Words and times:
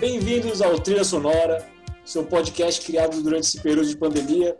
Bem-vindos 0.00 0.62
ao 0.62 0.80
Trilha 0.80 1.04
Sonora, 1.04 1.70
seu 2.06 2.24
podcast 2.24 2.80
criado 2.86 3.22
durante 3.22 3.44
esse 3.44 3.60
período 3.60 3.86
de 3.86 3.98
pandemia 3.98 4.58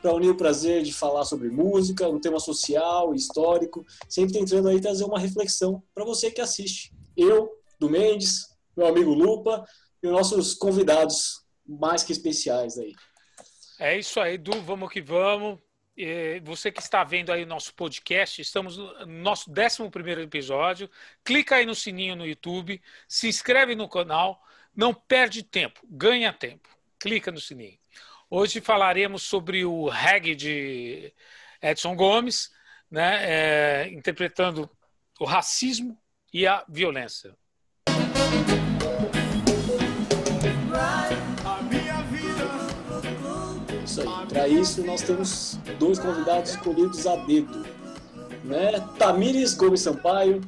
para 0.00 0.14
unir 0.14 0.30
o 0.30 0.34
prazer 0.34 0.82
de 0.82 0.94
falar 0.94 1.26
sobre 1.26 1.50
música, 1.50 2.08
um 2.08 2.18
tema 2.18 2.40
social, 2.40 3.14
histórico, 3.14 3.84
sempre 4.08 4.32
tentando 4.32 4.66
aí 4.66 4.80
trazer 4.80 5.04
uma 5.04 5.20
reflexão 5.20 5.82
para 5.94 6.06
você 6.06 6.30
que 6.30 6.40
assiste. 6.40 6.90
Eu, 7.14 7.50
do 7.78 7.90
Mendes, 7.90 8.56
meu 8.74 8.86
amigo 8.86 9.12
Lupa 9.12 9.62
e 10.02 10.06
os 10.06 10.12
nossos 10.12 10.54
convidados 10.54 11.44
mais 11.66 12.02
que 12.02 12.12
especiais 12.12 12.78
aí. 12.78 12.94
É 13.78 13.98
isso 13.98 14.18
aí, 14.18 14.38
Du, 14.38 14.58
vamos 14.62 14.90
que 14.90 15.02
vamos. 15.02 15.58
Você 16.44 16.72
que 16.72 16.80
está 16.80 17.04
vendo 17.04 17.30
aí 17.30 17.42
o 17.42 17.46
nosso 17.46 17.74
podcast, 17.74 18.40
estamos 18.40 18.78
no 18.78 19.04
nosso 19.04 19.50
11 19.50 20.22
episódio. 20.22 20.88
Clica 21.22 21.56
aí 21.56 21.66
no 21.66 21.74
sininho 21.74 22.16
no 22.16 22.24
YouTube, 22.24 22.80
se 23.06 23.28
inscreve 23.28 23.74
no 23.74 23.86
canal, 23.86 24.40
não 24.78 24.94
perde 24.94 25.42
tempo, 25.42 25.80
ganha 25.90 26.32
tempo. 26.32 26.68
Clica 27.00 27.32
no 27.32 27.40
sininho. 27.40 27.76
Hoje 28.30 28.60
falaremos 28.60 29.24
sobre 29.24 29.64
o 29.64 29.88
reggae 29.88 30.36
de 30.36 31.12
Edson 31.60 31.96
Gomes, 31.96 32.48
né, 32.88 33.24
é, 33.24 33.88
interpretando 33.88 34.70
o 35.18 35.24
racismo 35.24 35.98
e 36.32 36.46
a 36.46 36.64
violência. 36.68 37.36
Isso 43.84 44.00
aí. 44.00 44.26
Para 44.28 44.46
isso, 44.46 44.84
nós 44.84 45.02
temos 45.02 45.56
dois 45.80 45.98
convidados 45.98 46.50
escolhidos 46.50 47.04
a 47.04 47.16
dedo. 47.16 47.66
Né? 48.44 48.78
Tamires 48.96 49.54
Gomes 49.54 49.80
Sampaio, 49.80 50.40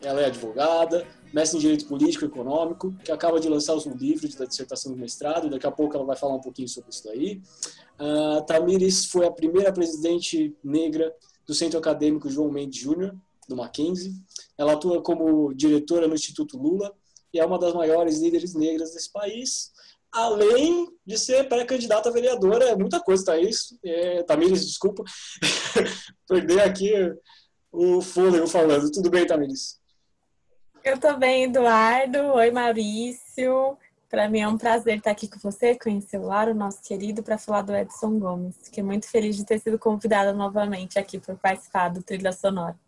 ela 0.00 0.22
é 0.22 0.26
advogada, 0.26 1.06
mestre 1.32 1.58
em 1.58 1.60
Direito 1.60 1.86
Político 1.86 2.24
e 2.24 2.28
Econômico, 2.28 2.94
que 3.04 3.12
acaba 3.12 3.38
de 3.38 3.48
lançar 3.48 3.74
o 3.74 3.80
seu 3.80 3.94
livro 3.94 4.28
da 4.36 4.44
dissertação 4.44 4.92
do 4.92 4.98
mestrado, 4.98 5.48
daqui 5.48 5.66
a 5.66 5.70
pouco 5.70 5.96
ela 5.96 6.04
vai 6.04 6.16
falar 6.16 6.34
um 6.34 6.40
pouquinho 6.40 6.68
sobre 6.68 6.90
isso 6.90 7.04
daí. 7.04 7.40
Uh, 7.98 8.44
Tamires 8.46 9.06
foi 9.06 9.26
a 9.26 9.30
primeira 9.30 9.72
presidente 9.72 10.56
negra 10.62 11.14
do 11.46 11.54
Centro 11.54 11.78
Acadêmico 11.78 12.30
João 12.30 12.50
Mendes 12.50 12.80
Júnior, 12.80 13.14
do 13.48 13.56
Mackenzie. 13.56 14.14
Ela 14.56 14.72
atua 14.72 15.02
como 15.02 15.52
diretora 15.54 16.06
no 16.06 16.14
Instituto 16.14 16.56
Lula 16.56 16.94
e 17.32 17.38
é 17.38 17.44
uma 17.44 17.58
das 17.58 17.74
maiores 17.74 18.18
líderes 18.20 18.54
negras 18.54 18.92
desse 18.92 19.10
país, 19.12 19.72
além 20.12 20.88
de 21.06 21.16
ser 21.18 21.48
pré-candidata 21.48 22.08
a 22.08 22.12
vereadora, 22.12 22.64
é 22.64 22.76
muita 22.76 23.00
coisa, 23.00 23.38
isso. 23.38 23.78
É, 23.84 24.22
Tamires, 24.24 24.66
desculpa, 24.66 25.04
perder 26.28 26.60
aqui 26.60 26.92
o 27.72 28.00
fôlego 28.00 28.46
falando. 28.46 28.90
Tudo 28.90 29.10
bem, 29.10 29.26
Tamires? 29.26 29.79
Eu 30.82 30.98
tô 30.98 31.14
bem, 31.14 31.44
Eduardo. 31.44 32.18
Oi, 32.18 32.50
Maurício. 32.50 33.76
Para 34.08 34.28
mim 34.30 34.40
é 34.40 34.48
um 34.48 34.56
prazer 34.56 34.96
estar 34.96 35.10
aqui 35.10 35.28
com 35.28 35.38
você, 35.38 35.78
conhecer 35.78 36.18
o 36.18 36.22
Lauro, 36.22 36.54
nosso 36.54 36.82
querido, 36.82 37.22
para 37.22 37.36
falar 37.36 37.62
do 37.62 37.76
Edson 37.76 38.18
Gomes. 38.18 38.56
Fiquei 38.64 38.82
muito 38.82 39.06
feliz 39.06 39.36
de 39.36 39.44
ter 39.44 39.58
sido 39.58 39.78
convidada 39.78 40.32
novamente 40.32 40.98
aqui 40.98 41.18
para 41.18 41.34
participar 41.34 41.90
do 41.90 42.02
Trilha 42.02 42.32
Sonora. 42.32 42.78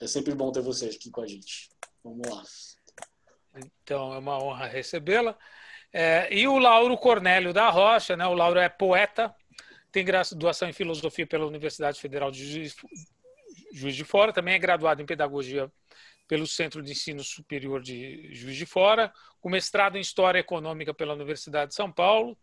É 0.00 0.06
sempre 0.06 0.34
bom 0.34 0.50
ter 0.50 0.60
você 0.62 0.86
aqui 0.86 1.10
com 1.10 1.20
a 1.20 1.26
gente. 1.26 1.70
Vamos 2.02 2.28
lá. 2.28 2.42
Então, 3.56 4.12
é 4.12 4.18
uma 4.18 4.42
honra 4.42 4.66
recebê-la. 4.66 5.38
É, 5.92 6.28
e 6.34 6.46
o 6.48 6.58
Lauro 6.58 6.98
Cornélio 6.98 7.52
da 7.52 7.70
Rocha, 7.70 8.16
né? 8.16 8.26
O 8.26 8.34
Lauro 8.34 8.58
é 8.58 8.68
poeta, 8.68 9.34
tem 9.92 10.04
graduação 10.04 10.68
em 10.68 10.72
filosofia 10.72 11.26
pela 11.26 11.46
Universidade 11.46 12.00
Federal 12.00 12.32
de 12.32 12.44
Juiz, 12.44 12.76
Juiz 13.72 13.94
de 13.94 14.04
Fora, 14.04 14.32
também 14.32 14.54
é 14.54 14.58
graduado 14.58 15.00
em 15.00 15.06
pedagogia 15.06 15.70
pelo 16.28 16.46
Centro 16.46 16.82
de 16.82 16.92
Ensino 16.92 17.24
Superior 17.24 17.82
de 17.82 18.32
Juiz 18.34 18.54
de 18.54 18.66
Fora, 18.66 19.12
com 19.40 19.48
mestrado 19.48 19.96
em 19.96 20.00
História 20.00 20.38
Econômica 20.38 20.92
pela 20.92 21.14
Universidade 21.14 21.70
de 21.70 21.74
São 21.74 21.90
Paulo, 21.90 22.38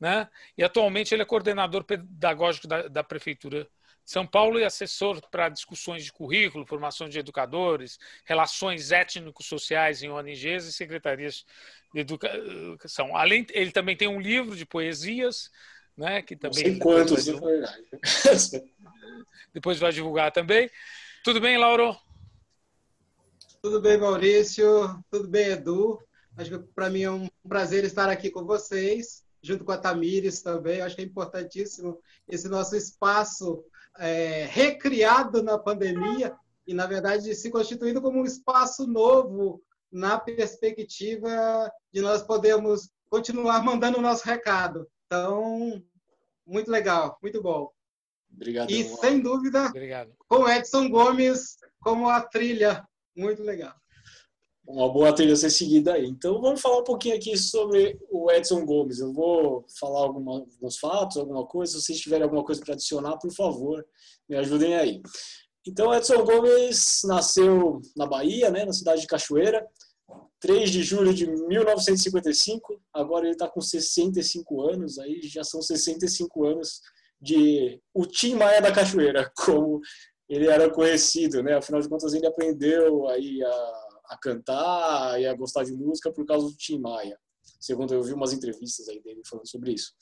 né? 0.00 0.28
E 0.56 0.64
atualmente 0.64 1.14
ele 1.14 1.22
é 1.22 1.26
coordenador 1.26 1.84
pedagógico 1.84 2.66
da, 2.66 2.88
da 2.88 3.04
Prefeitura 3.04 3.64
de 3.64 4.10
São 4.10 4.26
Paulo 4.26 4.58
e 4.58 4.64
assessor 4.64 5.20
para 5.30 5.50
discussões 5.50 6.04
de 6.04 6.12
currículo, 6.12 6.66
formação 6.66 7.08
de 7.08 7.18
educadores, 7.18 7.98
relações 8.24 8.90
étnico-sociais 8.90 10.02
em 10.02 10.08
ONGs 10.08 10.64
e 10.66 10.72
secretarias 10.72 11.44
de 11.92 12.00
educação. 12.00 13.14
Além, 13.14 13.46
ele 13.50 13.70
também 13.70 13.96
tem 13.96 14.08
um 14.08 14.20
livro 14.20 14.56
de 14.56 14.64
poesias, 14.64 15.50
né? 15.94 16.22
Que 16.22 16.36
também 16.36 16.64
Não 16.64 16.70
sei 16.72 16.78
quantos, 16.78 17.24
depois, 17.26 18.50
depois 19.52 19.78
vai 19.78 19.92
divulgar 19.92 20.32
também. 20.32 20.70
Tudo 21.22 21.40
bem, 21.40 21.58
Lauro? 21.58 22.05
Tudo 23.66 23.80
bem, 23.80 23.98
Maurício? 23.98 24.96
Tudo 25.10 25.26
bem, 25.26 25.48
Edu? 25.48 26.00
Acho 26.36 26.50
que 26.50 26.58
para 26.72 26.88
mim 26.88 27.02
é 27.02 27.10
um 27.10 27.28
prazer 27.48 27.82
estar 27.82 28.08
aqui 28.08 28.30
com 28.30 28.44
vocês, 28.44 29.24
junto 29.42 29.64
com 29.64 29.72
a 29.72 29.76
Tamires 29.76 30.40
também. 30.40 30.80
Acho 30.80 30.94
que 30.94 31.02
é 31.02 31.04
importantíssimo 31.04 31.98
esse 32.28 32.48
nosso 32.48 32.76
espaço 32.76 33.64
é, 33.98 34.44
recriado 34.44 35.42
na 35.42 35.58
pandemia 35.58 36.32
e, 36.64 36.72
na 36.72 36.86
verdade, 36.86 37.34
se 37.34 37.50
constituindo 37.50 38.00
como 38.00 38.20
um 38.20 38.24
espaço 38.24 38.86
novo 38.86 39.60
na 39.90 40.16
perspectiva 40.16 41.68
de 41.92 42.00
nós 42.00 42.22
podermos 42.22 42.88
continuar 43.10 43.64
mandando 43.64 43.98
o 43.98 44.02
nosso 44.02 44.24
recado. 44.24 44.86
Então, 45.06 45.82
muito 46.46 46.70
legal, 46.70 47.18
muito 47.20 47.42
bom. 47.42 47.72
Obrigado. 48.32 48.70
E, 48.70 48.84
sem 48.84 49.18
dúvida, 49.18 49.66
Obrigado. 49.66 50.12
com 50.28 50.48
Edson 50.48 50.88
Gomes 50.88 51.56
como 51.80 52.08
a 52.08 52.20
trilha 52.20 52.86
muito 53.16 53.42
legal. 53.42 53.74
Uma 54.66 54.92
boa 54.92 55.12
trilha 55.12 55.32
a 55.32 55.36
ser 55.36 55.50
seguida 55.50 55.94
aí. 55.94 56.06
Então 56.06 56.40
vamos 56.40 56.60
falar 56.60 56.80
um 56.80 56.84
pouquinho 56.84 57.14
aqui 57.14 57.36
sobre 57.36 57.98
o 58.10 58.30
Edson 58.32 58.64
Gomes. 58.64 58.98
Eu 58.98 59.12
vou 59.12 59.64
falar 59.78 60.00
alguma, 60.00 60.40
alguns 60.40 60.76
fatos, 60.76 61.16
alguma 61.16 61.46
coisa. 61.46 61.72
Se 61.72 61.82
vocês 61.82 62.00
tiverem 62.00 62.24
alguma 62.24 62.44
coisa 62.44 62.60
para 62.60 62.74
adicionar, 62.74 63.16
por 63.16 63.32
favor, 63.32 63.86
me 64.28 64.36
ajudem 64.36 64.74
aí. 64.74 65.00
Então, 65.66 65.92
Edson 65.92 66.24
Gomes 66.24 67.00
nasceu 67.04 67.80
na 67.96 68.06
Bahia, 68.06 68.50
né, 68.50 68.64
na 68.64 68.72
cidade 68.72 69.00
de 69.00 69.06
Cachoeira, 69.08 69.66
3 70.38 70.70
de 70.70 70.82
julho 70.82 71.12
de 71.12 71.26
1955. 71.26 72.80
Agora 72.92 73.24
ele 73.24 73.32
está 73.32 73.48
com 73.48 73.60
65 73.60 74.62
anos, 74.62 74.98
aí 74.98 75.20
já 75.22 75.42
são 75.42 75.60
65 75.60 76.44
anos 76.44 76.80
de 77.20 77.80
o 77.92 78.06
Tim 78.06 78.34
Maia 78.34 78.62
da 78.62 78.70
Cachoeira, 78.70 79.30
como 79.36 79.80
ele 80.28 80.48
era 80.48 80.70
conhecido, 80.70 81.42
né? 81.42 81.54
Afinal 81.54 81.80
de 81.80 81.88
contas, 81.88 82.12
ele 82.14 82.26
aprendeu 82.26 83.08
aí 83.08 83.42
a, 83.42 83.86
a 84.10 84.18
cantar 84.20 85.20
e 85.20 85.26
a 85.26 85.34
gostar 85.34 85.64
de 85.64 85.72
música 85.72 86.12
por 86.12 86.26
causa 86.26 86.46
do 86.46 86.56
Tim 86.56 86.78
Maia. 86.78 87.18
Segundo 87.60 87.94
eu 87.94 88.02
vi 88.02 88.12
umas 88.12 88.32
entrevistas 88.32 88.88
aí 88.88 89.00
dele 89.00 89.22
falando 89.24 89.48
sobre 89.48 89.72
isso. 89.72 89.92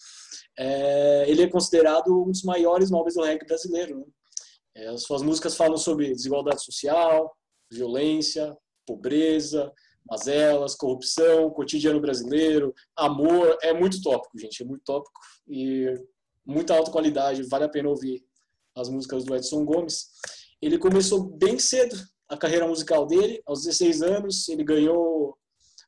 É, 0.58 1.24
ele 1.28 1.42
é 1.42 1.48
considerado 1.48 2.08
um 2.08 2.30
dos 2.30 2.42
maiores 2.42 2.90
nomes 2.90 3.14
do 3.14 3.22
reggae 3.22 3.46
brasileiro. 3.46 3.98
Né? 3.98 4.04
É, 4.76 4.88
as 4.88 5.02
suas 5.02 5.22
músicas 5.22 5.56
falam 5.56 5.76
sobre 5.76 6.12
desigualdade 6.12 6.64
social, 6.64 7.36
violência, 7.70 8.56
pobreza, 8.86 9.72
mazelas, 10.08 10.74
corrupção, 10.74 11.50
cotidiano 11.50 12.00
brasileiro, 12.00 12.74
amor. 12.96 13.56
É 13.62 13.72
muito 13.72 14.02
tópico, 14.02 14.38
gente. 14.38 14.62
É 14.62 14.66
muito 14.66 14.82
tópico 14.84 15.20
e 15.48 15.94
muita 16.44 16.74
alta 16.74 16.90
qualidade. 16.90 17.42
Vale 17.44 17.64
a 17.64 17.68
pena 17.68 17.88
ouvir 17.88 18.24
as 18.74 18.88
músicas 18.88 19.24
do 19.24 19.34
Edson 19.34 19.64
Gomes. 19.64 20.06
Ele 20.60 20.78
começou 20.78 21.22
bem 21.22 21.58
cedo 21.58 21.96
a 22.28 22.36
carreira 22.36 22.66
musical 22.66 23.06
dele, 23.06 23.42
aos 23.46 23.64
16 23.64 24.02
anos, 24.02 24.48
ele 24.48 24.64
ganhou 24.64 25.36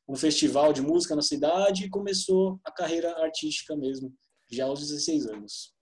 um 0.07 0.15
festival 0.15 0.71
de 0.71 0.81
música 0.81 1.15
na 1.15 1.21
cidade 1.21 1.85
e 1.85 1.89
começou 1.89 2.59
a 2.63 2.71
carreira 2.71 3.11
artística 3.21 3.75
mesmo, 3.75 4.13
já 4.49 4.65
aos 4.65 4.79
16 4.79 5.27
anos. 5.27 5.73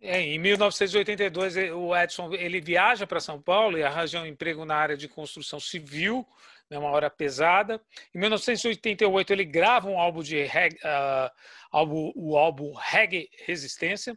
É, 0.00 0.20
em 0.20 0.38
1982, 0.38 1.56
o 1.74 1.94
Edson 1.94 2.32
ele 2.32 2.60
viaja 2.60 3.06
para 3.06 3.18
São 3.18 3.42
Paulo 3.42 3.76
e 3.76 3.82
arranja 3.82 4.22
um 4.22 4.26
emprego 4.26 4.64
na 4.64 4.76
área 4.76 4.96
de 4.96 5.08
construção 5.08 5.58
civil, 5.58 6.24
né, 6.70 6.78
uma 6.78 6.90
hora 6.90 7.10
pesada. 7.10 7.80
Em 8.14 8.18
1988, 8.20 9.32
ele 9.32 9.44
grava 9.44 9.88
um 9.88 9.98
álbum 9.98 10.22
de 10.22 10.40
reggae, 10.44 10.76
uh, 10.76 11.30
álbum, 11.72 12.12
o 12.14 12.36
álbum 12.36 12.72
Reggae 12.74 13.28
Resistência, 13.44 14.16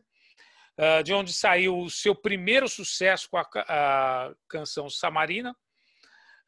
de 1.03 1.13
onde 1.13 1.33
saiu 1.33 1.77
o 1.77 1.89
seu 1.89 2.15
primeiro 2.15 2.67
sucesso 2.67 3.29
com 3.29 3.37
a, 3.37 4.33
canção 4.47 4.89
Samarina, 4.89 5.55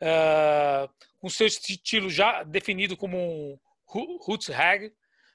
uh, 0.01 0.89
com 1.19 1.29
seu 1.29 1.47
estilo 1.47 2.09
já 2.09 2.43
definido 2.43 2.97
como 2.97 3.17
um 3.17 3.59
roots 3.87 4.47
reggae, 4.47 4.93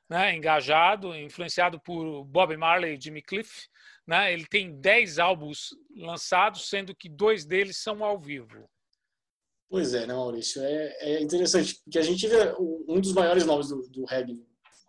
né, 0.08 0.34
engajado, 0.34 1.14
influenciado 1.14 1.78
por 1.80 2.24
Bob 2.24 2.56
Marley 2.56 2.96
e 2.96 3.00
Jimmy 3.00 3.22
Cliff. 3.22 3.68
Né, 4.06 4.32
ele 4.32 4.46
tem 4.46 4.80
10 4.80 5.18
álbuns 5.18 5.68
lançados, 5.94 6.68
sendo 6.68 6.94
que 6.94 7.10
dois 7.10 7.44
deles 7.44 7.76
são 7.76 8.02
ao 8.02 8.18
vivo. 8.18 8.68
Pois 9.68 9.92
é, 9.92 10.06
né, 10.06 10.14
Maurício? 10.14 10.62
É, 10.62 10.96
é 11.00 11.22
interessante, 11.22 11.78
porque 11.84 11.98
a 11.98 12.02
gente 12.02 12.26
vê 12.26 12.54
um 12.58 13.00
dos 13.00 13.12
maiores 13.12 13.44
nomes 13.44 13.68
do, 13.68 13.86
do 13.90 14.06
reggae 14.06 14.42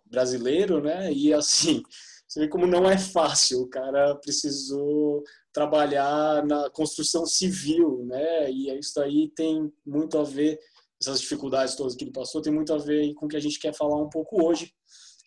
brasileiro, 0.06 0.82
né? 0.82 1.12
E 1.12 1.34
assim, 1.34 1.82
você 2.30 2.38
vê 2.38 2.48
como 2.48 2.64
não 2.64 2.88
é 2.88 2.96
fácil. 2.96 3.62
O 3.62 3.68
cara 3.68 4.14
precisou 4.14 5.24
trabalhar 5.52 6.46
na 6.46 6.70
construção 6.70 7.26
civil, 7.26 8.04
né? 8.06 8.48
E 8.52 8.70
isso 8.78 9.00
aí 9.00 9.28
tem 9.34 9.72
muito 9.84 10.16
a 10.16 10.22
ver 10.22 10.56
essas 11.02 11.20
dificuldades 11.20 11.74
todas 11.74 11.96
que 11.96 12.04
ele 12.04 12.12
passou, 12.12 12.40
tem 12.40 12.52
muito 12.52 12.72
a 12.72 12.78
ver 12.78 13.12
com 13.14 13.26
o 13.26 13.28
que 13.28 13.36
a 13.36 13.40
gente 13.40 13.58
quer 13.58 13.74
falar 13.74 13.96
um 13.96 14.08
pouco 14.08 14.46
hoje. 14.46 14.72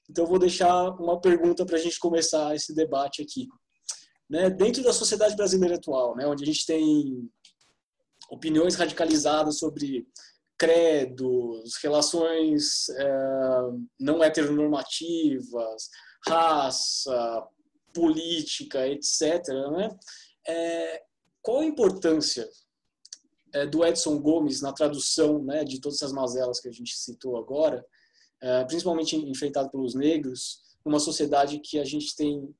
Então, 0.09 0.23
eu 0.23 0.29
vou 0.29 0.39
deixar 0.39 0.91
uma 0.91 1.19
pergunta 1.19 1.65
para 1.65 1.75
a 1.75 1.79
gente 1.79 1.99
começar 1.99 2.55
esse 2.55 2.73
debate 2.73 3.21
aqui. 3.21 3.49
Né? 4.29 4.49
Dentro 4.49 4.81
da 4.81 4.93
sociedade 4.93 5.35
brasileira 5.35 5.75
atual, 5.75 6.15
né, 6.15 6.25
onde 6.25 6.43
a 6.43 6.45
gente 6.45 6.65
tem 6.65 7.29
opiniões 8.29 8.75
radicalizadas 8.75 9.57
sobre 9.57 10.07
credos, 10.57 11.75
relações 11.83 12.87
é, 12.89 13.11
não 13.99 14.23
heteronormativas, 14.23 15.89
raça, 16.27 17.47
política, 17.93 18.87
etc. 18.87 19.47
Né? 19.71 19.97
É, 20.47 21.03
qual 21.41 21.59
a 21.59 21.65
importância 21.65 22.49
é, 23.53 23.65
do 23.65 23.85
Edson 23.85 24.19
Gomes 24.19 24.61
na 24.61 24.73
tradução 24.73 25.43
né, 25.43 25.63
de 25.63 25.79
todas 25.79 25.99
essas 25.99 26.11
mazelas 26.11 26.59
que 26.59 26.67
a 26.67 26.71
gente 26.71 26.95
citou 26.97 27.37
agora, 27.37 27.85
é, 28.41 28.65
principalmente 28.65 29.15
enfrentado 29.15 29.69
pelos 29.69 29.93
negros, 29.93 30.61
numa 30.83 30.99
sociedade 30.99 31.59
que 31.59 31.79
a 31.79 31.85
gente 31.85 32.15
tem 32.15 32.53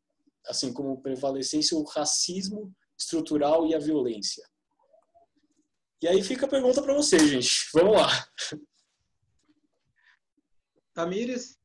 assim 0.47 0.71
como 0.73 1.01
prevalecência 1.01 1.77
o 1.77 1.83
racismo 1.83 2.73
estrutural 2.97 3.65
e 3.65 3.73
a 3.73 3.79
violência? 3.79 4.47
E 6.01 6.07
aí 6.07 6.21
fica 6.21 6.45
a 6.45 6.49
pergunta 6.49 6.81
para 6.81 6.93
você, 6.93 7.17
gente. 7.17 7.69
Vamos 7.73 7.95
lá. 7.95 8.27
Tamires? 10.93 11.57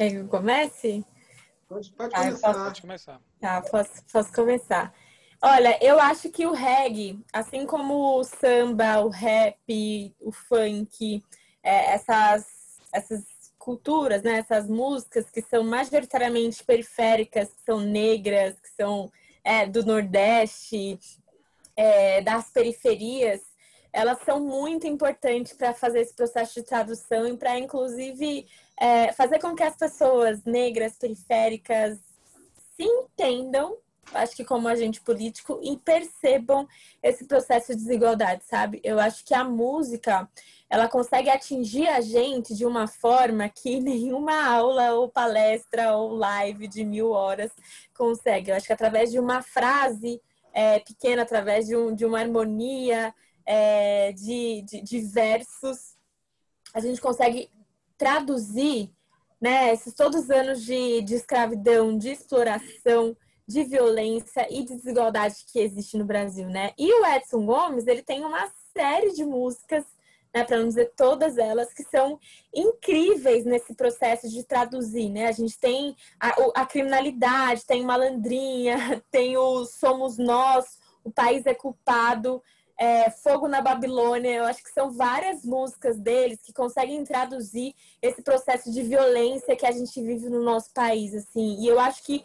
Quer 0.00 0.12
que 0.12 0.16
eu 0.16 0.28
comece? 0.28 1.04
Pode, 1.68 1.92
pode 1.92 2.14
ah, 2.14 2.20
começar. 2.20 2.46
Posso... 2.48 2.64
Pode 2.64 2.80
começar. 2.80 3.20
Tá, 3.38 3.60
posso, 3.60 4.04
posso 4.10 4.32
começar. 4.32 4.94
Olha, 5.42 5.78
eu 5.84 6.00
acho 6.00 6.30
que 6.30 6.46
o 6.46 6.54
reggae, 6.54 7.22
assim 7.30 7.66
como 7.66 8.18
o 8.18 8.24
samba, 8.24 9.00
o 9.00 9.10
rap, 9.10 10.16
o 10.18 10.32
funk, 10.32 11.22
é, 11.62 11.92
essas, 11.92 12.78
essas 12.90 13.26
culturas, 13.58 14.22
né, 14.22 14.38
essas 14.38 14.66
músicas 14.66 15.28
que 15.28 15.42
são 15.42 15.62
majoritariamente 15.64 16.64
periféricas, 16.64 17.52
que 17.52 17.60
são 17.60 17.78
negras, 17.78 18.58
que 18.58 18.70
são 18.70 19.12
é, 19.44 19.66
do 19.66 19.84
Nordeste, 19.84 20.98
é, 21.76 22.22
das 22.22 22.48
periferias, 22.50 23.42
elas 23.92 24.18
são 24.24 24.40
muito 24.40 24.86
importantes 24.86 25.52
para 25.52 25.74
fazer 25.74 26.00
esse 26.00 26.14
processo 26.14 26.54
de 26.54 26.62
tradução 26.62 27.26
e 27.26 27.36
para, 27.36 27.58
inclusive, 27.58 28.46
é, 28.80 29.12
fazer 29.12 29.38
com 29.38 29.54
que 29.54 29.62
as 29.62 29.76
pessoas 29.76 30.42
negras, 30.44 30.96
periféricas, 30.96 31.98
se 32.74 32.82
entendam, 32.82 33.76
acho 34.14 34.34
que 34.34 34.42
como 34.42 34.66
agente 34.66 35.02
político, 35.02 35.60
e 35.62 35.76
percebam 35.76 36.66
esse 37.02 37.26
processo 37.26 37.72
de 37.72 37.82
desigualdade, 37.82 38.42
sabe? 38.44 38.80
Eu 38.82 38.98
acho 38.98 39.22
que 39.22 39.34
a 39.34 39.44
música, 39.44 40.26
ela 40.68 40.88
consegue 40.88 41.28
atingir 41.28 41.88
a 41.88 42.00
gente 42.00 42.54
de 42.54 42.64
uma 42.64 42.88
forma 42.88 43.50
que 43.50 43.78
nenhuma 43.80 44.46
aula 44.46 44.92
ou 44.94 45.10
palestra 45.10 45.94
ou 45.94 46.14
live 46.14 46.66
de 46.66 46.82
mil 46.82 47.10
horas 47.10 47.52
consegue. 47.94 48.50
Eu 48.50 48.56
acho 48.56 48.66
que 48.66 48.72
através 48.72 49.10
de 49.10 49.20
uma 49.20 49.42
frase 49.42 50.22
é, 50.54 50.78
pequena, 50.78 51.22
através 51.22 51.66
de, 51.66 51.76
um, 51.76 51.94
de 51.94 52.06
uma 52.06 52.18
harmonia 52.18 53.14
é, 53.44 54.12
de, 54.12 54.62
de, 54.62 54.80
de 54.80 55.00
versos, 55.00 55.94
a 56.72 56.80
gente 56.80 56.98
consegue 57.00 57.50
traduzir 58.00 58.90
né, 59.38 59.74
esses 59.74 59.92
todos 59.92 60.22
os 60.22 60.30
anos 60.30 60.64
de, 60.64 61.02
de 61.02 61.14
escravidão, 61.14 61.98
de 61.98 62.08
exploração, 62.08 63.14
de 63.46 63.62
violência 63.64 64.46
e 64.50 64.64
de 64.64 64.74
desigualdade 64.74 65.44
que 65.52 65.60
existe 65.60 65.98
no 65.98 66.04
Brasil, 66.06 66.48
né? 66.48 66.72
E 66.78 66.90
o 66.90 67.04
Edson 67.04 67.44
Gomes, 67.44 67.86
ele 67.86 68.00
tem 68.00 68.24
uma 68.24 68.50
série 68.72 69.12
de 69.12 69.22
músicas 69.22 69.84
né, 70.32 70.44
para 70.44 70.58
não 70.58 70.68
dizer 70.68 70.92
todas 70.96 71.36
elas, 71.36 71.74
que 71.74 71.82
são 71.82 72.18
incríveis 72.54 73.44
nesse 73.44 73.74
processo 73.74 74.30
de 74.30 74.44
traduzir, 74.44 75.10
né? 75.10 75.26
A 75.26 75.32
gente 75.32 75.58
tem 75.58 75.94
a, 76.18 76.62
a 76.62 76.64
criminalidade, 76.64 77.66
tem 77.66 77.84
malandrinha, 77.84 79.02
tem 79.10 79.36
o 79.36 79.66
Somos 79.66 80.16
Nós, 80.16 80.78
o 81.04 81.10
País 81.10 81.44
é 81.44 81.52
Culpado, 81.52 82.42
é, 82.80 83.10
Fogo 83.10 83.46
na 83.46 83.60
Babilônia, 83.60 84.30
eu 84.30 84.44
acho 84.44 84.62
que 84.62 84.70
são 84.70 84.90
várias 84.90 85.44
músicas 85.44 85.98
deles 85.98 86.40
que 86.42 86.50
conseguem 86.50 87.04
traduzir 87.04 87.74
esse 88.00 88.22
processo 88.22 88.72
de 88.72 88.82
violência 88.82 89.54
que 89.54 89.66
a 89.66 89.70
gente 89.70 90.02
vive 90.02 90.30
no 90.30 90.42
nosso 90.42 90.72
país, 90.72 91.14
assim. 91.14 91.60
E 91.60 91.68
eu 91.68 91.78
acho 91.78 92.02
que 92.02 92.24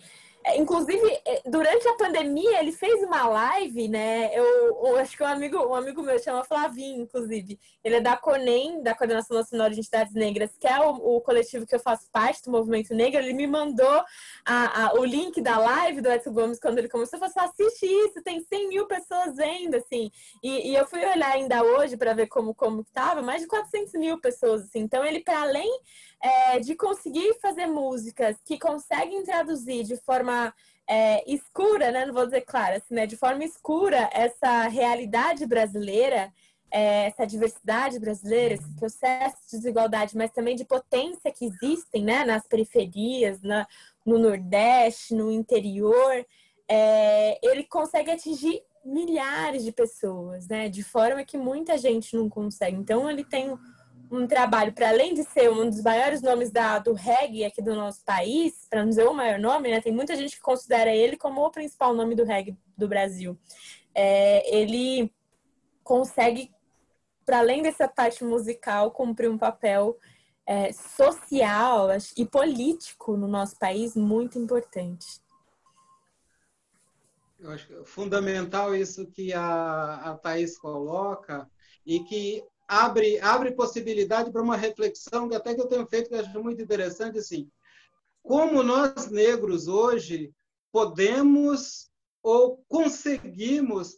inclusive, 0.53 1.01
é, 1.25 1.42
durante 1.50 1.88
a 1.88 1.95
pandemia, 1.95 2.59
ele 2.59 2.71
fez 2.71 3.01
uma 3.01 3.27
live, 3.27 3.88
né? 3.88 4.30
Eu, 4.31 4.45
eu, 4.86 4.97
acho 4.97 5.18
que 5.18 5.24
um 5.24 5.27
amigo, 5.27 5.57
um 5.57 5.74
amigo 5.74 6.03
meu 6.03 6.19
chama 6.19 6.44
Flavinho, 6.44 7.01
inclusive. 7.01 7.59
Ele 7.83 7.95
é 7.95 8.01
da 8.01 8.15
CONEM, 8.15 8.83
da 8.83 8.94
Coordenação 8.94 9.36
Nacional 9.36 9.71
de 9.71 9.80
Entidades 9.80 10.13
Negras, 10.13 10.51
que 10.59 10.68
é 10.68 10.80
o, 10.80 11.18
o 11.18 11.21
coletivo 11.21 11.65
que 11.65 11.74
eu 11.74 11.80
faço 11.80 12.07
parte 12.12 12.44
do 12.44 12.51
Movimento 12.51 12.94
Negro. 12.94 13.19
Ele 13.19 13.33
me 13.33 13.47
mandou 13.47 14.03
a, 14.45 14.86
a, 14.86 14.94
o 14.94 15.03
link 15.03 15.42
da 15.42 15.57
live 15.57 16.01
do 16.01 16.12
Edson 16.12 16.31
Gomes 16.31 16.59
quando 16.59 16.77
ele 16.77 16.89
começou. 16.89 17.18
Eu 17.18 17.27
falei 17.27 17.50
assim, 17.50 17.63
assiste 17.63 17.86
isso, 17.88 18.21
tem 18.21 18.39
100 18.39 18.69
mil 18.69 18.86
pessoas 18.86 19.36
vendo, 19.36 19.75
assim. 19.75 20.12
E, 20.44 20.69
e 20.69 20.75
eu 20.75 20.86
fui 20.86 21.00
olhar 21.00 21.31
ainda 21.31 21.63
hoje 21.63 21.98
para 21.98 22.13
ver 22.13 22.27
como, 22.27 22.53
como 22.53 22.81
estava, 22.81 23.24
mais 23.24 23.41
de 23.41 23.48
400 23.48 23.94
mil 23.94 24.21
pessoas, 24.21 24.62
assim. 24.62 24.81
Então, 24.81 25.03
ele, 25.03 25.21
para 25.21 25.41
além 25.41 25.80
é, 26.21 26.59
de 26.59 26.75
conseguir 26.75 27.36
fazer 27.41 27.65
músicas 27.65 28.38
que 28.45 28.59
conseguem 28.59 29.24
traduzir 29.24 29.83
de 29.83 29.95
forma 29.98 30.35
é, 30.88 31.24
escura, 31.32 31.92
né? 31.92 32.06
Não 32.06 32.14
vou 32.14 32.26
dizer 32.26 32.42
clara, 32.42 32.78
assim, 32.78 32.94
né? 32.94 33.06
De 33.06 33.18
forma 33.18 33.44
escura 33.44 34.10
essa 34.14 34.68
realidade 34.68 35.46
brasileira, 35.46 36.32
é, 36.72 37.08
essa 37.08 37.26
diversidade 37.26 38.00
brasileira, 38.00 38.56
esse 38.56 38.76
processo 38.76 39.38
de 39.50 39.58
desigualdade, 39.58 40.16
mas 40.16 40.32
também 40.32 40.56
de 40.56 40.66
potência 40.66 41.32
que 41.32 41.46
existem, 41.46 42.04
né? 42.04 42.24
Nas 42.26 42.48
periferias, 42.48 43.42
na, 43.42 43.68
no 44.06 44.20
Nordeste, 44.20 45.16
no 45.16 45.32
interior, 45.32 46.26
é, 46.68 47.40
ele 47.42 47.64
consegue 47.64 48.12
atingir 48.12 48.62
milhares 48.84 49.64
de 49.64 49.72
pessoas, 49.72 50.48
né? 50.48 50.70
De 50.70 50.84
forma 50.84 51.24
que 51.24 51.38
muita 51.38 51.78
gente 51.78 52.16
não 52.16 52.30
consegue. 52.30 52.78
Então 52.78 53.10
ele 53.10 53.24
tem 53.24 53.58
um 54.12 54.28
trabalho, 54.28 54.74
para 54.74 54.90
além 54.90 55.13
de 55.13 55.24
ser 55.24 55.50
um 55.50 55.69
dos 55.69 55.81
maiores 55.81 56.22
nomes 56.22 56.52
da, 56.52 56.80
do 56.80 56.94
reggae 56.94 57.44
aqui 57.44 57.62
do 57.62 57.75
nosso 57.75 58.04
país, 58.04 58.68
para 58.69 58.81
não 58.81 58.90
dizer 58.90 59.07
o 59.07 59.13
maior 59.13 59.40
nome, 59.40 59.69
né? 59.69 59.81
Tem 59.81 59.94
muita 59.94 60.16
gente 60.16 60.36
que 60.36 60.42
considera 60.42 60.94
ele 60.94 61.18
como 61.18 61.42
o 61.42 61.52
principal 61.52 61.94
nome 61.94 62.16
do 62.16 62.24
reggae 62.24 62.57
do 62.78 62.88
Brasil. 62.88 63.38
É, 63.94 64.56
ele 64.56 65.13
consegue, 65.84 66.51
para 67.25 67.39
além 67.39 67.62
dessa 67.62 67.88
parte 67.88 68.24
musical, 68.24 68.91
cumprir 68.91 69.29
um 69.29 69.38
papel 69.38 69.98
é, 70.46 70.72
social 70.72 71.89
e 72.15 72.25
político 72.25 73.18
no 73.18 73.27
nosso 73.27 73.58
país 73.58 73.96
muito 73.96 74.38
importante. 74.38 75.24
Eu 77.39 77.51
acho 77.51 77.86
fundamental 77.86 78.75
isso 78.75 79.06
que 79.08 79.34
a, 79.34 79.96
a 79.96 80.18
Thaís 80.18 80.58
coloca 80.58 81.50
e 81.86 82.00
que 82.00 82.44
abre, 82.67 83.19
abre 83.19 83.51
possibilidade 83.51 84.31
para 84.31 84.41
uma 84.41 84.57
reflexão 84.57 85.29
que 85.29 85.36
até 85.36 85.53
que 85.53 85.62
eu 85.62 85.67
tenho 85.67 85.86
feito, 85.88 86.10
que 86.10 86.15
acho 86.15 86.41
muito 86.41 86.62
interessante, 86.62 87.19
assim, 87.19 87.50
como 88.24 88.63
nós 88.63 89.10
negros 89.10 89.67
hoje 89.67 90.34
podemos 90.72 91.89
ou 92.24 92.63
conseguimos 92.67 93.98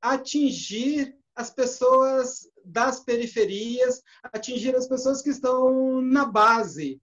atingir 0.00 1.16
as 1.34 1.50
pessoas 1.50 2.48
das 2.64 3.00
periferias, 3.00 4.02
atingir 4.24 4.76
as 4.76 4.86
pessoas 4.86 5.22
que 5.22 5.30
estão 5.30 6.02
na 6.02 6.26
base. 6.26 7.00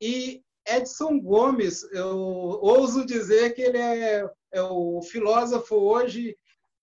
E 0.00 0.42
Edson 0.66 1.20
Gomes, 1.20 1.84
eu 1.92 2.18
ouso 2.18 3.06
dizer 3.06 3.54
que 3.54 3.62
ele 3.62 3.78
é, 3.78 4.28
é 4.50 4.62
o 4.62 5.00
filósofo 5.02 5.76
hoje 5.76 6.36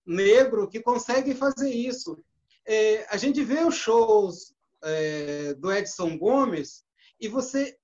negro 0.06 0.68
que 0.68 0.82
consegue 0.82 1.36
fazer 1.36 1.70
isso 1.70 2.18
é, 2.70 3.08
a 3.10 3.18
gente 3.18 3.44
vê 3.44 3.64
os 3.64 3.74
shows 3.74 4.54
é, 4.84 5.56
do 5.56 5.74
Edson 5.74 6.20
Gomes 6.20 6.84
e 7.20 7.28
você 7.28 7.76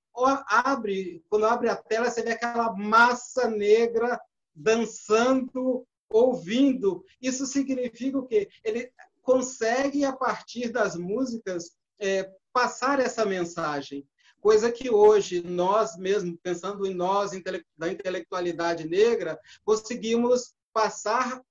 abre, 0.48 1.24
quando 1.28 1.44
abre 1.44 1.68
a 1.68 1.74
tela, 1.74 2.08
você 2.08 2.22
vê 2.22 2.30
aquela 2.30 2.72
massa 2.72 3.50
negra 3.50 4.18
dançando, 4.54 5.84
ouvindo. 6.08 7.04
Isso 7.20 7.46
significa 7.46 8.16
o 8.16 8.26
quê? 8.26 8.48
Ele 8.62 8.88
consegue, 9.22 10.04
a 10.04 10.12
partir 10.12 10.70
das 10.70 10.94
músicas, 10.94 11.72
é, 11.98 12.30
passar 12.52 13.00
essa 13.00 13.26
mensagem. 13.26 14.06
Coisa 14.40 14.70
que 14.70 14.88
hoje 14.88 15.42
nós 15.42 15.96
mesmo, 15.96 16.38
pensando 16.38 16.86
em 16.86 16.94
nós, 16.94 17.32
da 17.76 17.90
intelectualidade 17.90 18.88
negra, 18.88 19.36
conseguimos 19.64 20.54
passar 20.72 21.42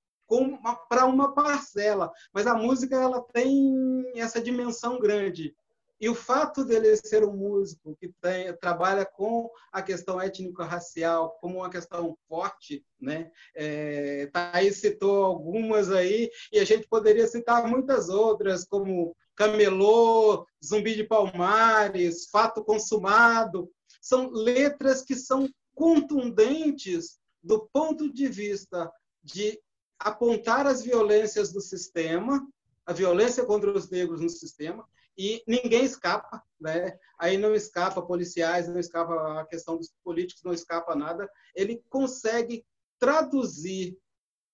para 0.88 1.06
uma 1.06 1.34
parcela, 1.34 2.10
mas 2.32 2.46
a 2.46 2.54
música 2.54 2.96
ela 2.96 3.22
tem 3.32 4.04
essa 4.16 4.40
dimensão 4.40 4.98
grande. 4.98 5.54
E 5.98 6.10
o 6.10 6.14
fato 6.14 6.62
dele 6.62 6.94
ser 6.96 7.24
um 7.24 7.34
músico 7.34 7.96
que 7.96 8.12
tem, 8.20 8.54
trabalha 8.58 9.06
com 9.06 9.50
a 9.72 9.80
questão 9.80 10.20
étnico-racial 10.20 11.38
como 11.40 11.58
uma 11.58 11.70
questão 11.70 12.16
forte, 12.28 12.84
né? 13.00 13.30
É, 13.54 14.28
Thaís 14.30 14.76
citou 14.76 15.24
algumas 15.24 15.90
aí, 15.90 16.30
e 16.52 16.58
a 16.58 16.64
gente 16.64 16.86
poderia 16.86 17.26
citar 17.26 17.66
muitas 17.66 18.10
outras, 18.10 18.64
como 18.64 19.16
Camelô, 19.34 20.46
Zumbi 20.64 20.94
de 20.94 21.04
Palmares, 21.04 22.28
Fato 22.30 22.62
Consumado. 22.62 23.70
São 24.00 24.30
letras 24.30 25.02
que 25.02 25.14
são 25.14 25.48
contundentes 25.74 27.18
do 27.42 27.68
ponto 27.72 28.12
de 28.12 28.28
vista 28.28 28.90
de 29.22 29.58
apontar 29.98 30.66
as 30.66 30.82
violências 30.82 31.52
do 31.52 31.60
sistema, 31.60 32.46
a 32.84 32.92
violência 32.92 33.44
contra 33.44 33.70
os 33.70 33.90
negros 33.90 34.20
no 34.20 34.28
sistema, 34.28 34.86
e 35.18 35.42
ninguém 35.46 35.84
escapa, 35.84 36.42
né? 36.60 36.98
Aí 37.18 37.38
não 37.38 37.54
escapa 37.54 38.02
policiais, 38.02 38.68
não 38.68 38.78
escapa 38.78 39.40
a 39.40 39.46
questão 39.46 39.76
dos 39.78 39.92
políticos, 40.04 40.42
não 40.44 40.52
escapa 40.52 40.94
nada. 40.94 41.28
Ele 41.54 41.82
consegue 41.88 42.66
traduzir 42.98 43.98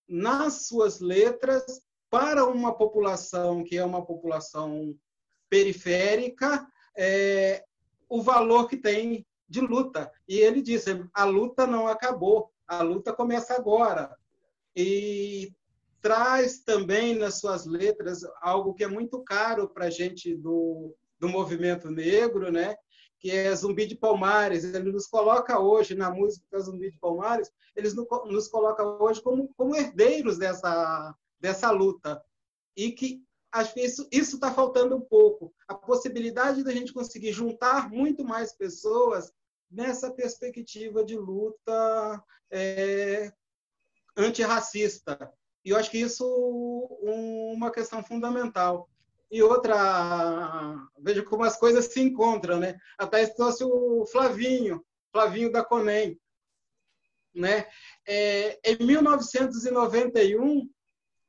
nas 0.09 0.67
suas 0.67 1.01
letras 1.01 1.83
para 2.09 2.45
uma 2.47 2.77
população 2.77 3.65
que 3.65 3.77
é 3.77 3.85
uma 3.85 4.05
população 4.05 4.97
periférica 5.49 6.67
é, 6.97 7.65
o 8.09 8.23
valor 8.23 8.69
que 8.69 8.77
tem 8.77 9.27
de 9.49 9.61
luta. 9.61 10.13
E 10.29 10.39
ele 10.39 10.63
disse: 10.63 11.05
a 11.13 11.25
luta 11.25 11.67
não 11.67 11.89
acabou, 11.89 12.53
a 12.67 12.83
luta 12.83 13.13
começa 13.13 13.55
agora. 13.55 14.17
E 14.75 15.52
traz 16.00 16.61
também 16.61 17.14
nas 17.14 17.38
suas 17.38 17.67
letras 17.67 18.23
algo 18.41 18.75
que 18.75 18.85
é 18.85 18.88
muito 18.88 19.23
caro 19.23 19.69
para 19.69 19.87
a 19.87 19.91
gente 19.91 20.35
do, 20.35 20.95
do 21.19 21.29
movimento 21.29 21.91
negro, 21.91 22.50
né? 22.50 22.76
que 23.23 23.31
é 23.31 23.55
Zumbi 23.55 23.87
de 23.87 23.95
Palmares. 23.95 24.64
Ele 24.64 24.91
nos 24.91 25.07
coloca 25.07 25.61
hoje, 25.61 25.95
na 25.95 26.11
música 26.11 26.59
Zumbi 26.59 26.91
de 26.91 26.99
Palmares, 26.99 27.52
eles 27.76 27.95
nos 27.95 28.49
coloca 28.49 28.85
hoje 29.00 29.23
como, 29.23 29.49
como 29.57 29.76
herdeiros 29.76 30.38
dessa, 30.38 31.14
dessa 31.38 31.71
luta. 31.71 32.21
E 32.76 32.91
que 32.91 33.23
acho 33.52 33.75
que 33.75 33.81
isso 33.81 34.09
está 34.11 34.52
faltando 34.52 34.97
um 34.97 35.00
pouco. 35.00 35.55
A 35.69 35.75
possibilidade 35.75 36.64
da 36.64 36.73
gente 36.73 36.93
conseguir 36.93 37.33
juntar 37.33 37.88
muito 37.88 38.25
mais 38.25 38.52
pessoas 38.55 39.33
nessa 39.71 40.11
perspectiva 40.11 41.05
de 41.05 41.17
luta 41.17 42.25
é, 42.50 43.33
antirracista. 44.16 45.33
E 45.64 45.71
eu 45.71 45.76
acho 45.76 45.90
que 45.90 45.99
isso 45.99 46.25
é 47.04 47.54
uma 47.54 47.71
questão 47.71 48.02
fundamental. 48.02 48.88
E 49.31 49.42
outra, 49.42 50.76
veja 50.99 51.23
como 51.23 51.45
as 51.45 51.57
coisas 51.57 51.87
se 51.87 52.00
encontram, 52.00 52.59
né? 52.59 52.76
Até 52.99 53.26
trouxe 53.26 53.64
o 53.64 54.04
Flavinho, 54.07 54.85
Flavinho 55.11 55.50
da 55.50 55.64
Conem, 55.64 56.21
né? 57.35 57.66
É, 58.07 58.59
em 58.62 58.85
1991, 58.85 60.69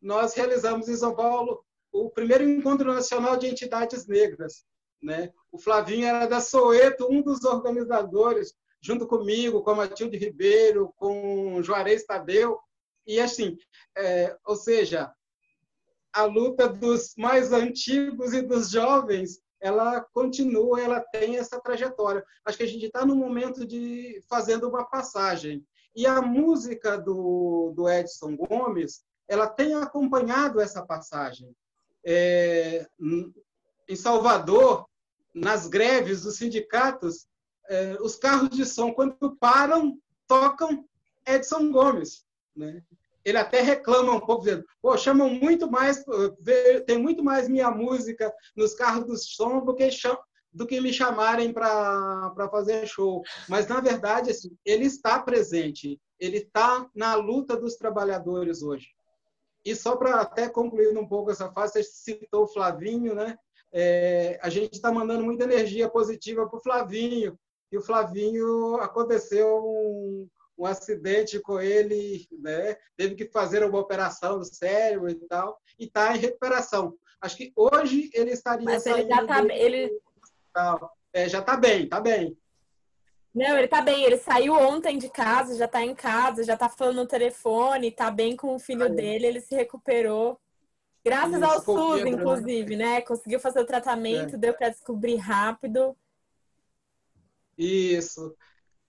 nós 0.01 0.33
realizamos 0.33 0.89
em 0.89 0.97
São 0.97 1.15
Paulo 1.15 1.63
o 1.93 2.09
primeiro 2.09 2.43
encontro 2.43 2.91
nacional 2.91 3.37
de 3.37 3.47
entidades 3.47 4.05
negras, 4.07 4.65
né? 5.01 5.31
O 5.51 5.57
Flavinho 5.57 6.07
era 6.07 6.25
da 6.25 6.41
Soeto, 6.41 7.07
um 7.09 7.21
dos 7.21 7.45
organizadores, 7.45 8.53
junto 8.81 9.07
comigo, 9.07 9.61
com 9.61 9.71
a 9.71 9.75
Matilde 9.75 10.17
Ribeiro, 10.17 10.91
com 10.97 11.61
Juarez 11.61 12.03
Tadeu, 12.03 12.59
e 13.05 13.19
assim, 13.19 13.57
é, 13.97 14.35
ou 14.45 14.55
seja, 14.55 15.11
a 16.13 16.23
luta 16.23 16.69
dos 16.69 17.13
mais 17.17 17.51
antigos 17.51 18.33
e 18.33 18.41
dos 18.41 18.69
jovens, 18.69 19.41
ela 19.59 20.01
continua, 20.13 20.79
ela 20.79 20.99
tem 20.99 21.37
essa 21.37 21.59
trajetória. 21.59 22.23
Acho 22.45 22.57
que 22.57 22.63
a 22.63 22.67
gente 22.67 22.85
está 22.85 23.05
no 23.05 23.15
momento 23.15 23.65
de 23.65 24.21
fazendo 24.29 24.69
uma 24.69 24.83
passagem. 24.83 25.65
E 25.95 26.05
a 26.05 26.21
música 26.21 26.97
do, 26.97 27.71
do 27.75 27.89
Edson 27.89 28.35
Gomes, 28.35 29.03
ela 29.27 29.47
tem 29.47 29.73
acompanhado 29.73 30.59
essa 30.59 30.85
passagem. 30.85 31.55
É, 32.05 32.85
em 33.87 33.95
Salvador, 33.95 34.87
nas 35.33 35.67
greves 35.67 36.23
dos 36.23 36.37
sindicatos, 36.37 37.25
é, 37.69 37.97
os 38.01 38.15
carros 38.15 38.49
de 38.49 38.65
som, 38.65 38.93
quando 38.93 39.35
param, 39.37 39.97
tocam 40.27 40.85
Edson 41.25 41.71
Gomes. 41.71 42.25
Né? 42.55 42.81
Ele 43.25 43.37
até 43.37 43.61
reclama 43.61 44.13
um 44.13 44.19
pouco, 44.19 44.43
dizendo, 44.43 44.65
pô, 44.81 44.97
chamam 44.97 45.29
muito 45.29 45.69
mais, 45.69 46.03
tem 46.85 46.97
muito 46.97 47.23
mais 47.23 47.47
minha 47.47 47.71
música 47.71 48.33
nos 48.55 48.73
carros 48.73 49.05
do 49.05 49.17
som 49.17 49.63
do 49.63 49.73
que, 49.73 49.87
do 50.51 50.67
que 50.67 50.81
me 50.81 50.91
chamarem 50.91 51.53
para 51.53 52.49
fazer 52.51 52.85
show. 52.85 53.21
Mas, 53.47 53.67
na 53.67 53.79
verdade, 53.79 54.31
assim, 54.31 54.55
ele 54.65 54.85
está 54.85 55.19
presente, 55.19 55.99
ele 56.19 56.37
está 56.37 56.89
na 56.93 57.15
luta 57.15 57.55
dos 57.55 57.75
trabalhadores 57.75 58.61
hoje. 58.61 58.87
E 59.65 59.73
só 59.73 59.95
para 59.95 60.19
até 60.19 60.49
concluir 60.49 60.97
um 60.97 61.07
pouco 61.07 61.31
essa 61.31 61.49
fase, 61.51 61.73
você 61.73 61.83
citou 61.83 62.43
o 62.43 62.47
Flavinho, 62.47 63.15
né? 63.15 63.37
É, 63.71 64.37
a 64.43 64.49
gente 64.49 64.73
está 64.73 64.91
mandando 64.91 65.23
muita 65.23 65.45
energia 65.45 65.89
positiva 65.89 66.47
para 66.47 66.57
o 66.57 66.61
Flavinho. 66.61 67.39
E 67.71 67.77
o 67.77 67.81
Flavinho 67.81 68.75
aconteceu 68.75 69.47
um, 69.57 70.27
um 70.57 70.65
acidente 70.65 71.39
com 71.39 71.59
ele, 71.59 72.27
né? 72.39 72.77
Teve 72.95 73.15
que 73.15 73.29
fazer 73.29 73.63
uma 73.63 73.79
operação 73.79 74.39
do 74.39 74.45
cérebro 74.45 75.09
e 75.09 75.15
tal, 75.15 75.59
e 75.79 75.85
está 75.85 76.15
em 76.15 76.19
recuperação. 76.19 76.95
Acho 77.21 77.37
que 77.37 77.53
hoje 77.55 78.09
ele 78.13 78.31
estaria 78.31 78.65
Mas 78.65 78.85
ele 78.85 79.07
já 79.07 79.21
está 79.21 79.43
ele 79.53 79.99
é, 81.13 81.29
já 81.29 81.39
está 81.39 81.55
bem, 81.55 81.83
está 81.83 81.99
bem. 81.99 82.37
Não, 83.33 83.55
ele 83.55 83.65
está 83.65 83.81
bem. 83.81 84.03
Ele 84.03 84.17
saiu 84.17 84.53
ontem 84.53 84.97
de 84.97 85.09
casa, 85.09 85.55
já 85.55 85.65
está 85.65 85.83
em 85.83 85.95
casa, 85.95 86.43
já 86.43 86.53
está 86.53 86.69
falando 86.69 86.97
no 86.97 87.07
telefone, 87.07 87.87
está 87.87 88.11
bem 88.11 88.35
com 88.35 88.55
o 88.55 88.59
filho 88.59 88.83
Aí. 88.83 88.91
dele, 88.91 89.25
ele 89.25 89.41
se 89.41 89.55
recuperou. 89.55 90.39
Graças 91.03 91.41
Isso, 91.41 91.45
ao 91.45 91.61
SUS, 91.61 92.03
né? 92.03 92.09
inclusive, 92.09 92.75
né? 92.75 93.01
Conseguiu 93.01 93.39
fazer 93.39 93.59
o 93.59 93.65
tratamento, 93.65 94.35
é. 94.35 94.37
deu 94.37 94.53
para 94.53 94.69
descobrir 94.69 95.17
rápido. 95.17 95.95
Isso. 97.57 98.35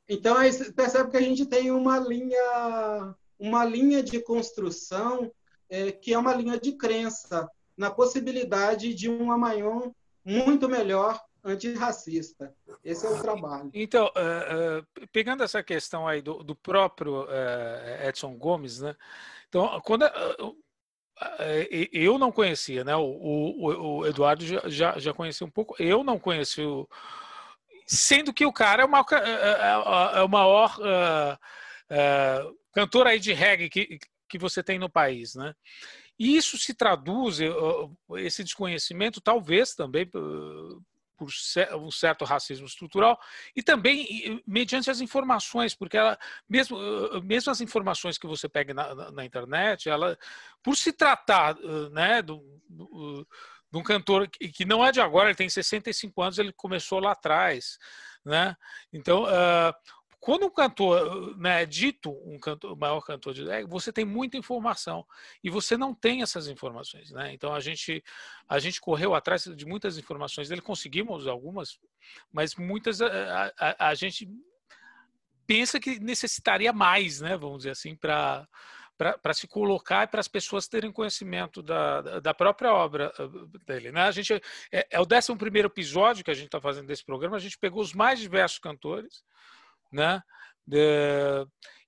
Então, 0.08 0.36
aí 0.36 0.52
você 0.52 0.72
percebe 0.72 1.10
que 1.10 1.16
a 1.16 1.22
gente 1.22 1.46
tem 1.46 1.70
uma 1.70 1.98
linha, 1.98 3.14
uma 3.38 3.64
linha 3.64 4.02
de 4.02 4.20
construção 4.20 5.30
é, 5.68 5.90
que 5.90 6.12
é 6.12 6.18
uma 6.18 6.34
linha 6.34 6.58
de 6.58 6.72
crença 6.72 7.48
na 7.76 7.90
possibilidade 7.90 8.94
de 8.94 9.08
um 9.08 9.32
amanhã 9.32 9.92
muito 10.24 10.68
melhor 10.68 11.20
antirracista. 11.42 12.54
Esse 12.82 13.06
é 13.06 13.10
o 13.10 13.20
trabalho. 13.20 13.70
Então, 13.74 14.06
uh, 14.06 14.80
uh, 14.80 15.08
pegando 15.12 15.42
essa 15.42 15.62
questão 15.62 16.06
aí 16.06 16.22
do, 16.22 16.42
do 16.42 16.54
próprio 16.54 17.24
uh, 17.24 18.08
Edson 18.08 18.36
Gomes, 18.36 18.80
né? 18.80 18.94
Então, 19.48 19.80
quando 19.82 20.04
eu 21.92 22.18
não 22.18 22.32
conhecia, 22.32 22.82
né? 22.82 22.96
O, 22.96 23.04
o, 23.04 23.98
o 23.98 24.06
Eduardo 24.06 24.44
já, 24.44 24.98
já 24.98 25.12
conhecia 25.12 25.46
um 25.46 25.50
pouco. 25.50 25.76
Eu 25.78 26.02
não 26.02 26.18
conheci 26.18 26.62
o, 26.62 26.88
sendo 27.86 28.32
que 28.32 28.46
o 28.46 28.52
cara 28.52 28.82
é, 28.82 28.86
uma, 28.86 29.04
é, 29.12 29.30
é, 29.30 30.18
é 30.18 30.22
o 30.22 30.28
maior 30.28 30.78
cantor 32.72 33.06
aí 33.06 33.18
de 33.18 33.32
reggae 33.32 33.68
que, 33.68 33.98
que 34.28 34.38
você 34.38 34.62
tem 34.62 34.78
no 34.78 34.88
país, 34.88 35.34
né? 35.34 35.54
E 36.18 36.36
isso 36.36 36.56
se 36.56 36.72
traduz, 36.72 37.38
esse 38.18 38.44
desconhecimento, 38.44 39.20
talvez 39.20 39.74
também 39.74 40.06
por 40.06 40.82
um 41.76 41.90
certo 41.90 42.24
racismo 42.24 42.66
estrutural 42.66 43.18
e 43.54 43.62
também 43.62 44.42
mediante 44.46 44.90
as 44.90 45.00
informações, 45.00 45.74
porque 45.74 45.96
ela, 45.96 46.18
mesmo, 46.48 46.78
mesmo 47.22 47.50
as 47.50 47.60
informações 47.60 48.18
que 48.18 48.26
você 48.26 48.48
pega 48.48 48.74
na, 48.74 49.10
na, 49.10 49.24
internet, 49.24 49.88
ela, 49.88 50.18
por 50.62 50.76
se 50.76 50.92
tratar 50.92 51.56
né, 51.90 52.20
do, 52.22 52.60
do 52.68 53.26
de 53.74 53.78
um 53.78 53.82
cantor 53.82 54.28
que 54.28 54.64
não 54.64 54.86
é 54.86 54.92
de 54.92 55.00
agora, 55.00 55.28
ele 55.28 55.36
tem 55.36 55.48
65 55.48 56.22
anos, 56.22 56.38
ele 56.38 56.52
começou 56.52 57.00
lá 57.00 57.10
atrás, 57.10 57.76
né? 58.24 58.56
Então, 58.92 59.24
uh, 59.24 59.74
quando 60.20 60.46
um 60.46 60.50
cantor 60.50 61.36
né, 61.36 61.64
é 61.64 61.66
dito 61.66 62.12
um 62.24 62.38
cantor, 62.38 62.76
maior 62.78 63.00
cantor 63.00 63.34
de 63.34 63.44
reggae, 63.44 63.68
você 63.68 63.92
tem 63.92 64.04
muita 64.04 64.36
informação 64.36 65.04
e 65.42 65.50
você 65.50 65.76
não 65.76 65.92
tem 65.92 66.22
essas 66.22 66.46
informações, 66.46 67.10
né? 67.10 67.34
Então 67.34 67.52
a 67.52 67.58
gente 67.58 68.02
a 68.48 68.60
gente 68.60 68.80
correu 68.80 69.12
atrás 69.12 69.42
de 69.42 69.66
muitas 69.66 69.98
informações 69.98 70.48
dele, 70.48 70.60
conseguimos 70.60 71.26
algumas, 71.26 71.76
mas 72.32 72.54
muitas 72.54 73.02
a, 73.02 73.52
a, 73.58 73.88
a 73.88 73.94
gente 73.96 74.30
pensa 75.48 75.80
que 75.80 75.98
necessitaria 75.98 76.72
mais, 76.72 77.20
né? 77.20 77.36
Vamos 77.36 77.58
dizer 77.58 77.70
assim, 77.70 77.96
para 77.96 78.46
para 78.96 79.34
se 79.34 79.46
colocar 79.48 80.04
e 80.04 80.06
para 80.06 80.20
as 80.20 80.28
pessoas 80.28 80.68
terem 80.68 80.92
conhecimento 80.92 81.62
da, 81.62 82.20
da 82.20 82.34
própria 82.34 82.72
obra 82.72 83.12
eh, 83.18 83.28
dele. 83.66 83.90
Né? 83.90 84.02
A 84.02 84.10
gente, 84.10 84.34
é, 84.72 84.86
é 84.90 85.00
o 85.00 85.04
11 85.04 85.32
episódio 85.64 86.24
que 86.24 86.30
a 86.30 86.34
gente 86.34 86.46
está 86.46 86.60
fazendo 86.60 86.86
desse 86.86 87.04
programa, 87.04 87.36
a 87.36 87.40
gente 87.40 87.58
pegou 87.58 87.82
os 87.82 87.92
mais 87.92 88.20
diversos 88.20 88.58
cantores, 88.58 89.24
né? 89.92 90.22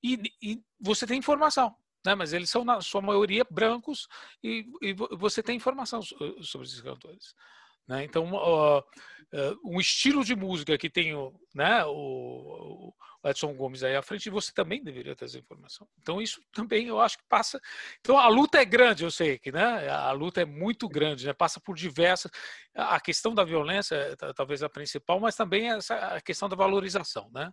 E, 0.02 0.32
e 0.42 0.62
você 0.80 1.06
tem 1.06 1.18
informação. 1.18 1.74
Né? 2.04 2.14
Mas 2.14 2.32
eles 2.32 2.50
são, 2.50 2.64
na 2.64 2.80
sua 2.80 3.00
maioria, 3.00 3.44
brancos 3.50 4.06
e, 4.42 4.66
e 4.82 4.92
você 4.92 5.42
tem 5.42 5.56
informação 5.56 6.00
sobre 6.02 6.66
esses 6.66 6.80
cantores. 6.80 7.34
Né? 7.88 8.04
Então, 8.04 8.32
uh, 8.32 8.78
uh, 8.78 9.60
um 9.64 9.80
estilo 9.80 10.24
de 10.24 10.34
música 10.34 10.76
que 10.76 10.90
tem 10.90 11.14
o, 11.14 11.32
né, 11.54 11.84
o, 11.84 12.92
o 13.22 13.28
Edson 13.28 13.54
Gomes 13.54 13.82
aí 13.82 13.94
à 13.94 14.02
frente, 14.02 14.30
você 14.30 14.52
também 14.52 14.82
deveria 14.82 15.14
ter 15.14 15.26
essa 15.26 15.38
informação. 15.38 15.86
Então, 16.00 16.20
isso 16.20 16.40
também 16.52 16.88
eu 16.88 17.00
acho 17.00 17.18
que 17.18 17.24
passa. 17.28 17.60
Então, 18.00 18.18
a 18.18 18.28
luta 18.28 18.58
é 18.58 18.64
grande, 18.64 19.04
eu 19.04 19.10
sei 19.10 19.38
que 19.38 19.52
né, 19.52 19.88
a 19.88 20.10
luta 20.12 20.40
é 20.40 20.44
muito 20.44 20.88
grande, 20.88 21.26
né, 21.26 21.32
passa 21.32 21.60
por 21.60 21.76
diversas. 21.76 22.30
A 22.74 23.00
questão 23.00 23.34
da 23.34 23.44
violência 23.44 23.94
é 23.94 24.16
talvez 24.32 24.62
a 24.62 24.68
principal, 24.68 25.20
mas 25.20 25.36
também 25.36 25.70
essa, 25.70 25.94
a 25.94 26.20
questão 26.20 26.48
da 26.48 26.56
valorização, 26.56 27.30
né? 27.32 27.50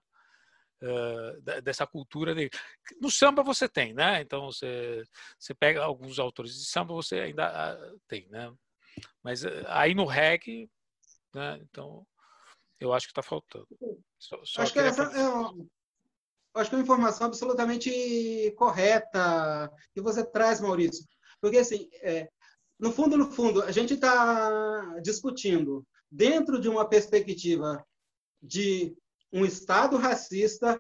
Uh, 0.82 1.62
dessa 1.62 1.88
cultura 1.88 2.36
dele. 2.36 2.50
No 3.00 3.10
samba 3.10 3.42
você 3.42 3.70
tem, 3.70 3.94
né? 3.94 4.20
Então 4.20 4.48
você, 4.52 5.02
você 5.40 5.54
pega 5.54 5.82
alguns 5.82 6.20
autores 6.20 6.54
de 6.56 6.66
samba, 6.66 6.94
você 6.94 7.20
ainda 7.20 7.78
uh, 7.78 8.02
tem, 8.06 8.28
né? 8.30 8.52
Mas 9.24 9.44
uh, 9.44 9.64
aí 9.68 9.94
no 9.94 10.06
reggae, 10.06 10.70
né? 11.34 11.60
Então 11.62 12.06
eu 12.80 12.94
acho 12.94 13.08
que 13.08 13.12
está 13.12 13.24
faltando. 13.24 13.68
Só, 14.20 14.40
só 14.44 14.62
acho, 14.62 14.74
que 14.74 14.80
essa 14.80 15.04
é 15.04 15.28
uma, 15.28 15.66
acho 16.56 16.70
que 16.70 16.76
é 16.76 16.78
uma 16.80 16.84
informação 16.84 17.28
absolutamente 17.28 18.54
correta 18.58 19.72
que 19.94 20.02
você 20.02 20.24
traz, 20.24 20.60
Maurício. 20.60 21.06
Porque, 21.42 21.58
assim, 21.58 21.90
é, 22.02 22.30
no 22.80 22.92
fundo, 22.92 23.18
no 23.18 23.32
fundo, 23.32 23.64
a 23.64 23.72
gente 23.72 23.94
está 23.94 25.00
discutindo 25.02 25.86
dentro 26.12 26.60
de 26.60 26.70
uma 26.70 26.88
perspectiva 26.88 27.84
de 28.42 28.96
um 29.32 29.46
Estado 29.46 29.98
racista, 29.98 30.80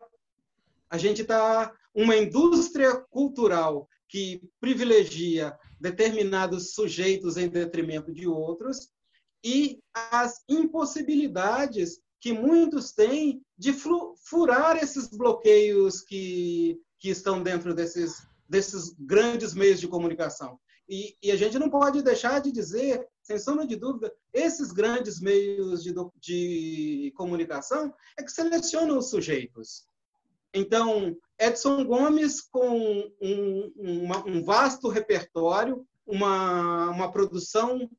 a 0.89 0.97
gente 0.97 1.21
está 1.21 1.73
uma 1.93 2.15
indústria 2.15 2.95
cultural 3.09 3.87
que 4.07 4.41
privilegia 4.59 5.57
determinados 5.83 6.73
sujeitos 6.73 7.35
em 7.35 7.49
detrimento 7.49 8.13
de 8.13 8.25
outros, 8.25 8.87
e 9.43 9.81
as 9.93 10.41
impossibilidades 10.47 11.99
que 12.21 12.31
muitos 12.31 12.93
têm 12.93 13.43
de 13.57 13.73
furar 13.73 14.81
esses 14.81 15.09
bloqueios 15.09 15.99
que, 15.99 16.79
que 16.97 17.09
estão 17.09 17.43
dentro 17.43 17.73
desses, 17.73 18.25
desses 18.47 18.95
grandes 18.97 19.53
meios 19.53 19.81
de 19.81 19.89
comunicação. 19.89 20.57
E, 20.87 21.17
e, 21.21 21.31
a 21.31 21.35
gente 21.35 21.59
não 21.59 21.69
pode 21.69 22.01
deixar 22.01 22.39
de 22.39 22.49
dizer, 22.49 23.05
sem 23.21 23.37
sombra 23.37 23.67
de 23.67 23.75
dúvida, 23.75 24.13
esses 24.31 24.71
grandes 24.71 25.19
meios 25.19 25.83
de, 25.83 25.93
de 26.21 27.11
comunicação 27.17 27.93
é 28.17 28.23
que 28.23 28.31
selecionam 28.31 28.97
os 28.99 29.09
sujeitos. 29.09 29.85
Então, 30.53 31.15
Edson 31.39 31.83
Gomes, 31.83 32.41
com 32.41 33.11
um, 33.21 33.73
uma, 33.75 34.25
um 34.25 34.43
vasto 34.43 34.87
repertório, 34.87 35.85
uma, 36.05 36.89
uma 36.89 37.11
produção 37.11 37.89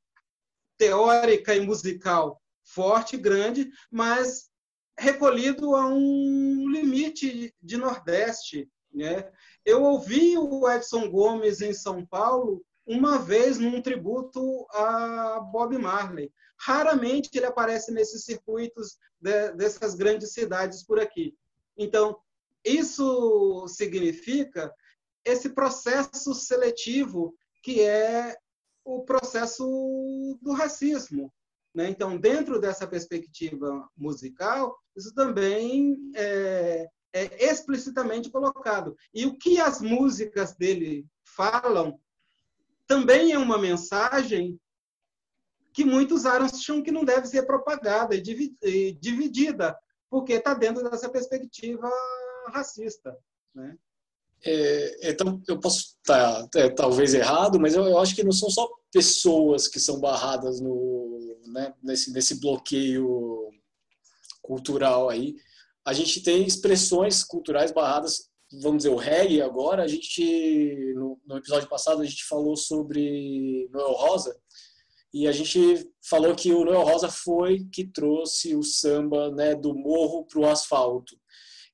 teórica 0.79 1.55
e 1.55 1.61
musical 1.61 2.41
forte, 2.63 3.17
grande, 3.17 3.71
mas 3.91 4.49
recolhido 4.99 5.75
a 5.75 5.87
um 5.87 6.69
limite 6.71 7.55
de 7.63 7.77
Nordeste. 7.77 8.69
Né? 8.93 9.31
Eu 9.65 9.83
ouvi 9.83 10.39
o 10.39 10.71
Edson 10.71 11.11
Gomes 11.11 11.61
em 11.61 11.73
São 11.73 12.07
Paulo 12.07 12.65
uma 12.87 13.19
vez 13.19 13.59
num 13.59 13.81
tributo 13.81 14.67
a 14.71 15.41
Bob 15.41 15.77
Marley. 15.79 16.33
Raramente 16.59 17.31
ele 17.35 17.47
aparece 17.47 17.91
nesses 17.91 18.25
circuitos 18.25 18.97
de, 19.21 19.53
dessas 19.53 19.95
grandes 19.95 20.33
cidades 20.33 20.85
por 20.85 21.01
aqui. 21.01 21.35
Então, 21.77 22.17
isso 22.65 23.67
significa 23.69 24.73
esse 25.25 25.51
processo 25.51 26.35
seletivo 26.35 27.35
que 27.63 27.81
é 27.81 28.37
o 28.85 29.03
processo 29.05 29.65
do 30.43 30.53
racismo. 30.53 31.33
Né? 31.75 31.89
Então, 31.89 32.17
dentro 32.17 32.61
dessa 32.61 32.87
perspectiva 32.87 33.89
musical, 33.97 34.79
isso 34.95 35.13
também 35.15 35.97
é, 36.15 36.89
é 37.13 37.51
explicitamente 37.51 38.31
colocado. 38.31 38.95
E 39.13 39.27
o 39.27 39.37
que 39.37 39.61
as 39.61 39.81
músicas 39.81 40.55
dele 40.55 41.07
falam 41.25 41.99
também 42.87 43.33
é 43.33 43.39
uma 43.39 43.59
mensagem 43.59 44.61
que 45.73 45.85
muitos 45.85 46.25
acham 46.27 46.83
que 46.83 46.93
não 46.93 47.05
deve 47.05 47.27
ser 47.27 47.45
propagada 47.45 48.15
e 48.15 48.21
dividida, 48.21 49.77
porque 50.09 50.35
está 50.35 50.55
dentro 50.55 50.89
dessa 50.89 51.11
perspectiva 51.11 51.91
racista. 52.51 53.17
Né? 53.55 53.77
É, 54.45 55.11
então, 55.11 55.43
eu 55.49 55.59
posso 55.59 55.97
estar 55.99 56.47
tá, 56.49 56.61
é, 56.61 56.69
talvez 56.69 57.15
errado, 57.15 57.59
mas 57.59 57.75
eu, 57.75 57.85
eu, 57.85 57.99
acho 57.99 58.15
que 58.15 58.23
não 58.23 58.33
são 58.33 58.51
só 58.51 58.69
pessoas 58.93 59.67
que 59.67 59.81
são 59.81 59.99
barradas 59.99 60.61
no, 60.61 61.19
né, 61.47 61.73
nesse, 61.83 62.13
nesse 62.13 62.41
bloqueio 62.41 63.51
cultural 64.43 65.09
aí. 65.09 65.35
A 65.85 65.93
gente 65.93 66.23
tem 66.23 66.47
expressões 66.47 67.25
culturais 67.25 67.73
barradas, 67.73 68.29
vamos 68.63 68.79
dizer, 68.79 68.91
o 68.91 68.97
reggae 68.97 69.41
agora, 69.41 69.83
a 69.83 69.89
gente, 69.89 70.93
no, 70.95 71.19
no 71.27 71.39
episódio 71.39 71.69
passado, 71.69 72.03
a 72.03 72.05
gente 72.05 72.25
falou 72.25 72.57
sobre 72.57 73.69
Noel 73.73 73.93
Rosa, 73.93 74.37
e 75.13 75.29
a 75.29 75.33
gente 75.33 75.89
falou 76.03 76.35
que 76.35 76.53
o 76.53 76.65
Noel 76.65 76.83
Rosa 76.83 77.09
foi 77.09 77.67
que 77.73 77.87
trouxe 77.87 78.55
o 78.55 78.63
samba 78.63 79.31
né, 79.31 79.55
do 79.55 79.75
morro 79.75 80.27
para 80.27 80.41
o 80.41 80.47
asfalto. 80.47 81.17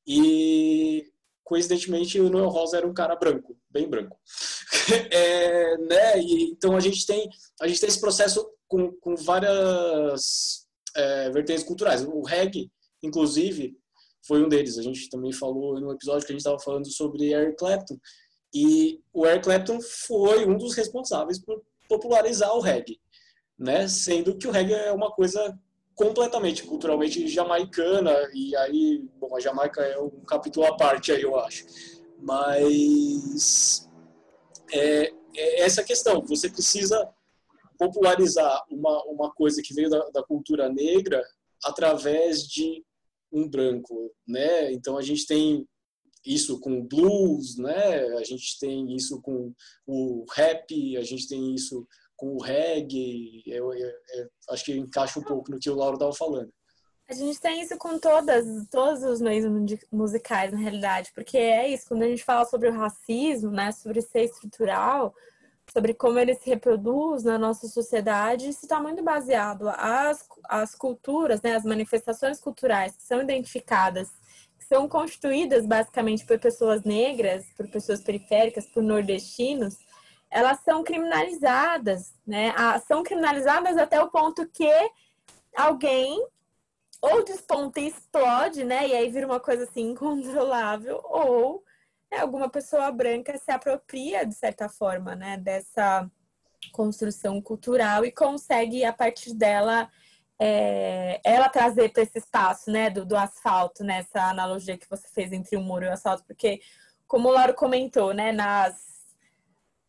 E 0.06 1.10
coincidentemente 1.44 2.20
o 2.20 2.30
Noel 2.30 2.48
Rosa 2.48 2.76
era 2.76 2.86
um 2.86 2.94
cara 2.94 3.16
branco, 3.16 3.56
bem 3.68 3.88
branco. 3.88 4.16
é, 5.10 5.76
né? 5.78 6.20
E, 6.20 6.50
então 6.50 6.76
a 6.76 6.80
gente 6.80 7.04
tem 7.06 7.28
a 7.60 7.66
gente 7.66 7.80
tem 7.80 7.88
esse 7.88 8.00
processo 8.00 8.48
com, 8.68 8.92
com 8.92 9.16
várias 9.16 10.66
é, 10.96 11.30
vertentes 11.30 11.64
culturais. 11.64 12.04
O 12.04 12.22
reggae, 12.22 12.70
inclusive, 13.02 13.76
foi 14.26 14.44
um 14.44 14.48
deles. 14.48 14.78
A 14.78 14.82
gente 14.82 15.08
também 15.10 15.32
falou 15.32 15.80
no 15.80 15.92
episódio 15.92 16.26
que 16.26 16.32
a 16.32 16.34
gente 16.34 16.40
estava 16.40 16.58
falando 16.60 16.90
sobre 16.90 17.32
Eric 17.32 17.56
Clapton. 17.56 17.98
E 18.54 19.00
o 19.12 19.26
Eric 19.26 19.44
Clapton 19.44 19.80
foi 19.80 20.46
um 20.46 20.56
dos 20.56 20.74
responsáveis 20.74 21.38
por 21.38 21.62
popularizar 21.88 22.52
o 22.54 22.60
reggae, 22.60 23.00
né? 23.58 23.88
Sendo 23.88 24.36
que 24.36 24.46
o 24.46 24.50
reggae 24.50 24.74
é 24.74 24.92
uma 24.92 25.10
coisa 25.10 25.58
completamente 26.00 26.62
culturalmente 26.62 27.28
jamaicana 27.28 28.16
e 28.32 28.56
aí, 28.56 29.06
bom, 29.20 29.36
a 29.36 29.40
Jamaica 29.40 29.82
é 29.82 30.00
um 30.00 30.08
capítulo 30.24 30.64
à 30.64 30.74
parte 30.74 31.12
aí, 31.12 31.20
eu 31.20 31.38
acho. 31.38 31.66
Mas 32.18 33.86
é, 34.72 35.12
é 35.36 35.60
essa 35.60 35.84
questão, 35.84 36.24
você 36.24 36.48
precisa 36.48 37.06
popularizar 37.78 38.64
uma, 38.70 39.04
uma 39.04 39.30
coisa 39.30 39.60
que 39.60 39.74
veio 39.74 39.90
da, 39.90 40.08
da 40.08 40.22
cultura 40.22 40.70
negra 40.70 41.22
através 41.62 42.44
de 42.44 42.82
um 43.30 43.46
branco, 43.46 44.10
né? 44.26 44.72
Então 44.72 44.96
a 44.96 45.02
gente 45.02 45.26
tem 45.26 45.68
isso 46.24 46.58
com 46.60 46.82
blues, 46.82 47.58
né? 47.58 48.06
A 48.16 48.24
gente 48.24 48.58
tem 48.58 48.96
isso 48.96 49.20
com 49.20 49.52
o 49.86 50.24
rap, 50.32 50.96
a 50.96 51.02
gente 51.02 51.28
tem 51.28 51.54
isso 51.54 51.86
com 52.20 52.36
o 52.36 52.42
reggae, 52.42 53.42
eu, 53.46 53.72
eu, 53.72 53.88
eu, 53.88 54.30
acho 54.50 54.66
que 54.66 54.76
encaixa 54.76 55.18
um 55.18 55.22
pouco 55.22 55.50
no 55.50 55.58
que 55.58 55.70
o 55.70 55.74
Lauro 55.74 55.94
estava 55.94 56.12
falando. 56.12 56.52
A 57.08 57.14
gente 57.14 57.40
tem 57.40 57.62
isso 57.62 57.78
com 57.78 57.98
todas, 57.98 58.44
todos 58.70 59.02
os 59.02 59.22
meios 59.22 59.46
musicais, 59.90 60.52
na 60.52 60.58
realidade, 60.58 61.10
porque 61.14 61.38
é 61.38 61.66
isso, 61.68 61.88
quando 61.88 62.02
a 62.02 62.08
gente 62.08 62.22
fala 62.22 62.44
sobre 62.44 62.68
o 62.68 62.72
racismo, 62.72 63.50
né, 63.50 63.72
sobre 63.72 64.02
ser 64.02 64.24
estrutural, 64.24 65.14
sobre 65.72 65.94
como 65.94 66.18
ele 66.18 66.34
se 66.34 66.50
reproduz 66.50 67.24
na 67.24 67.38
nossa 67.38 67.66
sociedade, 67.68 68.50
isso 68.50 68.66
está 68.66 68.78
muito 68.82 69.02
baseado. 69.02 69.70
As, 69.70 70.22
as 70.44 70.74
culturas, 70.74 71.40
né, 71.40 71.56
as 71.56 71.64
manifestações 71.64 72.38
culturais 72.38 72.94
que 72.96 73.02
são 73.02 73.22
identificadas, 73.22 74.10
que 74.58 74.66
são 74.66 74.86
constituídas 74.86 75.64
basicamente 75.64 76.26
por 76.26 76.38
pessoas 76.38 76.82
negras, 76.84 77.46
por 77.56 77.66
pessoas 77.70 78.02
periféricas, 78.02 78.66
por 78.66 78.82
nordestinos, 78.82 79.78
elas 80.30 80.60
são 80.60 80.84
criminalizadas, 80.84 82.14
né? 82.26 82.54
São 82.86 83.02
criminalizadas 83.02 83.76
até 83.76 84.00
o 84.00 84.10
ponto 84.10 84.46
que 84.48 84.70
alguém 85.56 86.24
ou 87.02 87.24
desponta 87.24 87.80
e 87.80 87.88
explode, 87.88 88.62
né? 88.64 88.86
E 88.88 88.94
aí 88.94 89.10
vira 89.10 89.26
uma 89.26 89.40
coisa 89.40 89.64
assim 89.64 89.90
incontrolável, 89.90 91.00
ou 91.04 91.64
né, 92.10 92.18
alguma 92.18 92.48
pessoa 92.48 92.90
branca 92.92 93.36
se 93.38 93.50
apropria, 93.50 94.26
de 94.26 94.34
certa 94.34 94.68
forma, 94.68 95.14
né, 95.14 95.36
dessa 95.36 96.10
construção 96.72 97.40
cultural 97.40 98.04
e 98.04 98.12
consegue, 98.12 98.84
a 98.84 98.92
partir 98.92 99.34
dela, 99.34 99.90
é, 100.38 101.20
ela 101.24 101.48
trazer 101.48 101.90
para 101.92 102.02
esse 102.02 102.18
espaço, 102.18 102.70
né, 102.70 102.90
do, 102.90 103.04
do 103.04 103.16
asfalto, 103.16 103.84
nessa 103.84 104.18
né, 104.18 104.24
analogia 104.30 104.76
que 104.76 104.88
você 104.88 105.08
fez 105.08 105.32
entre 105.32 105.56
o 105.56 105.60
muro 105.60 105.84
e 105.84 105.88
o 105.88 105.92
asfalto, 105.92 106.24
porque, 106.24 106.60
como 107.06 107.28
o 107.28 107.32
Lauro 107.32 107.54
comentou, 107.54 108.12
né, 108.12 108.32
nas 108.32 108.89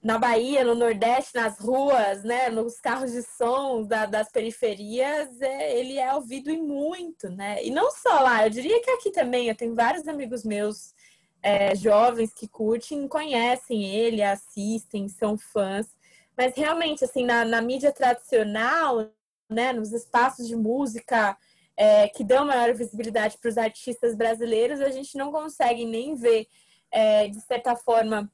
na 0.02 0.18
Bahia, 0.18 0.64
no 0.64 0.74
Nordeste, 0.74 1.36
nas 1.36 1.60
ruas, 1.60 2.24
né, 2.24 2.50
nos 2.50 2.80
carros 2.80 3.12
de 3.12 3.22
som 3.22 3.84
da, 3.84 4.08
das 4.08 4.32
periferias, 4.32 5.40
é, 5.40 5.78
ele 5.80 6.00
é 6.00 6.14
ouvido 6.14 6.50
e 6.50 6.58
muito, 6.58 7.30
né? 7.30 7.64
E 7.64 7.70
não 7.70 7.92
só 7.92 8.20
lá, 8.20 8.46
eu 8.46 8.50
diria 8.50 8.82
que 8.82 8.90
aqui 8.90 9.12
também, 9.12 9.48
eu 9.48 9.56
tenho 9.56 9.76
vários 9.76 10.08
amigos 10.08 10.44
meus 10.44 10.96
é, 11.44 11.76
jovens 11.76 12.34
que 12.34 12.48
curtem, 12.48 13.08
conhecem 13.08 13.84
ele, 13.86 14.24
assistem, 14.24 15.08
são 15.08 15.38
fãs, 15.38 15.88
mas 16.36 16.56
realmente, 16.56 17.06
assim, 17.06 17.24
na, 17.24 17.46
na 17.46 17.62
mídia 17.62 17.92
tradicional, 17.92 19.08
né, 19.48 19.72
nos 19.72 19.92
espaços 19.92 20.48
de 20.48 20.56
música 20.56 21.38
é, 21.78 22.08
que 22.08 22.24
dão 22.24 22.46
maior 22.46 22.74
visibilidade 22.74 23.38
para 23.38 23.50
os 23.50 23.58
artistas 23.58 24.16
brasileiros, 24.16 24.82
a 24.82 24.90
gente 24.90 25.16
não 25.16 25.32
consegue 25.32 25.86
nem 25.86 26.16
ver, 26.16 26.48
é, 26.90 27.28
de 27.28 27.40
certa 27.42 27.76
forma, 27.76 28.32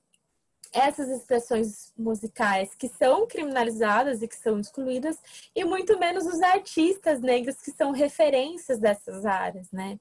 essas 0.73 1.09
expressões 1.09 1.93
musicais 1.97 2.73
que 2.75 2.87
são 2.87 3.27
criminalizadas 3.27 4.21
e 4.21 4.27
que 4.27 4.35
são 4.35 4.59
excluídas, 4.59 5.17
e 5.55 5.63
muito 5.63 5.97
menos 5.99 6.25
os 6.25 6.41
artistas 6.41 7.21
negros 7.21 7.61
que 7.61 7.71
são 7.71 7.91
referências 7.91 8.79
dessas 8.79 9.25
áreas, 9.25 9.71
né? 9.71 9.99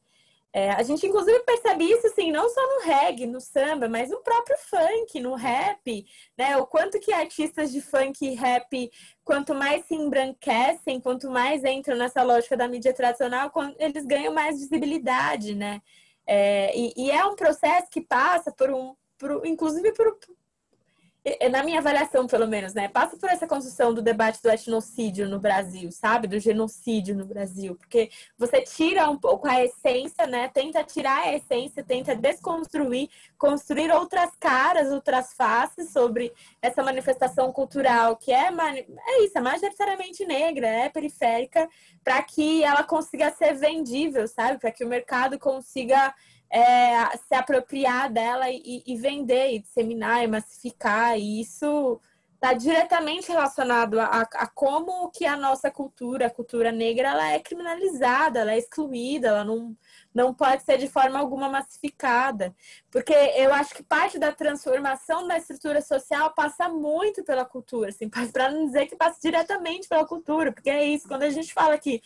É, 0.53 0.71
a 0.71 0.83
gente, 0.83 1.07
inclusive, 1.07 1.41
percebe 1.41 1.85
isso, 1.85 2.07
assim, 2.07 2.33
não 2.33 2.49
só 2.49 2.63
no 2.63 2.87
reggae, 2.87 3.27
no 3.27 3.43
samba, 3.43 3.91
mas 3.91 4.09
no 4.09 4.23
próprio 4.23 4.57
funk, 4.57 5.21
no 5.21 5.35
rap, 5.35 6.07
né? 6.39 6.57
O 6.57 6.67
quanto 6.67 6.99
que 6.99 7.13
artistas 7.13 7.71
de 7.71 7.83
funk 7.83 8.25
e 8.25 8.35
rap, 8.35 8.91
quanto 9.23 9.55
mais 9.55 9.85
se 9.85 9.95
embranquecem, 9.95 10.99
quanto 10.99 11.31
mais 11.31 11.63
entram 11.63 11.95
nessa 11.97 12.23
lógica 12.23 12.57
da 12.57 12.67
mídia 12.67 12.95
tradicional, 12.95 13.53
eles 13.79 14.07
ganham 14.07 14.33
mais 14.33 14.59
visibilidade, 14.59 15.55
né? 15.55 15.83
É, 16.27 16.73
e, 16.75 16.95
e, 16.97 17.11
é 17.11 17.23
um 17.27 17.37
processo 17.37 17.89
que 17.91 18.01
passa 18.01 18.51
por 18.51 18.71
um, 18.71 18.97
por, 19.19 19.47
inclusive 19.47 19.93
por, 19.93 20.19
na 21.51 21.65
minha 21.65 21.81
avaliação, 21.81 22.27
pelo 22.27 22.47
menos, 22.47 22.73
né, 22.73 22.89
passa 22.89 23.17
por 23.17 23.29
essa 23.29 23.47
construção 23.47 23.93
do 23.93 24.01
debate 24.01 24.41
do 24.41 24.49
etnocídio 24.49 25.29
no 25.29 25.41
Brasil, 25.41 25.91
sabe? 25.91 26.29
Do 26.29 26.39
genocídio 26.39 27.17
no 27.17 27.25
Brasil. 27.25 27.75
Porque 27.75 28.11
você 28.39 28.63
tira 28.63 29.11
um 29.11 29.19
pouco 29.19 29.49
a 29.49 29.65
essência, 29.65 30.27
né? 30.27 30.49
Tenta 30.49 30.85
tirar 30.85 31.25
a 31.25 31.35
essência, 31.35 31.83
tenta 31.83 32.15
desconstruir, 32.15 33.11
construir 33.37 33.91
outras 33.91 34.31
caras, 34.39 34.93
outras 34.93 35.33
faces 35.35 35.91
sobre 35.91 36.33
essa 36.63 36.83
manifestação 36.83 37.53
cultural 37.53 38.17
que 38.17 38.33
é, 38.33 38.49
é 38.49 39.25
isso, 39.25 39.37
é 39.37 39.41
majoritariamente 39.41 40.25
negra, 40.25 40.69
é 40.69 40.89
periférica, 40.89 41.69
para 42.05 42.23
que 42.23 42.63
ela 42.63 42.85
consiga 42.85 43.33
ser 43.33 43.55
vendível, 43.55 44.29
sabe? 44.29 44.59
Para 44.59 44.71
que 44.71 44.85
o 44.85 44.89
mercado 44.89 45.39
consiga 45.39 46.15
é, 46.51 47.17
se 47.17 47.35
apropriar 47.35 48.11
dela 48.11 48.51
e, 48.51 48.83
e, 48.87 48.97
vender, 48.97 49.55
e 49.55 49.59
disseminar, 49.59 50.25
e 50.25 50.29
massificar. 50.29 51.19
E 51.19 51.41
isso 51.41 52.01
está 52.37 52.53
diretamente 52.53 53.33
relacionado 53.33 53.99
a, 53.99 54.21
a, 54.21 54.47
como 54.47 55.11
que 55.11 55.25
a 55.25 55.37
nossa 55.37 55.71
cultura, 55.71 56.27
a 56.27 56.31
cultura 56.31 56.71
negra, 56.71 57.09
ela 57.09 57.33
é 57.33 57.41
criminalizada, 57.41 58.41
ela 58.41 58.53
é 58.53 58.59
excluída, 58.59 59.29
ela 59.29 59.45
não, 59.45 59.77
não 60.15 60.33
pode 60.35 60.63
ser 60.63 60.79
de 60.79 60.87
forma 60.87 61.19
alguma 61.19 61.49
massificada. 61.49 62.55
Porque 62.91 63.13
eu 63.13 63.53
acho 63.53 63.75
que 63.75 63.83
parte 63.83 64.19
da 64.19 64.33
transformação 64.33 65.27
da 65.27 65.37
estrutura 65.37 65.81
social 65.81 66.33
passa 66.35 66.69
muito 66.69 67.25
pela 67.25 67.45
cultura, 67.45 67.91
assim, 67.91 68.09
para 68.33 68.51
não 68.51 68.67
dizer 68.67 68.87
que 68.87 68.97
passa 68.97 69.19
diretamente 69.21 69.89
pela 69.89 70.07
cultura, 70.07 70.53
porque 70.53 70.71
é 70.71 70.85
isso, 70.85 71.09
quando 71.09 71.23
a 71.23 71.31
gente 71.31 71.53
fala 71.53 71.79
que 71.79 72.03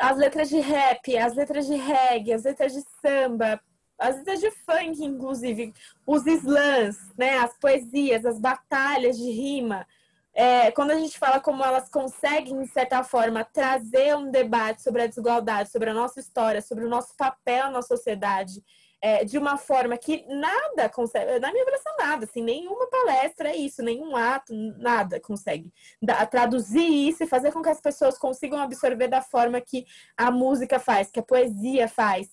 as 0.00 0.16
letras 0.16 0.48
de 0.48 0.58
rap, 0.58 1.16
as 1.18 1.34
letras 1.34 1.66
de 1.66 1.76
reggae, 1.76 2.32
as 2.32 2.44
letras 2.44 2.72
de 2.72 2.82
samba, 3.02 3.60
as 3.98 4.16
letras 4.16 4.40
de 4.40 4.50
funk, 4.50 5.04
inclusive, 5.04 5.74
os 6.06 6.26
slams, 6.26 6.96
né, 7.18 7.36
as 7.38 7.56
poesias, 7.58 8.24
as 8.24 8.40
batalhas 8.40 9.18
de 9.18 9.30
rima. 9.30 9.86
É, 10.32 10.70
quando 10.70 10.92
a 10.92 10.98
gente 10.98 11.18
fala 11.18 11.38
como 11.38 11.62
elas 11.62 11.90
conseguem, 11.90 12.62
de 12.62 12.68
certa 12.68 13.04
forma, 13.04 13.44
trazer 13.44 14.16
um 14.16 14.30
debate 14.30 14.82
sobre 14.82 15.02
a 15.02 15.06
desigualdade, 15.06 15.70
sobre 15.70 15.90
a 15.90 15.94
nossa 15.94 16.18
história, 16.18 16.62
sobre 16.62 16.86
o 16.86 16.88
nosso 16.88 17.14
papel 17.14 17.70
na 17.70 17.82
sociedade, 17.82 18.62
é, 19.00 19.24
de 19.24 19.38
uma 19.38 19.56
forma 19.56 19.96
que 19.96 20.24
nada 20.28 20.88
consegue, 20.88 21.38
na 21.38 21.50
minha 21.50 21.62
avaliação, 21.62 21.92
nada, 21.98 22.24
assim, 22.26 22.42
nenhuma 22.42 22.86
palestra 22.88 23.48
é 23.48 23.56
isso, 23.56 23.82
nenhum 23.82 24.14
ato, 24.14 24.52
nada 24.78 25.18
consegue 25.18 25.72
da, 26.02 26.26
traduzir 26.26 27.08
isso 27.08 27.24
e 27.24 27.26
fazer 27.26 27.50
com 27.52 27.62
que 27.62 27.70
as 27.70 27.80
pessoas 27.80 28.18
consigam 28.18 28.58
absorver 28.58 29.08
da 29.08 29.22
forma 29.22 29.60
que 29.60 29.86
a 30.16 30.30
música 30.30 30.78
faz, 30.78 31.10
que 31.10 31.18
a 31.18 31.22
poesia 31.22 31.88
faz, 31.88 32.28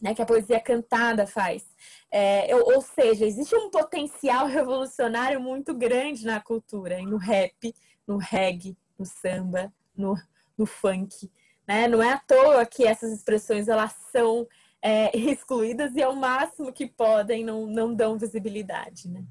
né, 0.00 0.14
que 0.14 0.20
a 0.20 0.26
poesia 0.26 0.60
cantada 0.60 1.26
faz. 1.26 1.64
É, 2.10 2.54
ou, 2.54 2.74
ou 2.74 2.82
seja, 2.82 3.24
existe 3.24 3.56
um 3.56 3.70
potencial 3.70 4.46
revolucionário 4.46 5.40
muito 5.40 5.74
grande 5.74 6.26
na 6.26 6.40
cultura, 6.40 7.00
no 7.02 7.16
rap, 7.16 7.74
no 8.06 8.18
reggae, 8.18 8.76
no 8.98 9.06
samba, 9.06 9.72
no, 9.96 10.14
no 10.58 10.66
funk. 10.66 11.30
Né? 11.66 11.88
Não 11.88 12.02
é 12.02 12.12
à 12.12 12.18
toa 12.18 12.64
que 12.66 12.86
essas 12.86 13.12
expressões 13.12 13.66
elas 13.66 13.92
são 14.12 14.46
é, 14.82 15.16
excluídas 15.16 15.94
e 15.94 16.02
ao 16.02 16.14
máximo 16.14 16.72
que 16.72 16.86
podem 16.86 17.44
não, 17.44 17.66
não 17.66 17.94
dão 17.94 18.18
visibilidade, 18.18 19.08
né? 19.08 19.24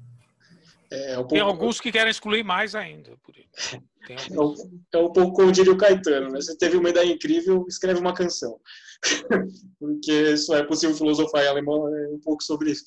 É, 0.90 1.12
é 1.12 1.12
um 1.14 1.16
pouco... 1.16 1.34
Tem 1.34 1.40
alguns 1.40 1.80
que 1.80 1.90
querem 1.90 2.10
excluir 2.10 2.44
mais 2.44 2.74
ainda. 2.74 3.16
Por 3.24 3.34
isso. 3.36 3.82
É, 4.08 4.40
um, 4.40 4.54
é 4.92 4.98
um 4.98 5.12
pouco 5.12 5.32
como 5.32 5.50
diria 5.50 5.72
o 5.72 5.76
Caetano, 5.76 6.30
né? 6.30 6.40
Você 6.40 6.56
teve 6.56 6.76
uma 6.76 6.90
ideia 6.90 7.12
incrível, 7.12 7.64
escreve 7.68 8.00
uma 8.00 8.14
canção. 8.14 8.60
Porque 9.78 10.32
isso 10.32 10.54
é 10.54 10.64
possível 10.64 10.96
filosofar 10.96 11.44
em 11.44 11.48
alemão 11.48 11.88
é 11.94 12.08
um 12.08 12.20
pouco 12.20 12.42
sobre 12.42 12.70
isso. 12.70 12.84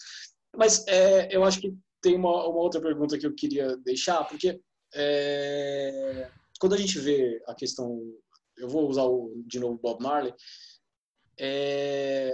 Mas 0.56 0.86
é, 0.88 1.36
eu 1.36 1.44
acho 1.44 1.60
que 1.60 1.76
tem 2.02 2.16
uma, 2.16 2.48
uma, 2.48 2.60
outra 2.60 2.82
pergunta 2.82 3.18
que 3.18 3.26
eu 3.26 3.36
queria 3.36 3.76
deixar, 3.78 4.24
porque 4.24 4.60
é, 4.96 6.30
quando 6.60 6.74
a 6.74 6.78
gente 6.78 6.98
vê 6.98 7.42
a 7.48 7.54
questão, 7.54 8.02
eu 8.58 8.68
vou 8.70 8.88
usar 8.88 9.04
o, 9.04 9.34
de 9.46 9.60
novo 9.60 9.80
Bob 9.82 10.02
Marley, 10.02 10.34
é, 11.40 12.32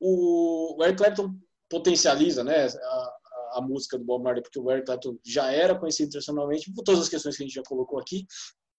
o, 0.00 0.76
Eric 0.82 0.98
Clapton 0.98 1.34
potencializa 1.68 2.44
né, 2.44 2.66
a, 2.66 3.18
a, 3.54 3.60
música 3.60 3.98
do 3.98 4.04
Bob 4.04 4.22
Marley, 4.22 4.42
porque 4.42 4.58
o 4.58 4.70
Eric 4.70 4.86
Clapton 4.86 5.18
já 5.24 5.50
era 5.50 5.78
conhecido 5.78 6.08
internacionalmente, 6.08 6.72
por 6.72 6.84
todas 6.84 7.02
as 7.02 7.08
questões 7.08 7.36
que 7.36 7.42
a 7.42 7.46
gente 7.46 7.54
já 7.54 7.62
colocou 7.62 7.98
aqui, 7.98 8.26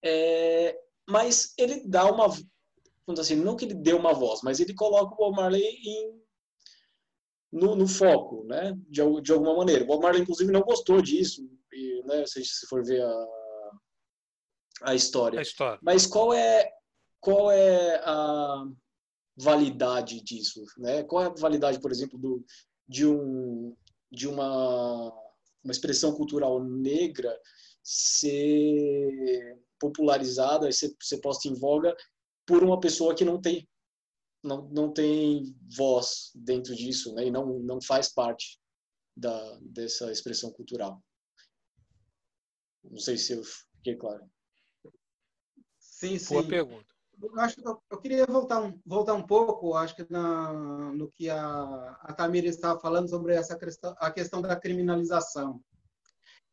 é, 0.04 0.78
mas 1.08 1.54
ele 1.58 1.84
dá 1.86 2.06
uma, 2.06 2.28
assim, 3.18 3.36
não 3.36 3.56
que 3.56 3.66
ele 3.66 3.76
dê 3.76 3.94
uma 3.94 4.14
voz, 4.14 4.42
mas 4.44 4.60
ele 4.60 4.74
coloca 4.74 5.14
o 5.14 5.18
Bob 5.18 5.36
Marley 5.36 5.62
em, 5.64 6.20
no, 7.52 7.76
no, 7.76 7.88
foco, 7.88 8.46
né, 8.46 8.74
de, 8.88 9.02
de 9.22 9.34
alguma 9.34 9.56
maneira. 9.56 9.84
O 9.84 9.88
Bob 9.88 10.02
Marley, 10.02 10.22
inclusive, 10.22 10.52
não 10.52 10.62
gostou 10.62 11.02
disso, 11.02 11.42
e, 11.74 12.04
né, 12.06 12.26
se, 12.26 12.44
se 12.46 12.66
for 12.68 12.84
ver 12.84 13.02
a, 13.02 13.28
a 14.84 14.96
história. 14.96 15.40
A 15.40 15.42
história. 15.42 15.80
Mas 15.82 16.06
qual 16.06 16.34
é, 16.34 16.72
qual 17.20 17.52
é 17.52 18.02
a 18.06 18.66
validade 19.40 20.22
disso, 20.22 20.64
né? 20.78 21.04
Qual 21.04 21.24
é 21.24 21.28
a 21.28 21.30
validade, 21.30 21.80
por 21.80 21.92
exemplo, 21.92 22.20
do, 22.20 22.46
de 22.88 23.06
um 23.06 23.76
de 24.12 24.28
uma 24.28 25.14
uma 25.64 25.72
expressão 25.72 26.14
cultural 26.16 26.64
negra 26.64 27.38
ser 27.84 29.60
popularizada, 29.80 30.72
ser, 30.72 30.96
ser 31.02 31.20
posta 31.20 31.48
em 31.48 31.54
voga 31.54 31.96
por 32.46 32.64
uma 32.64 32.80
pessoa 32.80 33.16
que 33.16 33.26
não 33.26 33.40
tem 33.42 33.68
não, 34.42 34.70
não 34.70 34.94
tem 34.94 35.56
voz 35.76 36.32
dentro 36.34 36.76
disso, 36.76 37.14
né? 37.14 37.28
E 37.28 37.32
não 37.32 37.60
não 37.60 37.82
faz 37.82 38.10
parte 38.10 38.60
da 39.16 39.60
dessa 39.62 40.12
expressão 40.12 40.52
cultural. 40.52 41.02
Não 42.84 42.98
sei 42.98 43.18
se 43.18 43.34
eu 43.34 43.44
fiquei 43.44 43.96
claro. 43.96 44.30
Sim, 45.78 46.18
sim. 46.18 46.34
Boa 46.34 46.48
pergunta 46.48 46.99
eu 47.22 47.40
acho 47.40 47.56
que 47.58 47.68
eu, 47.68 47.82
eu, 47.90 47.98
queria 48.00 48.26
voltar 48.26 48.62
um, 48.62 48.80
voltar 48.86 49.14
um 49.14 49.26
pouco, 49.26 49.76
acho 49.76 49.96
que 49.96 50.06
na, 50.10 50.52
no 50.94 51.10
que 51.12 51.30
a, 51.30 51.98
a 52.02 52.14
Tamira 52.14 52.48
estava 52.48 52.80
falando 52.80 53.10
sobre 53.10 53.34
essa 53.34 53.58
questão, 53.58 53.96
a 54.00 54.12
questão 54.12 54.42
da 54.42 54.56
criminalização. 54.56 55.62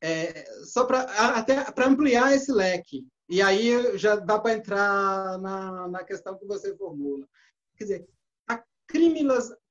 É, 0.00 0.44
só 0.64 0.85
para 0.85 1.02
até 1.38 1.70
para 1.72 1.87
ampliar 1.87 2.35
esse 2.35 2.52
leque 2.52 3.07
e 3.29 3.40
aí 3.40 3.96
já 3.96 4.16
dá 4.16 4.38
para 4.38 4.52
entrar 4.52 5.38
na, 5.38 5.88
na 5.88 6.05
questão 6.05 6.37
que 6.37 6.44
você 6.44 6.76
formula. 6.76 7.26
Quer 7.76 7.85
dizer, 7.85 8.09
a 8.46 8.62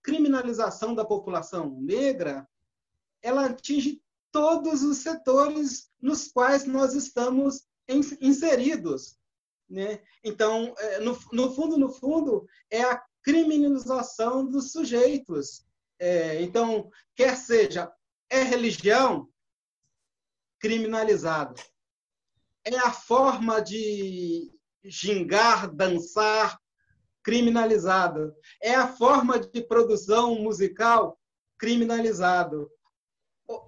criminalização 0.01 0.95
da 0.95 1.05
população 1.05 1.79
negra 1.79 2.47
ela 3.21 3.45
atinge 3.45 4.01
todos 4.31 4.84
os 4.84 4.97
setores 4.97 5.89
nos 6.01 6.27
quais 6.27 6.65
nós 6.65 6.93
estamos 6.93 7.65
inseridos 8.19 9.17
né? 9.69 10.01
Então, 10.23 10.73
é, 10.78 10.99
no, 10.99 11.17
no 11.32 11.54
fundo, 11.54 11.78
no 11.78 11.89
fundo, 11.89 12.47
é 12.69 12.82
a 12.82 13.01
criminalização 13.23 14.45
dos 14.45 14.71
sujeitos. 14.71 15.65
É, 15.99 16.41
então, 16.41 16.89
quer 17.15 17.36
seja, 17.36 17.91
é 18.30 18.43
religião 18.43 19.28
criminalizada. 20.60 21.56
É 22.63 22.78
a 22.78 22.91
forma 22.91 23.62
de 23.62 24.51
gingar, 24.84 25.71
dançar 25.73 26.60
criminalizada. 27.23 28.36
É 28.62 28.75
a 28.75 28.88
forma 28.88 29.39
de 29.39 29.62
produção 29.62 30.36
musical 30.36 31.19
criminalizado. 31.58 32.69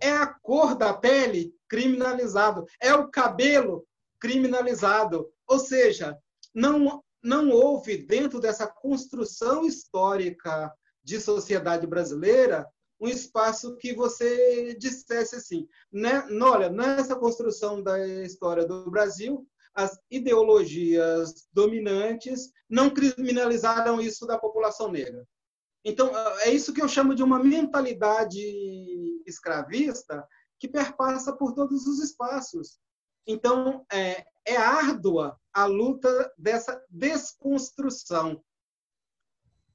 É 0.02 0.12
a 0.12 0.28
cor 0.28 0.76
da 0.76 0.94
pele 0.94 1.54
criminalizado. 1.68 2.66
É 2.82 2.94
o 2.94 3.10
cabelo 3.10 3.88
criminalizado. 4.20 5.30
Ou 5.48 5.60
seja, 5.60 6.18
não, 6.54 7.04
não 7.24 7.50
houve 7.50 7.98
dentro 7.98 8.40
dessa 8.40 8.68
construção 8.68 9.66
histórica 9.66 10.74
de 11.04 11.20
sociedade 11.20 11.88
brasileira 11.88 12.68
um 13.00 13.08
espaço 13.08 13.78
que 13.78 13.94
você 13.94 14.76
dissesse 14.76 15.36
assim, 15.36 15.68
né? 15.92 16.28
Olha, 16.42 16.70
nessa 16.70 17.16
construção 17.16 17.82
da 17.82 18.06
história 18.24 18.66
do 18.66 18.90
Brasil, 18.90 19.48
as 19.76 20.00
ideologias 20.10 21.48
dominantes 21.54 22.50
não 22.68 22.90
criminalizaram 22.90 24.02
isso 24.02 24.26
da 24.26 24.38
população 24.38 24.92
negra. 24.92 25.24
Então, 25.86 26.12
é 26.40 26.50
isso 26.50 26.74
que 26.74 26.82
eu 26.82 26.88
chamo 26.88 27.14
de 27.14 27.22
uma 27.22 27.42
mentalidade 27.42 28.42
escravista 29.26 30.28
que 30.60 30.68
perpassa 30.68 31.32
por 31.32 31.54
todos 31.54 31.86
os 31.86 32.00
espaços. 32.00 32.80
Então, 33.28 33.86
é, 33.92 34.26
é 34.46 34.56
árdua 34.56 35.38
a 35.54 35.66
luta 35.66 36.34
dessa 36.38 36.82
desconstrução. 36.90 38.42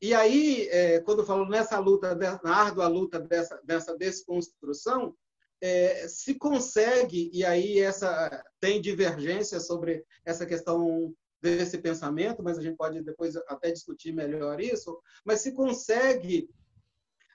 E 0.00 0.14
aí, 0.14 0.68
é, 0.68 1.00
quando 1.00 1.20
eu 1.20 1.26
falo 1.26 1.48
nessa 1.48 1.78
luta, 1.78 2.14
na 2.14 2.56
árdua 2.56 2.88
luta 2.88 3.20
dessa, 3.20 3.60
dessa 3.62 3.96
desconstrução, 3.96 5.14
é, 5.60 6.08
se 6.08 6.34
consegue, 6.34 7.30
e 7.32 7.44
aí 7.44 7.78
essa 7.78 8.44
tem 8.58 8.80
divergência 8.80 9.60
sobre 9.60 10.04
essa 10.24 10.44
questão 10.44 11.14
desse 11.40 11.78
pensamento, 11.78 12.42
mas 12.42 12.58
a 12.58 12.62
gente 12.62 12.76
pode 12.76 13.00
depois 13.02 13.36
até 13.36 13.70
discutir 13.70 14.12
melhor 14.12 14.60
isso, 14.60 15.00
mas 15.24 15.40
se 15.40 15.52
consegue, 15.52 16.48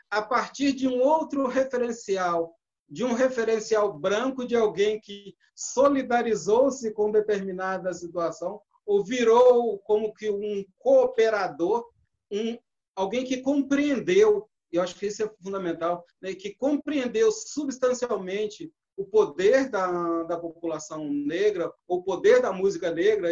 a 0.10 0.22
partir 0.22 0.74
de 0.74 0.88
um 0.88 1.00
outro 1.00 1.48
referencial, 1.48 2.54
de 2.90 3.04
um 3.04 3.14
referencial 3.14 3.98
branco 3.98 4.46
de 4.46 4.56
alguém 4.56 5.00
que 5.00 5.36
solidarizou-se 5.56 6.92
com 6.92 7.12
determinada 7.12 7.94
situação, 7.94 8.62
ou 8.86 9.04
virou 9.04 9.80
como 9.80 10.14
que 10.14 10.30
um 10.30 10.64
cooperador, 10.78 11.86
um, 12.32 12.58
alguém 12.96 13.26
que 13.26 13.42
compreendeu 13.42 14.48
e 14.72 14.78
eu 14.78 14.84
acho 14.84 14.96
que 14.96 15.08
isso 15.08 15.24
é 15.24 15.32
fundamental, 15.42 16.06
né, 16.22 16.34
que 16.34 16.54
compreendeu 16.56 17.32
substancialmente 17.32 18.72
o 18.96 19.06
poder 19.06 19.70
da, 19.70 20.24
da 20.24 20.38
população 20.38 21.08
negra, 21.10 21.72
o 21.88 22.02
poder 22.02 22.42
da 22.42 22.52
música 22.52 22.92
negra, 22.92 23.30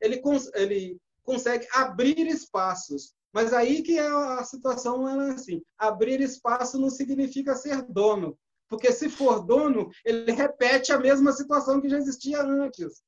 ele, 0.00 0.20
ele 0.54 1.00
consegue 1.22 1.66
abrir 1.72 2.26
espaços. 2.26 3.14
Mas 3.32 3.52
aí 3.52 3.82
que 3.82 3.98
a 3.98 4.42
situação 4.42 5.08
é 5.08 5.30
assim, 5.34 5.62
abrir 5.78 6.20
espaço 6.20 6.78
não 6.78 6.90
significa 6.90 7.54
ser 7.54 7.82
dono, 7.82 8.36
porque 8.68 8.92
se 8.92 9.08
for 9.08 9.44
dono, 9.44 9.90
ele 10.04 10.32
repete 10.32 10.92
a 10.92 10.98
mesma 10.98 11.32
situação 11.32 11.80
que 11.80 11.88
já 11.88 11.98
existia 11.98 12.42
antes. 12.42 13.02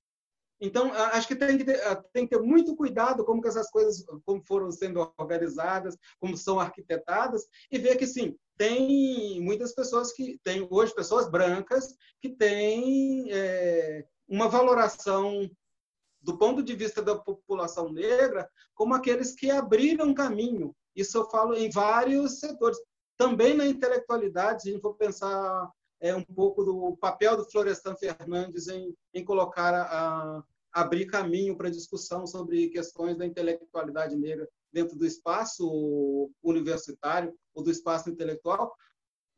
Então, 0.60 0.92
acho 0.92 1.26
que 1.26 1.34
tem 1.34 1.56
que, 1.56 1.64
ter, 1.64 1.80
tem 2.12 2.26
que 2.26 2.36
ter 2.36 2.42
muito 2.42 2.76
cuidado 2.76 3.24
como 3.24 3.40
que 3.40 3.48
essas 3.48 3.70
coisas 3.70 4.04
como 4.26 4.42
foram 4.44 4.70
sendo 4.70 5.00
organizadas, 5.18 5.96
como 6.18 6.36
são 6.36 6.60
arquitetadas, 6.60 7.46
e 7.72 7.78
ver 7.78 7.96
que, 7.96 8.06
sim, 8.06 8.36
tem 8.58 9.40
muitas 9.40 9.74
pessoas 9.74 10.12
que 10.12 10.38
tem 10.44 10.68
hoje 10.70 10.94
pessoas 10.94 11.30
brancas 11.30 11.94
que 12.20 12.28
têm 12.28 13.32
é, 13.32 14.04
uma 14.28 14.48
valoração 14.48 15.50
do 16.20 16.36
ponto 16.36 16.62
de 16.62 16.74
vista 16.74 17.00
da 17.00 17.16
população 17.16 17.90
negra 17.90 18.46
como 18.74 18.94
aqueles 18.94 19.32
que 19.34 19.50
abriram 19.50 20.12
caminho. 20.12 20.76
Isso 20.94 21.16
eu 21.16 21.30
falo 21.30 21.54
em 21.54 21.70
vários 21.70 22.38
setores. 22.38 22.78
Também 23.20 23.52
na 23.52 23.66
intelectualidade, 23.66 24.62
se 24.62 24.70
a 24.70 24.72
gente 24.72 24.80
for 24.80 24.94
pensar 24.94 25.70
é, 26.00 26.16
um 26.16 26.24
pouco 26.24 26.64
do 26.64 26.96
papel 26.96 27.36
do 27.36 27.44
Florestan 27.44 27.94
Fernandes 27.94 28.66
em, 28.66 28.96
em 29.12 29.22
colocar 29.22 29.74
a, 29.74 30.38
a 30.38 30.44
abrir 30.72 31.04
caminho 31.04 31.54
para 31.54 31.68
discussão 31.68 32.26
sobre 32.26 32.70
questões 32.70 33.18
da 33.18 33.26
intelectualidade 33.26 34.16
negra 34.16 34.48
dentro 34.72 34.96
do 34.96 35.04
espaço 35.04 36.30
universitário 36.42 37.34
ou 37.52 37.62
do 37.62 37.70
espaço 37.70 38.08
intelectual, 38.08 38.74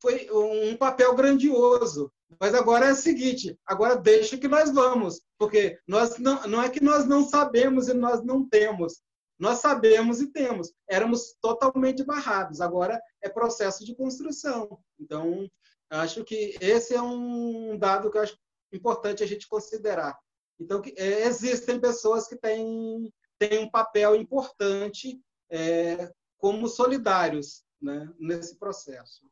foi 0.00 0.28
um 0.30 0.76
papel 0.76 1.16
grandioso. 1.16 2.12
Mas 2.38 2.54
agora 2.54 2.86
é 2.86 2.92
o 2.92 2.96
seguinte, 2.96 3.58
agora 3.66 3.96
deixa 3.96 4.38
que 4.38 4.46
nós 4.46 4.70
vamos, 4.72 5.20
porque 5.36 5.76
nós 5.88 6.18
não, 6.18 6.40
não 6.46 6.62
é 6.62 6.68
que 6.68 6.82
nós 6.82 7.04
não 7.04 7.28
sabemos 7.28 7.88
e 7.88 7.94
nós 7.94 8.22
não 8.22 8.48
temos. 8.48 9.02
Nós 9.42 9.58
sabemos 9.58 10.20
e 10.20 10.28
temos. 10.28 10.72
Éramos 10.88 11.34
totalmente 11.40 12.04
barrados. 12.04 12.60
Agora 12.60 13.00
é 13.20 13.28
processo 13.28 13.84
de 13.84 13.94
construção. 13.94 14.78
Então, 14.98 15.48
Acho 15.92 16.24
que 16.24 16.56
esse 16.58 16.94
é 16.94 17.02
um 17.02 17.76
dado 17.78 18.10
que 18.10 18.16
eu 18.16 18.22
acho 18.22 18.34
importante 18.72 19.22
a 19.22 19.26
gente 19.26 19.46
considerar. 19.46 20.18
Então, 20.58 20.80
é, 20.96 21.26
existem 21.26 21.78
pessoas 21.78 22.26
que 22.26 22.34
têm, 22.34 23.12
têm 23.38 23.58
um 23.58 23.70
papel 23.70 24.16
importante 24.16 25.20
é, 25.50 26.10
como 26.38 26.66
solidários 26.66 27.62
né, 27.80 28.08
nesse 28.18 28.58
processo. 28.58 29.26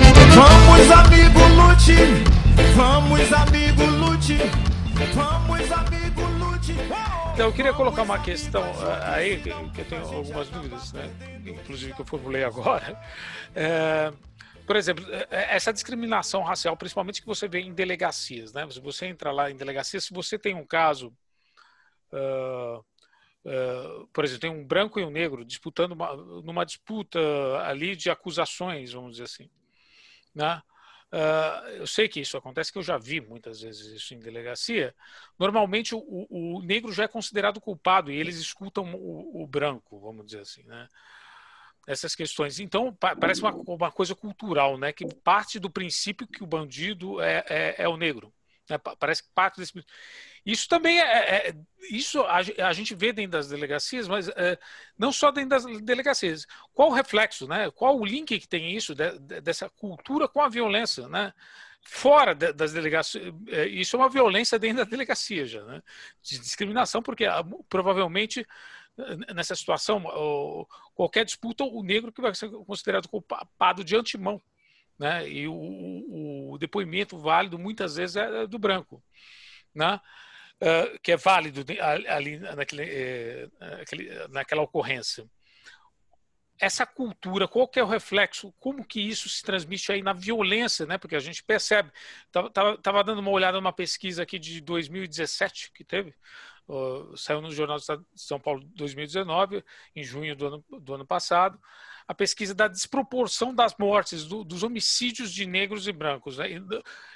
Vamos, 0.00 0.90
amigo, 0.90 1.38
lute! 1.54 1.94
Vamos, 2.74 3.32
amigo, 3.32 3.84
lute! 4.04 4.38
Vamos, 5.14 5.70
amigo, 5.70 6.22
lute! 6.44 7.21
Então, 7.32 7.46
eu 7.46 7.52
queria 7.52 7.72
colocar 7.72 8.02
uma 8.02 8.22
questão 8.22 8.62
uh, 8.62 9.02
aí, 9.14 9.40
que, 9.40 9.48
eu 9.48 9.84
tenho 9.86 10.04
algumas 10.04 10.48
dúvidas, 10.50 10.92
né? 10.92 11.10
inclusive 11.46 11.94
que 11.94 12.00
eu 12.00 12.06
formulei 12.06 12.44
agora. 12.44 13.00
É, 13.54 14.10
por 14.66 14.76
exemplo, 14.76 15.04
é, 15.12 15.26
é, 15.30 15.56
essa 15.56 15.72
discriminação 15.74 16.42
racial, 16.42 16.74
principalmente 16.74 17.20
que 17.20 17.26
você 17.26 17.46
vê 17.46 17.60
em 17.60 17.74
delegacias, 17.74 18.50
né? 18.54 18.66
Se 18.70 18.80
você 18.80 19.06
entra 19.06 19.30
lá 19.30 19.50
em 19.50 19.56
delegacias, 19.56 20.04
se 20.04 20.14
você 20.14 20.38
tem 20.38 20.54
um 20.54 20.64
caso, 20.64 21.12
uh, 22.12 22.78
uh, 22.78 24.06
por 24.10 24.24
exemplo, 24.24 24.40
tem 24.40 24.50
um 24.50 24.64
branco 24.64 24.98
e 24.98 25.04
um 25.04 25.10
negro 25.10 25.44
disputando 25.44 25.92
uma, 25.92 26.16
numa 26.16 26.64
disputa 26.64 27.18
ali 27.66 27.94
de 27.94 28.08
acusações, 28.08 28.92
vamos 28.92 29.12
dizer 29.12 29.24
assim, 29.24 29.50
né? 30.34 30.62
Uh, 31.12 31.68
eu 31.72 31.86
sei 31.86 32.08
que 32.08 32.20
isso 32.20 32.38
acontece, 32.38 32.72
que 32.72 32.78
eu 32.78 32.82
já 32.82 32.96
vi 32.96 33.20
muitas 33.20 33.60
vezes 33.60 33.86
isso 33.86 34.14
em 34.14 34.18
delegacia. 34.18 34.94
Normalmente 35.38 35.94
o, 35.94 36.26
o 36.30 36.62
negro 36.62 36.90
já 36.90 37.04
é 37.04 37.08
considerado 37.08 37.60
culpado 37.60 38.10
e 38.10 38.16
eles 38.16 38.38
escutam 38.38 38.94
o, 38.94 39.42
o 39.42 39.46
branco, 39.46 40.00
vamos 40.00 40.24
dizer 40.24 40.40
assim, 40.40 40.62
né? 40.64 40.88
essas 41.86 42.14
questões. 42.14 42.60
Então, 42.60 42.94
parece 42.94 43.42
uma, 43.42 43.52
uma, 43.52 43.92
coisa 43.92 44.14
cultural, 44.14 44.78
né? 44.78 44.92
Que 44.92 45.06
parte 45.16 45.58
do 45.58 45.70
princípio 45.70 46.26
que 46.26 46.42
o 46.42 46.46
bandido 46.46 47.20
é, 47.20 47.44
é, 47.48 47.74
é 47.78 47.88
o 47.88 47.96
negro. 47.96 48.32
Né? 48.68 48.78
Parece 48.78 49.22
que 49.24 49.30
parte 49.34 49.58
desse. 49.58 49.72
Isso 50.44 50.68
também 50.68 51.00
é. 51.00 51.04
é, 51.04 51.48
é 51.48 51.54
isso 51.90 52.22
a, 52.22 52.38
a, 52.68 52.72
gente 52.72 52.94
vê 52.94 53.12
dentro 53.12 53.32
das 53.32 53.48
delegacias, 53.48 54.06
mas 54.06 54.28
é, 54.28 54.56
não 54.96 55.12
só 55.12 55.32
dentro 55.32 55.50
das 55.50 55.64
delegacias. 55.82 56.46
Qual 56.72 56.90
o 56.90 56.92
reflexo, 56.92 57.48
né? 57.48 57.70
Qual 57.72 57.98
o 57.98 58.04
link 58.04 58.38
que 58.38 58.48
tem 58.48 58.76
isso, 58.76 58.94
de, 58.94 59.18
de, 59.18 59.40
dessa 59.40 59.68
cultura 59.68 60.28
com 60.28 60.40
a 60.40 60.48
violência, 60.48 61.08
né? 61.08 61.32
Fora 61.84 62.34
de, 62.34 62.52
das 62.52 62.72
delegacias. 62.72 63.34
É, 63.48 63.66
isso 63.66 63.96
é 63.96 63.98
uma 63.98 64.08
violência 64.08 64.58
dentro 64.58 64.84
da 64.84 64.90
delegacia 64.90 65.44
já, 65.44 65.64
né? 65.64 65.82
De 66.22 66.38
discriminação, 66.38 67.02
porque 67.02 67.24
ah, 67.24 67.44
provavelmente 67.68 68.46
nessa 69.34 69.54
situação, 69.54 70.02
qualquer 70.94 71.24
disputa, 71.24 71.64
o 71.64 71.82
negro 71.82 72.12
que 72.12 72.20
vai 72.20 72.34
ser 72.34 72.50
considerado 72.50 73.08
culpado 73.08 73.82
de 73.82 73.96
antemão. 73.96 74.40
Né? 74.98 75.28
E 75.28 75.48
o, 75.48 76.52
o 76.52 76.58
depoimento 76.58 77.18
válido 77.18 77.58
muitas 77.58 77.96
vezes 77.96 78.16
é 78.16 78.46
do 78.46 78.58
branco. 78.58 79.02
Né? 79.74 79.98
Uh, 80.62 80.96
que 81.02 81.10
é 81.10 81.16
válido 81.16 81.64
ali 82.08 82.38
naquele, 82.38 82.84
eh, 82.84 83.48
naquele, 83.58 84.28
naquela 84.28 84.62
ocorrência. 84.62 85.28
Essa 86.56 86.86
cultura, 86.86 87.48
qual 87.48 87.66
que 87.66 87.80
é 87.80 87.82
o 87.82 87.88
reflexo? 87.88 88.54
Como 88.60 88.86
que 88.86 89.00
isso 89.00 89.28
se 89.28 89.42
transmite 89.42 89.90
aí 89.90 90.02
na 90.02 90.12
violência, 90.12 90.86
né? 90.86 90.98
Porque 90.98 91.16
a 91.16 91.18
gente 91.18 91.42
percebe. 91.42 91.90
Estava 92.28 93.02
dando 93.02 93.18
uma 93.18 93.32
olhada 93.32 93.56
numa 93.56 93.72
pesquisa 93.72 94.22
aqui 94.22 94.38
de 94.38 94.60
2017 94.60 95.72
que 95.72 95.82
teve, 95.82 96.14
uh, 96.68 97.16
saiu 97.16 97.40
no 97.40 97.50
Jornal 97.50 97.78
de 97.78 97.86
São 98.14 98.38
Paulo 98.38 98.62
2019, 98.76 99.64
em 99.96 100.04
junho 100.04 100.36
do 100.36 100.46
ano, 100.46 100.64
do 100.80 100.94
ano 100.94 101.04
passado, 101.04 101.58
a 102.06 102.14
pesquisa 102.14 102.54
da 102.54 102.68
desproporção 102.68 103.52
das 103.52 103.74
mortes, 103.76 104.24
do, 104.24 104.44
dos 104.44 104.62
homicídios 104.62 105.32
de 105.32 105.44
negros 105.44 105.88
e 105.88 105.92
brancos. 105.92 106.38
Né? 106.38 106.46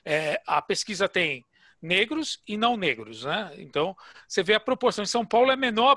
É, 0.04 0.42
a 0.44 0.61
pesquisa 0.61 1.09
tem 1.09 1.44
negros 1.87 2.42
e 2.46 2.57
não 2.57 2.77
negros, 2.77 3.25
né? 3.25 3.53
Então, 3.57 3.96
você 4.27 4.42
vê 4.42 4.55
a 4.55 4.61
proporção. 4.61 5.05
Em 5.05 5.07
São 5.07 5.25
Paulo 5.25 5.51
é 5.51 5.57
menor, 5.57 5.96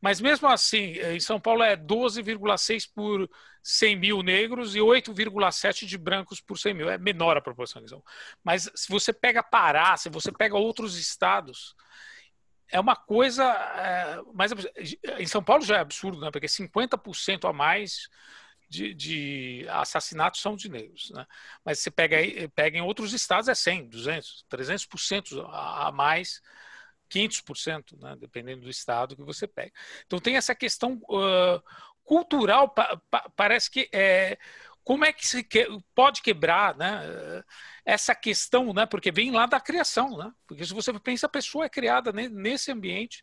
mas 0.00 0.20
mesmo 0.20 0.46
assim, 0.46 0.92
em 0.98 1.20
São 1.20 1.40
Paulo 1.40 1.62
é 1.62 1.76
12,6 1.76 2.88
por 2.94 3.28
100 3.62 3.96
mil 3.96 4.22
negros 4.22 4.76
e 4.76 4.78
8,7 4.78 5.86
de 5.86 5.96
brancos 5.96 6.40
por 6.40 6.58
100 6.58 6.74
mil. 6.74 6.90
É 6.90 6.98
menor 6.98 7.36
a 7.36 7.40
proporção. 7.40 7.82
Mas 8.44 8.70
se 8.74 8.88
você 8.88 9.12
pega 9.12 9.42
Pará, 9.42 9.96
se 9.96 10.10
você 10.10 10.30
pega 10.30 10.56
outros 10.56 10.98
estados, 10.98 11.74
é 12.68 12.78
uma 12.78 12.94
coisa. 12.94 13.44
É, 13.44 14.20
mas 14.34 14.52
em 15.18 15.26
São 15.26 15.42
Paulo 15.42 15.64
já 15.64 15.78
é 15.78 15.80
absurdo, 15.80 16.20
né? 16.20 16.30
Porque 16.30 16.46
50% 16.46 17.48
a 17.48 17.52
mais 17.52 18.08
de, 18.74 18.94
de, 18.94 19.66
assassinatos 19.70 20.40
são 20.40 20.56
de 20.56 20.68
negros, 20.68 21.10
né? 21.10 21.26
Mas 21.64 21.78
você 21.78 21.90
pega, 21.90 22.16
pega 22.54 22.76
em 22.76 22.82
outros 22.82 23.12
estados 23.12 23.48
é 23.48 23.54
100, 23.54 23.88
200, 23.88 24.44
300% 24.50 25.46
a 25.50 25.92
mais, 25.92 26.42
500%, 27.08 28.00
né? 28.00 28.16
dependendo 28.18 28.62
do 28.62 28.70
estado 28.70 29.14
que 29.14 29.22
você 29.22 29.46
pega. 29.46 29.72
Então 30.06 30.18
tem 30.18 30.36
essa 30.36 30.54
questão 30.54 31.00
uh, 31.08 31.62
cultural, 32.02 32.68
pa, 32.68 33.00
pa, 33.10 33.30
parece 33.36 33.70
que 33.70 33.88
é, 33.92 34.38
como 34.82 35.04
é 35.04 35.12
que 35.12 35.26
se 35.26 35.44
que, 35.44 35.66
pode 35.94 36.22
quebrar 36.22 36.76
né, 36.76 37.42
essa 37.84 38.14
questão, 38.14 38.72
né, 38.72 38.86
porque 38.86 39.12
vem 39.12 39.30
lá 39.30 39.46
da 39.46 39.60
criação, 39.60 40.16
né, 40.18 40.32
porque 40.46 40.64
se 40.64 40.74
você 40.74 40.92
pensa, 40.98 41.26
a 41.26 41.30
pessoa 41.30 41.66
é 41.66 41.68
criada 41.68 42.12
nesse 42.12 42.72
ambiente 42.72 43.22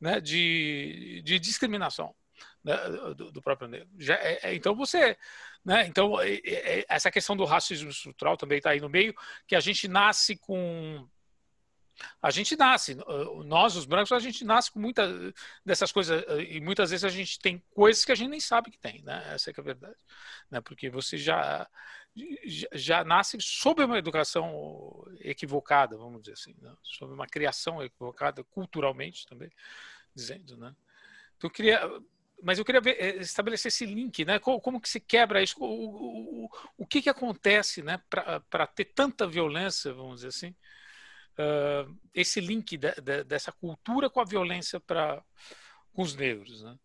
né, 0.00 0.20
de, 0.20 1.22
de 1.24 1.38
discriminação 1.38 2.14
né, 2.62 2.76
do, 3.14 3.30
do, 3.32 3.42
próprio 3.42 3.68
negro. 3.68 3.88
Já, 3.98 4.14
é, 4.14 4.38
é, 4.42 4.54
então 4.54 4.74
você, 4.74 5.16
né, 5.64 5.86
então 5.86 6.20
é, 6.20 6.34
é, 6.44 6.84
essa 6.88 7.10
questão 7.10 7.36
do 7.36 7.44
racismo 7.44 7.90
estrutural 7.90 8.36
também 8.36 8.58
está 8.58 8.70
aí 8.70 8.80
no 8.80 8.88
meio, 8.88 9.14
que 9.46 9.56
a 9.56 9.60
gente 9.60 9.88
nasce 9.88 10.36
com 10.36 11.08
a 12.22 12.30
gente 12.30 12.56
nasce, 12.56 12.96
nós 13.44 13.74
os 13.74 13.84
brancos, 13.84 14.12
a 14.12 14.20
gente 14.20 14.44
nasce 14.44 14.70
com 14.70 14.78
muitas 14.78 15.34
dessas 15.64 15.90
coisas 15.90 16.24
e 16.48 16.60
muitas 16.60 16.90
vezes 16.90 17.04
a 17.04 17.08
gente 17.08 17.40
tem 17.40 17.60
coisas 17.70 18.04
que 18.04 18.12
a 18.12 18.14
gente 18.14 18.30
nem 18.30 18.40
sabe 18.40 18.70
que 18.70 18.78
tem, 18.78 19.02
né? 19.02 19.34
Essa 19.34 19.50
é 19.50 19.54
é 19.56 19.60
a 19.60 19.64
verdade, 19.64 19.96
né? 20.48 20.60
Porque 20.60 20.88
você 20.90 21.18
já 21.18 21.68
já 22.72 23.04
nasce 23.04 23.36
sob 23.40 23.82
uma 23.84 23.98
educação 23.98 25.04
equivocada, 25.20 25.96
vamos 25.96 26.22
dizer 26.22 26.34
assim, 26.34 26.54
né? 26.60 26.74
sob 26.82 27.12
uma 27.12 27.26
criação 27.26 27.82
equivocada 27.82 28.42
culturalmente 28.44 29.26
também, 29.26 29.50
dizendo, 30.14 30.56
né? 30.56 30.74
Então 31.36 31.48
eu 31.48 31.52
queria 31.52 31.80
mas 32.42 32.58
eu 32.58 32.64
queria 32.64 32.80
ver, 32.80 32.96
eh, 32.98 33.16
estabelecer 33.16 33.68
esse 33.68 33.84
link, 33.84 34.24
né? 34.24 34.38
Como, 34.38 34.60
como 34.60 34.80
que 34.80 34.88
se 34.88 35.00
quebra 35.00 35.42
isso? 35.42 35.56
O, 35.58 36.44
o, 36.44 36.50
o 36.76 36.86
que 36.86 37.02
que 37.02 37.10
acontece, 37.10 37.82
né? 37.82 38.00
Para 38.08 38.66
ter 38.66 38.86
tanta 38.86 39.26
violência, 39.26 39.92
vamos 39.92 40.16
dizer 40.16 40.28
assim, 40.28 40.54
uh, 41.38 41.98
esse 42.12 42.40
link 42.40 42.76
de, 42.76 42.92
de, 43.00 43.24
dessa 43.24 43.52
cultura 43.52 44.10
com 44.10 44.20
a 44.20 44.24
violência 44.24 44.80
para 44.80 45.22
com 45.92 46.02
os 46.02 46.14
negros. 46.14 46.62
Né? 46.62 46.78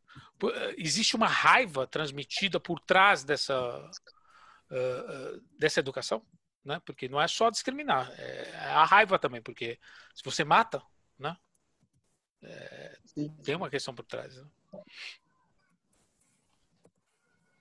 Eh, 0.43 0.75
existe 0.79 1.15
uma 1.15 1.27
raiva 1.27 1.85
transmitida 1.85 2.59
por 2.59 2.79
trás 2.79 3.23
dessa, 3.23 3.77
uh, 4.71 5.41
dessa 5.59 5.79
educação, 5.79 6.25
né? 6.65 6.81
porque 6.83 7.07
não 7.07 7.21
é 7.21 7.27
só 7.27 7.51
discriminar, 7.51 8.11
é 8.17 8.55
a 8.55 8.83
raiva 8.85 9.19
também, 9.19 9.39
porque 9.39 9.79
se 10.15 10.23
você 10.23 10.43
mata, 10.43 10.81
né? 11.19 11.37
É, 12.41 12.97
tem 13.43 13.55
uma 13.55 13.69
questão 13.69 13.93
por 13.93 14.03
trás. 14.03 14.35
Né? 14.35 14.45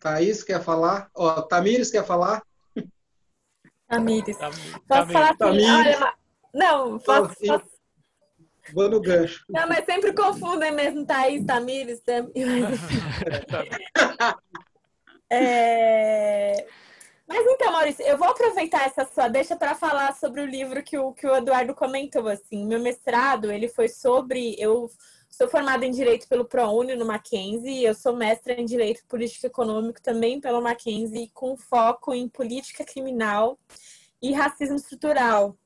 Thaís 0.03 0.43
quer 0.43 0.63
falar? 0.63 1.09
Ó, 1.15 1.39
oh, 1.39 1.43
Tamires 1.43 1.91
quer 1.91 2.05
falar? 2.05 2.43
Tamires. 3.89 4.37
Posso 4.89 5.13
falar 5.13 5.31
assim? 5.31 5.39
Tamires. 5.39 5.71
Olha, 5.71 6.15
não, 6.53 6.99
posso, 6.99 7.35
posso... 7.47 7.73
Vou 8.75 8.89
no 8.89 9.01
gancho. 9.01 9.45
Não, 9.49 9.69
mas 9.69 9.85
sempre 9.85 10.13
confundem 10.13 10.73
mesmo 10.73 11.07
Thaís, 11.07 11.45
Tamires. 11.45 12.01
Tam... 12.01 12.31
é... 15.31 16.67
Mas 17.27 17.47
então, 17.47 17.73
Maurício, 17.73 18.05
eu 18.05 18.19
vou 18.19 18.29
aproveitar 18.29 18.85
essa 18.85 19.07
sua 19.07 19.29
deixa 19.29 19.57
para 19.57 19.75
falar 19.75 20.15
sobre 20.15 20.43
o 20.43 20.47
livro 20.47 20.83
que 20.83 20.99
o, 20.99 21.13
que 21.13 21.27
o 21.27 21.35
Eduardo 21.35 21.75
comentou. 21.75 22.29
Assim, 22.29 22.67
meu 22.67 22.81
mestrado 22.81 23.51
ele 23.51 23.69
foi 23.69 23.89
sobre. 23.89 24.55
Eu 24.59 24.91
sou 25.33 25.49
formada 25.49 25.85
em 25.87 25.91
Direito 25.91 26.29
pelo 26.29 26.45
ProUni 26.45 26.95
no 26.95 27.07
Mackenzie, 27.07 27.83
eu 27.83 27.95
sou 27.95 28.15
mestra 28.15 28.53
em 28.53 28.67
Direito 28.67 29.05
Político 29.09 29.47
Econômico 29.47 30.01
também 30.01 30.41
pelo 30.41 30.61
Mackenzie, 30.63 31.31
com 31.33 31.57
foco 31.57 32.13
em 32.13 32.29
política 32.29 32.85
criminal 32.85 33.59
e 34.21 34.33
racismo 34.33 34.77
estrutural 34.77 35.57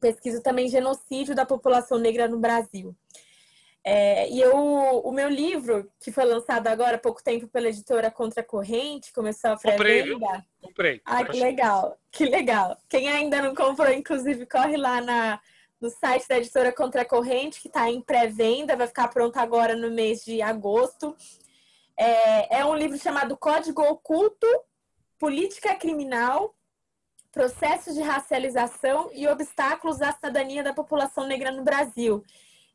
pesquiso 0.00 0.42
também 0.42 0.68
genocídio 0.68 1.34
da 1.34 1.46
população 1.46 1.98
negra 1.98 2.26
no 2.26 2.38
Brasil. 2.38 2.96
É, 3.84 4.28
e 4.28 4.40
eu, 4.40 4.56
o 4.56 5.12
meu 5.12 5.28
livro, 5.28 5.88
que 6.00 6.10
foi 6.10 6.24
lançado 6.24 6.66
agora 6.66 6.96
há 6.96 6.98
pouco 6.98 7.22
tempo 7.22 7.46
pela 7.46 7.68
editora 7.68 8.10
Contra 8.10 8.42
Corrente, 8.42 9.12
começou 9.12 9.50
a 9.50 9.56
pré-venda. 9.56 10.44
Comprei. 10.60 11.00
Ah, 11.04 11.24
que 11.24 11.38
legal, 11.38 11.96
que 12.10 12.24
legal. 12.24 12.76
Quem 12.88 13.08
ainda 13.08 13.40
não 13.40 13.54
comprou, 13.54 13.92
inclusive, 13.92 14.44
corre 14.44 14.76
lá 14.76 15.00
na, 15.00 15.40
no 15.80 15.90
site 15.90 16.26
da 16.28 16.38
editora 16.38 16.72
Contra 16.72 17.04
Corrente, 17.04 17.60
que 17.60 17.68
está 17.68 17.90
em 17.90 18.00
pré-venda, 18.00 18.76
vai 18.76 18.86
ficar 18.86 19.08
pronto 19.08 19.36
agora 19.38 19.76
no 19.76 19.90
mês 19.90 20.24
de 20.24 20.40
agosto. 20.42 21.16
É, 21.96 22.58
é 22.58 22.64
um 22.64 22.74
livro 22.74 22.98
chamado 22.98 23.36
Código 23.36 23.82
Oculto, 23.82 24.46
Política 25.18 25.74
Criminal 25.74 26.56
processos 27.36 27.94
de 27.94 28.00
racialização 28.00 29.10
e 29.12 29.28
obstáculos 29.28 30.00
à 30.00 30.10
cidadania 30.10 30.62
da 30.62 30.72
população 30.72 31.26
negra 31.26 31.50
no 31.50 31.62
Brasil. 31.62 32.24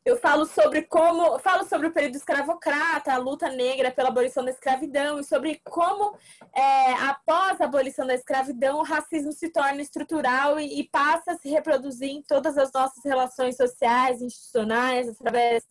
Eu 0.04 0.16
falo 0.16 0.44
sobre 0.46 0.82
como, 0.82 1.38
falo 1.38 1.64
sobre 1.64 1.86
o 1.86 1.92
período 1.92 2.16
escravocrata, 2.16 3.12
a 3.12 3.18
luta 3.18 3.48
negra 3.48 3.88
pela 3.88 4.08
abolição 4.08 4.44
da 4.44 4.50
escravidão 4.50 5.20
e 5.20 5.24
sobre 5.24 5.60
como, 5.64 6.16
é, 6.52 6.92
após 6.94 7.60
a 7.60 7.66
abolição 7.66 8.04
da 8.04 8.14
escravidão, 8.14 8.80
o 8.80 8.82
racismo 8.82 9.32
se 9.32 9.48
torna 9.50 9.80
estrutural 9.80 10.58
e, 10.58 10.80
e 10.80 10.88
passa 10.88 11.32
a 11.32 11.36
se 11.36 11.48
reproduzir 11.48 12.10
em 12.10 12.20
todas 12.20 12.58
as 12.58 12.72
nossas 12.72 13.04
relações 13.04 13.56
sociais, 13.56 14.20
institucionais, 14.20 15.08
através 15.08 15.64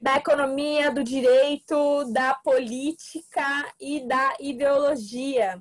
da 0.00 0.14
economia, 0.14 0.92
do 0.92 1.02
direito, 1.02 2.04
da 2.12 2.34
política 2.36 3.74
e 3.80 4.06
da 4.06 4.36
ideologia. 4.38 5.60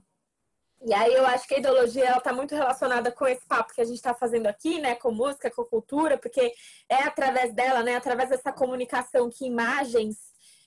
E 0.86 0.93
aí 0.93 1.12
eu 1.15 1.26
acho 1.26 1.48
que 1.48 1.56
a 1.56 1.58
ideologia 1.58 2.06
ela 2.06 2.19
está 2.19 2.32
muito 2.32 2.54
relacionada 2.54 3.12
com 3.12 3.26
esse 3.26 3.43
papo 3.48 3.74
que 3.74 3.82
a 3.82 3.86
gente 3.86 3.95
está 3.95 4.13
fazendo 4.13 4.45
aqui, 4.45 4.80
né, 4.80 4.93
com 4.93 5.12
música, 5.12 5.50
com 5.50 5.65
cultura, 5.65 6.15
porque 6.15 6.54
é 6.88 7.02
através 7.02 7.52
dela, 7.56 7.82
né, 7.82 7.95
através 7.95 8.30
dessa 8.30 8.52
comunicação 8.52 9.28
que 9.32 9.48
imagens 9.48 10.15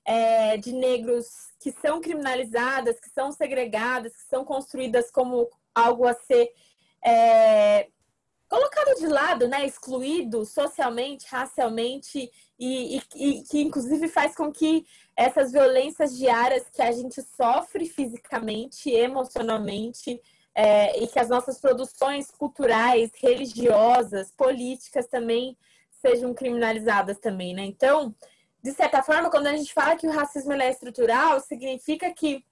é, 0.05 0.57
de 0.57 0.73
negros 0.73 1.27
que 1.61 1.71
são 1.71 2.01
criminalizadas, 2.01 2.99
que 2.99 3.09
são 3.11 3.31
segregadas, 3.31 4.13
que 4.17 4.25
são 4.29 4.45
construídas 4.45 5.09
como 5.09 5.49
algo 5.73 6.05
a 6.05 6.15
ser 6.15 6.53
é, 7.07 7.87
colocado 8.49 8.99
de 8.99 9.07
lado, 9.07 9.47
né, 9.47 9.65
excluído 9.65 10.45
socialmente, 10.45 11.27
racialmente 11.31 12.29
e, 12.59 12.99
e, 12.99 13.03
e, 13.15 13.43
que 13.43 13.61
inclusive 13.61 14.09
faz 14.09 14.35
com 14.35 14.53
que 14.53 14.85
essas 15.17 15.53
violências 15.53 16.17
diárias 16.17 16.69
que 16.69 16.83
a 16.83 16.91
gente 16.93 17.23
sofre 17.23 17.87
fisicamente, 17.87 18.91
emocionalmente, 18.91 20.21
é, 20.55 21.01
e 21.03 21.07
que 21.07 21.21
as 21.21 21.29
nossas 21.29 21.61
produções 21.61 22.31
culturais, 22.33 23.13
religiosas, 23.23 24.33
políticas 24.33 25.07
também 25.07 25.57
sejam 26.01 26.35
criminalizadas 26.35 27.19
também, 27.19 27.55
né? 27.55 27.65
Então, 27.65 28.15
de 28.63 28.73
certa 28.73 29.03
forma, 29.03 29.31
quando 29.31 29.47
a 29.47 29.57
gente 29.57 29.73
fala 29.73 29.97
que 29.97 30.07
o 30.07 30.11
racismo 30.11 30.53
é 30.53 30.71
estrutural, 30.71 31.39
significa 31.41 32.13
que 32.13 32.45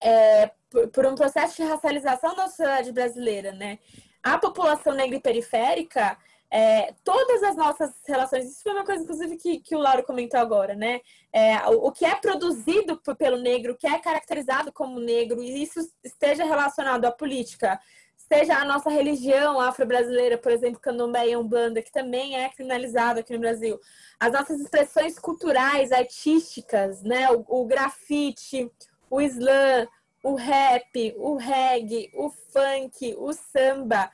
é, 0.00 0.50
por, 0.92 1.06
um 1.06 1.14
processo 1.14 1.56
de 1.56 1.62
racialização 1.62 2.34
da 2.34 2.48
sociedade 2.48 2.90
brasileira, 2.90 3.52
né? 3.52 3.78
A 4.22 4.38
população 4.38 4.92
negra 4.94 5.16
e 5.16 5.20
periférica, 5.20 6.18
é, 6.54 6.92
todas 7.02 7.42
as 7.42 7.56
nossas 7.56 7.94
relações, 8.06 8.44
isso 8.44 8.62
foi 8.62 8.72
uma 8.72 8.84
coisa, 8.84 9.02
inclusive, 9.02 9.38
que, 9.38 9.58
que 9.60 9.74
o 9.74 9.78
Lauro 9.78 10.02
comentou 10.02 10.38
agora, 10.38 10.74
né? 10.74 11.00
É, 11.32 11.56
o, 11.66 11.86
o, 11.86 11.92
que 11.92 12.04
é 12.04 12.14
produzido 12.14 13.00
pelo 13.16 13.38
negro, 13.38 13.72
o 13.72 13.74
que 13.74 13.86
é 13.86 13.98
caracterizado 13.98 14.70
como 14.70 15.00
negro, 15.00 15.42
e 15.42 15.62
isso 15.62 15.80
esteja 16.04 16.44
relacionado 16.44 17.06
à 17.06 17.10
política, 17.10 17.80
seja 18.18 18.58
a 18.58 18.66
nossa 18.66 18.90
religião 18.90 19.58
afro-brasileira, 19.58 20.36
por 20.36 20.52
exemplo, 20.52 20.78
candomblé 20.78 21.30
e 21.30 21.36
umbanda, 21.38 21.80
que 21.80 21.90
também 21.90 22.36
é 22.36 22.50
criminalizado 22.50 23.20
aqui 23.20 23.32
no 23.32 23.40
Brasil, 23.40 23.80
as 24.20 24.30
nossas 24.30 24.60
expressões 24.60 25.18
culturais, 25.18 25.90
artísticas, 25.90 27.02
né? 27.02 27.30
O, 27.30 27.46
o 27.48 27.64
grafite, 27.64 28.70
o 29.08 29.22
slam, 29.22 29.88
o 30.22 30.34
rap, 30.34 31.14
o 31.16 31.34
reggae, 31.34 32.10
o 32.14 32.28
funk, 32.28 33.14
o 33.16 33.32
samba, 33.32 34.10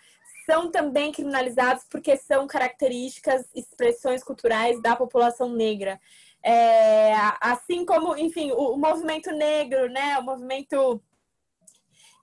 são 0.49 0.71
também 0.71 1.13
criminalizados 1.13 1.85
porque 1.91 2.17
são 2.17 2.47
características, 2.47 3.47
expressões 3.55 4.25
culturais 4.25 4.81
da 4.81 4.97
população 4.97 5.53
negra. 5.53 6.01
É, 6.43 7.13
assim 7.39 7.85
como, 7.85 8.17
enfim, 8.17 8.51
o, 8.53 8.75
o, 8.75 8.79
movimento 8.79 9.31
negro, 9.31 9.91
né, 9.91 10.19
o 10.19 10.23
movimento 10.23 11.03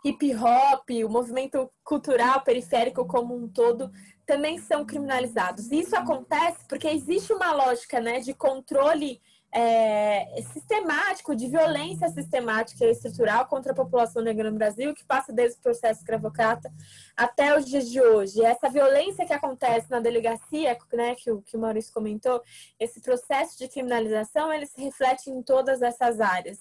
hip 0.03 0.35
hop, 0.35 0.89
o 1.05 1.09
movimento 1.09 1.69
cultural 1.83 2.41
periférico 2.41 3.05
como 3.05 3.35
um 3.35 3.47
todo, 3.47 3.91
também 4.25 4.57
são 4.57 4.83
criminalizados. 4.85 5.71
Isso 5.71 5.95
acontece 5.95 6.65
porque 6.67 6.87
existe 6.87 7.31
uma 7.31 7.51
lógica 7.51 7.99
né, 7.99 8.19
de 8.19 8.33
controle 8.33 9.21
é, 9.57 10.41
sistemático, 10.51 11.33
de 11.33 11.47
violência 11.47 12.09
sistemática 12.09 12.83
e 12.83 12.91
estrutural 12.91 13.45
contra 13.45 13.71
a 13.71 13.75
população 13.75 14.21
negra 14.21 14.51
no 14.51 14.57
Brasil, 14.57 14.93
que 14.93 15.05
passa 15.05 15.31
desde 15.31 15.57
o 15.57 15.61
processo 15.61 16.01
escravocrata 16.01 16.69
até 17.15 17.57
os 17.57 17.65
dias 17.65 17.89
de 17.89 18.01
hoje. 18.01 18.43
Essa 18.43 18.69
violência 18.69 19.25
que 19.25 19.31
acontece 19.31 19.89
na 19.89 20.01
delegacia, 20.01 20.77
né, 20.91 21.15
que, 21.15 21.31
o, 21.31 21.41
que 21.41 21.55
o 21.55 21.59
Maurício 21.59 21.93
comentou, 21.93 22.43
esse 22.77 22.99
processo 22.99 23.57
de 23.57 23.69
criminalização, 23.69 24.51
ele 24.51 24.65
se 24.65 24.81
reflete 24.81 25.29
em 25.29 25.41
todas 25.41 25.81
essas 25.81 26.19
áreas. 26.19 26.59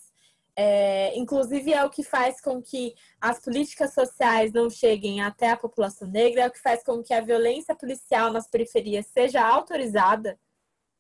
É, 0.56 1.18
inclusive 1.18 1.72
é 1.72 1.84
o 1.84 1.90
que 1.90 2.04
faz 2.04 2.40
com 2.40 2.62
que 2.62 2.94
as 3.20 3.40
políticas 3.40 3.92
sociais 3.92 4.52
não 4.52 4.70
cheguem 4.70 5.20
até 5.20 5.50
a 5.50 5.56
população 5.56 6.06
negra, 6.06 6.42
é 6.42 6.46
o 6.46 6.50
que 6.52 6.62
faz 6.62 6.84
com 6.84 7.02
que 7.02 7.12
a 7.12 7.20
violência 7.20 7.74
policial 7.74 8.32
nas 8.32 8.46
periferias 8.46 9.06
seja 9.06 9.44
autorizada, 9.44 10.38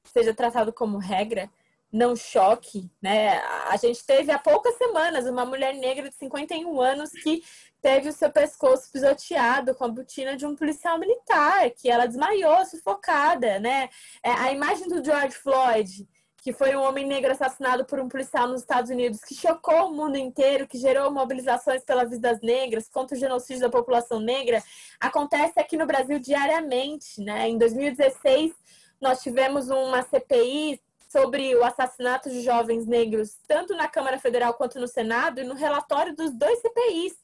seja 0.02 0.34
tratado 0.34 0.72
como 0.72 0.98
regra, 0.98 1.48
não 1.94 2.16
choque, 2.16 2.90
né? 3.00 3.38
A 3.68 3.76
gente 3.76 4.04
teve 4.04 4.32
há 4.32 4.38
poucas 4.38 4.76
semanas 4.76 5.26
uma 5.26 5.46
mulher 5.46 5.72
negra 5.74 6.10
de 6.10 6.16
51 6.16 6.80
anos 6.80 7.10
que 7.10 7.40
teve 7.80 8.08
o 8.08 8.12
seu 8.12 8.32
pescoço 8.32 8.90
pisoteado 8.90 9.76
com 9.76 9.84
a 9.84 9.88
botina 9.88 10.36
de 10.36 10.44
um 10.44 10.56
policial 10.56 10.98
militar, 10.98 11.70
que 11.70 11.88
ela 11.88 12.06
desmaiou, 12.06 12.66
sufocada, 12.66 13.60
né? 13.60 13.88
É, 14.24 14.32
a 14.32 14.52
imagem 14.52 14.88
do 14.88 15.04
George 15.04 15.36
Floyd, 15.36 16.08
que 16.38 16.52
foi 16.52 16.74
um 16.74 16.82
homem 16.82 17.06
negro 17.06 17.30
assassinado 17.30 17.84
por 17.84 18.00
um 18.00 18.08
policial 18.08 18.48
nos 18.48 18.62
Estados 18.62 18.90
Unidos, 18.90 19.20
que 19.20 19.34
chocou 19.34 19.86
o 19.86 19.94
mundo 19.94 20.16
inteiro, 20.16 20.66
que 20.66 20.78
gerou 20.78 21.12
mobilizações 21.12 21.84
pelas 21.84 22.10
vidas 22.10 22.40
negras, 22.40 22.88
contra 22.88 23.16
o 23.16 23.20
genocídio 23.20 23.62
da 23.62 23.70
população 23.70 24.18
negra, 24.18 24.60
acontece 24.98 25.60
aqui 25.60 25.76
no 25.76 25.86
Brasil 25.86 26.18
diariamente, 26.18 27.20
né? 27.20 27.48
Em 27.48 27.56
2016, 27.56 28.52
nós 29.00 29.22
tivemos 29.22 29.70
uma 29.70 30.02
CPI 30.02 30.80
sobre 31.14 31.54
o 31.54 31.62
assassinato 31.62 32.28
de 32.28 32.42
jovens 32.42 32.88
negros, 32.88 33.38
tanto 33.46 33.72
na 33.76 33.86
Câmara 33.86 34.18
Federal 34.18 34.52
quanto 34.54 34.80
no 34.80 34.88
Senado, 34.88 35.40
e 35.40 35.44
no 35.44 35.54
relatório 35.54 36.12
dos 36.12 36.32
dois 36.32 36.58
CPIs 36.58 37.14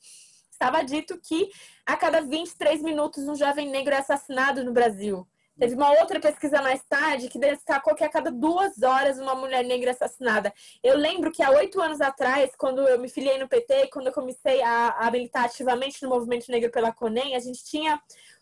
estava 0.48 0.80
dito 0.84 1.18
que 1.20 1.50
a 1.84 1.96
cada 1.96 2.20
23 2.20 2.82
minutos 2.82 3.26
um 3.26 3.34
jovem 3.34 3.68
negro 3.68 3.92
é 3.92 3.96
assassinado 3.98 4.62
no 4.62 4.72
Brasil. 4.72 5.26
Teve 5.58 5.74
uma 5.74 5.90
outra 5.98 6.20
pesquisa 6.20 6.62
mais 6.62 6.84
tarde 6.88 7.28
que 7.28 7.38
destacou 7.38 7.96
que 7.96 8.04
a 8.04 8.08
cada 8.08 8.30
duas 8.30 8.80
horas 8.80 9.18
uma 9.18 9.34
mulher 9.34 9.64
negra 9.64 9.90
é 9.90 9.92
assassinada. 9.92 10.54
Eu 10.84 10.96
lembro 10.96 11.32
que 11.32 11.42
há 11.42 11.50
oito 11.50 11.80
anos 11.80 12.00
atrás, 12.00 12.52
quando 12.56 12.86
eu 12.86 12.98
me 13.00 13.08
filiei 13.08 13.38
no 13.38 13.48
PT, 13.48 13.88
quando 13.92 14.06
eu 14.06 14.12
comecei 14.12 14.62
a, 14.62 14.90
a 15.00 15.10
militar 15.10 15.46
ativamente 15.46 16.00
no 16.04 16.08
movimento 16.08 16.48
negro 16.48 16.70
pela 16.70 16.92
CONEM, 16.92 17.34
a 17.34 17.40
gente 17.40 17.64
tinha 17.64 18.00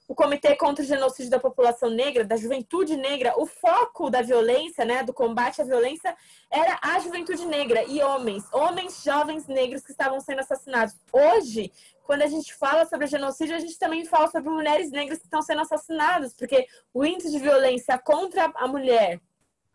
o 0.08 0.14
Comitê 0.14 0.56
contra 0.56 0.82
o 0.82 0.86
Genocídio 0.86 1.30
da 1.30 1.38
População 1.38 1.90
Negra, 1.90 2.24
da 2.24 2.34
Juventude 2.34 2.96
Negra, 2.96 3.34
o 3.36 3.44
foco 3.44 4.08
da 4.08 4.22
violência, 4.22 4.82
né, 4.82 5.02
do 5.02 5.12
combate 5.12 5.60
à 5.60 5.64
violência, 5.64 6.16
era 6.50 6.78
a 6.82 6.98
juventude 6.98 7.44
negra 7.44 7.84
e 7.84 8.02
homens, 8.02 8.44
homens 8.50 9.04
jovens 9.04 9.46
negros 9.46 9.84
que 9.84 9.90
estavam 9.90 10.18
sendo 10.18 10.40
assassinados. 10.40 10.96
Hoje, 11.12 11.70
quando 12.04 12.22
a 12.22 12.26
gente 12.26 12.54
fala 12.54 12.86
sobre 12.86 13.06
genocídio, 13.06 13.54
a 13.54 13.60
gente 13.60 13.78
também 13.78 14.06
fala 14.06 14.28
sobre 14.28 14.48
mulheres 14.48 14.90
negras 14.90 15.18
que 15.18 15.26
estão 15.26 15.42
sendo 15.42 15.60
assassinadas, 15.60 16.32
porque 16.32 16.66
o 16.94 17.04
índice 17.04 17.30
de 17.30 17.38
violência 17.38 17.98
contra 17.98 18.50
a 18.54 18.66
mulher 18.66 19.20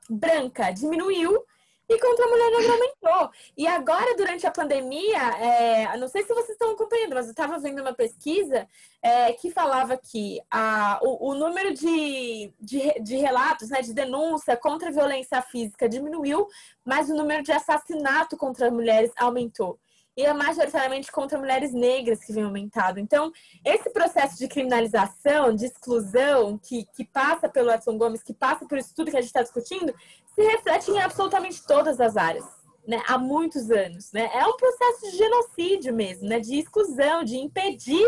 branca 0.10 0.72
diminuiu 0.72 1.46
e 1.88 2.00
contra 2.00 2.26
a 2.26 2.28
mulher 2.30 2.52
negra 2.52 2.74
aumentou. 2.74 3.32
E 3.58 3.68
agora, 3.68 4.16
durante 4.16 4.48
a 4.48 4.52
pandemia, 4.52 5.22
é, 5.40 5.98
não 5.98 6.08
sei 6.08 6.24
se 6.24 6.34
vocês 6.34 6.52
estão 6.52 6.72
acompanhando, 6.72 7.14
mas 7.14 7.26
eu 7.26 7.32
estava 7.32 7.60
vendo 7.60 7.82
uma 7.82 7.94
pesquisa 7.94 8.68
é, 9.02 9.34
que 9.34 9.52
falava 9.52 9.98
que 9.98 10.40
a, 10.50 11.00
o, 11.04 11.32
o 11.32 11.36
número 11.36 11.74
de, 11.74 12.54
de, 12.60 13.00
de, 13.02 13.18
relatos, 13.18 13.70
né, 13.70 13.82
de 13.82 13.94
denúncia 13.94 14.56
contra 14.56 14.90
a 14.90 14.94
violência 14.94 15.42
física 15.42 15.90
diminuiu, 15.90 16.48
mas 16.86 17.10
o 17.10 17.16
número 17.16 17.44
de 17.44 17.52
assassinato 17.52 18.38
contra 18.38 18.72
mulheres 18.72 19.12
aumentou 19.18 19.78
e 20.16 20.24
é 20.24 20.34
majoritariamente 20.34 21.12
contra 21.12 21.40
mulheres 21.40 21.74
negras 21.74 22.24
que 22.24 22.32
vem 22.32 22.44
aumentado. 22.44 23.00
Então, 23.00 23.32
esse 23.66 23.90
processo 23.90 24.38
de 24.38 24.48
criminalização, 24.48 25.56
de 25.56 25.66
exclusão, 25.66 26.58
que, 26.58 26.86
que 26.96 27.04
passa 27.04 27.50
pelo 27.50 27.72
Edson 27.72 27.98
Gomes, 27.98 28.24
que 28.24 28.34
passa 28.34 28.68
por 28.68 28.78
isso 28.78 28.94
tudo 28.96 29.10
que 29.10 29.18
a 29.18 29.22
gente 29.22 29.30
está 29.30 29.42
discutindo, 29.42 29.94
se 30.36 30.42
reflete 30.42 30.92
em 30.92 31.00
absolutamente 31.00 31.66
todas 31.66 32.00
as 32.00 32.16
áreas. 32.16 32.46
Né, 32.86 33.02
há 33.08 33.18
muitos 33.18 33.72
anos. 33.72 34.12
Né? 34.12 34.30
É 34.34 34.46
um 34.46 34.58
processo 34.58 35.10
de 35.10 35.18
genocídio 35.18 35.94
mesmo, 35.94 36.28
né? 36.28 36.42
de 36.42 36.60
exclusão, 36.60 37.24
de 37.24 37.38
impedir 37.38 38.06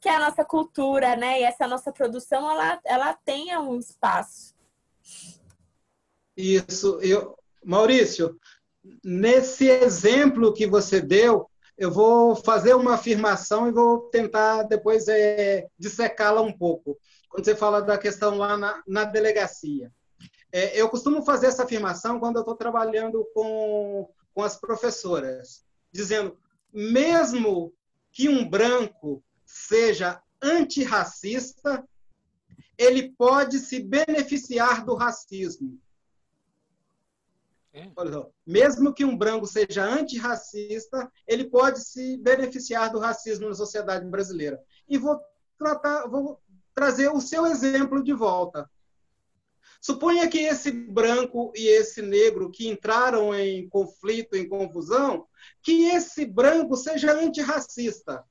que 0.00 0.08
a 0.08 0.18
nossa 0.18 0.42
cultura 0.44 1.14
né, 1.14 1.40
e 1.40 1.44
essa 1.44 1.66
nossa 1.66 1.92
produção 1.92 2.50
ela, 2.50 2.80
ela 2.84 3.12
tenha 3.12 3.60
um 3.60 3.78
espaço. 3.78 4.54
Isso, 6.36 6.98
eu, 7.00 7.38
Maurício, 7.64 8.38
nesse 9.02 9.68
exemplo 9.68 10.52
que 10.52 10.66
você 10.66 11.00
deu, 11.00 11.48
eu 11.76 11.90
vou 11.90 12.36
fazer 12.36 12.74
uma 12.74 12.94
afirmação 12.94 13.68
e 13.68 13.72
vou 13.72 14.08
tentar 14.10 14.62
depois 14.64 15.08
é, 15.08 15.66
dissecá-la 15.78 16.40
um 16.40 16.52
pouco. 16.52 16.98
Quando 17.28 17.44
você 17.44 17.56
fala 17.56 17.80
da 17.80 17.98
questão 17.98 18.36
lá 18.36 18.56
na, 18.56 18.82
na 18.86 19.04
delegacia. 19.04 19.90
É, 20.52 20.80
eu 20.80 20.88
costumo 20.88 21.24
fazer 21.24 21.48
essa 21.48 21.64
afirmação 21.64 22.20
quando 22.20 22.36
eu 22.36 22.42
estou 22.42 22.54
trabalhando 22.54 23.26
com, 23.34 24.08
com 24.32 24.42
as 24.42 24.56
professoras, 24.56 25.64
dizendo, 25.90 26.38
mesmo 26.72 27.72
que 28.12 28.28
um 28.28 28.48
branco 28.48 29.20
seja 29.44 30.22
antirracista, 30.40 31.84
ele 32.78 33.10
pode 33.18 33.58
se 33.58 33.80
beneficiar 33.80 34.84
do 34.84 34.94
racismo. 34.94 35.80
É. 37.74 37.90
Mesmo 38.46 38.94
que 38.94 39.04
um 39.04 39.16
branco 39.18 39.48
seja 39.48 39.84
antirracista, 39.84 41.10
ele 41.26 41.50
pode 41.50 41.80
se 41.80 42.16
beneficiar 42.18 42.92
do 42.92 43.00
racismo 43.00 43.48
na 43.48 43.54
sociedade 43.54 44.06
brasileira. 44.06 44.62
E 44.88 44.96
vou 44.96 45.20
tratar, 45.58 46.06
vou 46.06 46.40
trazer 46.72 47.08
o 47.08 47.20
seu 47.20 47.44
exemplo 47.46 48.00
de 48.00 48.12
volta. 48.12 48.70
Suponha 49.80 50.28
que 50.28 50.38
esse 50.38 50.70
branco 50.70 51.52
e 51.56 51.66
esse 51.66 52.00
negro 52.00 52.48
que 52.48 52.68
entraram 52.68 53.34
em 53.34 53.68
conflito, 53.68 54.36
em 54.36 54.48
confusão, 54.48 55.26
que 55.60 55.86
esse 55.86 56.24
branco 56.24 56.76
seja 56.76 57.12
antirracista 57.12 58.24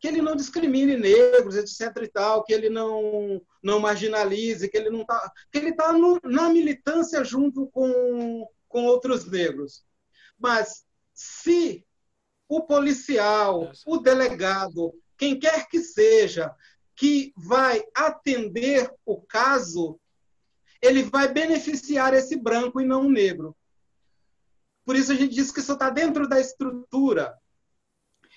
que 0.00 0.06
ele 0.06 0.22
não 0.22 0.36
discrimine 0.36 0.96
negros, 0.96 1.56
etc. 1.56 2.02
e 2.02 2.08
tal, 2.08 2.44
que 2.44 2.52
ele 2.52 2.70
não, 2.70 3.40
não 3.62 3.80
marginalize, 3.80 4.68
que 4.68 4.76
ele 4.76 4.90
não 4.90 5.04
tá, 5.04 5.32
que 5.50 5.58
ele 5.58 5.70
está 5.70 5.92
na 6.24 6.48
militância 6.50 7.24
junto 7.24 7.66
com, 7.68 8.48
com 8.68 8.84
outros 8.84 9.24
negros. 9.24 9.84
Mas 10.38 10.84
se 11.12 11.84
o 12.48 12.62
policial, 12.62 13.72
o 13.84 13.98
delegado, 13.98 14.94
quem 15.16 15.38
quer 15.38 15.68
que 15.68 15.80
seja, 15.80 16.54
que 16.94 17.32
vai 17.36 17.84
atender 17.94 18.90
o 19.04 19.20
caso, 19.20 20.00
ele 20.80 21.02
vai 21.02 21.28
beneficiar 21.28 22.14
esse 22.14 22.36
branco 22.36 22.80
e 22.80 22.86
não 22.86 23.06
o 23.06 23.10
negro. 23.10 23.56
Por 24.84 24.96
isso 24.96 25.12
a 25.12 25.14
gente 25.14 25.34
diz 25.34 25.50
que 25.50 25.60
isso 25.60 25.72
está 25.72 25.90
dentro 25.90 26.28
da 26.28 26.40
estrutura 26.40 27.36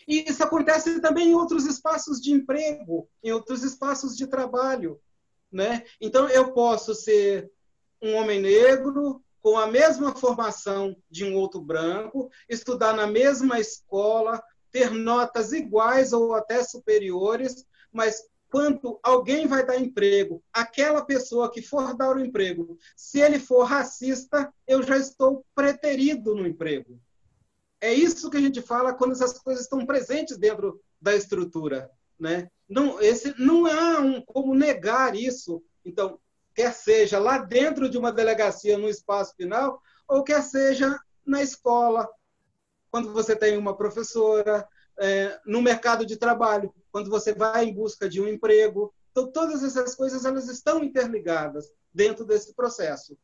e 0.07 0.29
isso 0.29 0.43
acontece 0.43 0.99
também 1.01 1.29
em 1.29 1.35
outros 1.35 1.65
espaços 1.65 2.19
de 2.19 2.31
emprego, 2.31 3.07
em 3.23 3.31
outros 3.31 3.63
espaços 3.63 4.15
de 4.15 4.27
trabalho. 4.27 4.99
Né? 5.51 5.83
Então, 5.99 6.29
eu 6.29 6.53
posso 6.53 6.95
ser 6.95 7.51
um 8.01 8.15
homem 8.15 8.41
negro 8.41 9.21
com 9.41 9.57
a 9.57 9.67
mesma 9.67 10.15
formação 10.15 10.95
de 11.09 11.25
um 11.25 11.35
outro 11.35 11.59
branco, 11.59 12.29
estudar 12.47 12.93
na 12.93 13.07
mesma 13.07 13.59
escola, 13.59 14.41
ter 14.71 14.91
notas 14.91 15.51
iguais 15.51 16.13
ou 16.13 16.33
até 16.33 16.63
superiores, 16.63 17.65
mas 17.91 18.23
quando 18.49 18.99
alguém 19.01 19.47
vai 19.47 19.65
dar 19.65 19.79
emprego, 19.79 20.43
aquela 20.51 21.03
pessoa 21.05 21.49
que 21.49 21.61
for 21.61 21.95
dar 21.95 22.15
o 22.15 22.19
emprego, 22.19 22.77
se 22.95 23.19
ele 23.19 23.39
for 23.39 23.63
racista, 23.63 24.53
eu 24.67 24.83
já 24.83 24.97
estou 24.97 25.45
preterido 25.55 26.35
no 26.35 26.45
emprego. 26.45 26.99
É 27.81 27.91
isso 27.91 28.29
que 28.29 28.37
a 28.37 28.41
gente 28.41 28.61
fala 28.61 28.93
quando 28.93 29.13
essas 29.13 29.39
coisas 29.39 29.63
estão 29.63 29.85
presentes 29.85 30.37
dentro 30.37 30.79
da 31.01 31.15
estrutura. 31.15 31.89
Né? 32.19 32.47
Não, 32.69 33.01
esse, 33.01 33.33
não 33.39 33.65
há 33.65 33.99
um, 33.99 34.21
como 34.21 34.53
negar 34.53 35.15
isso. 35.15 35.63
Então, 35.83 36.19
quer 36.53 36.71
seja 36.73 37.17
lá 37.17 37.39
dentro 37.39 37.89
de 37.89 37.97
uma 37.97 38.11
delegacia, 38.11 38.77
no 38.77 38.87
espaço 38.87 39.35
final, 39.35 39.81
ou 40.07 40.23
quer 40.23 40.43
seja 40.43 40.99
na 41.25 41.41
escola, 41.41 42.07
quando 42.91 43.11
você 43.11 43.35
tem 43.35 43.57
uma 43.57 43.75
professora, 43.75 44.67
é, 44.99 45.39
no 45.45 45.61
mercado 45.61 46.05
de 46.05 46.17
trabalho, 46.17 46.71
quando 46.91 47.09
você 47.09 47.33
vai 47.33 47.65
em 47.65 47.73
busca 47.73 48.07
de 48.07 48.21
um 48.21 48.27
emprego. 48.27 48.93
Então, 49.11 49.31
todas 49.31 49.63
essas 49.63 49.95
coisas 49.95 50.23
elas 50.23 50.47
estão 50.47 50.83
interligadas 50.83 51.73
dentro 51.91 52.25
desse 52.25 52.53
processo. 52.53 53.17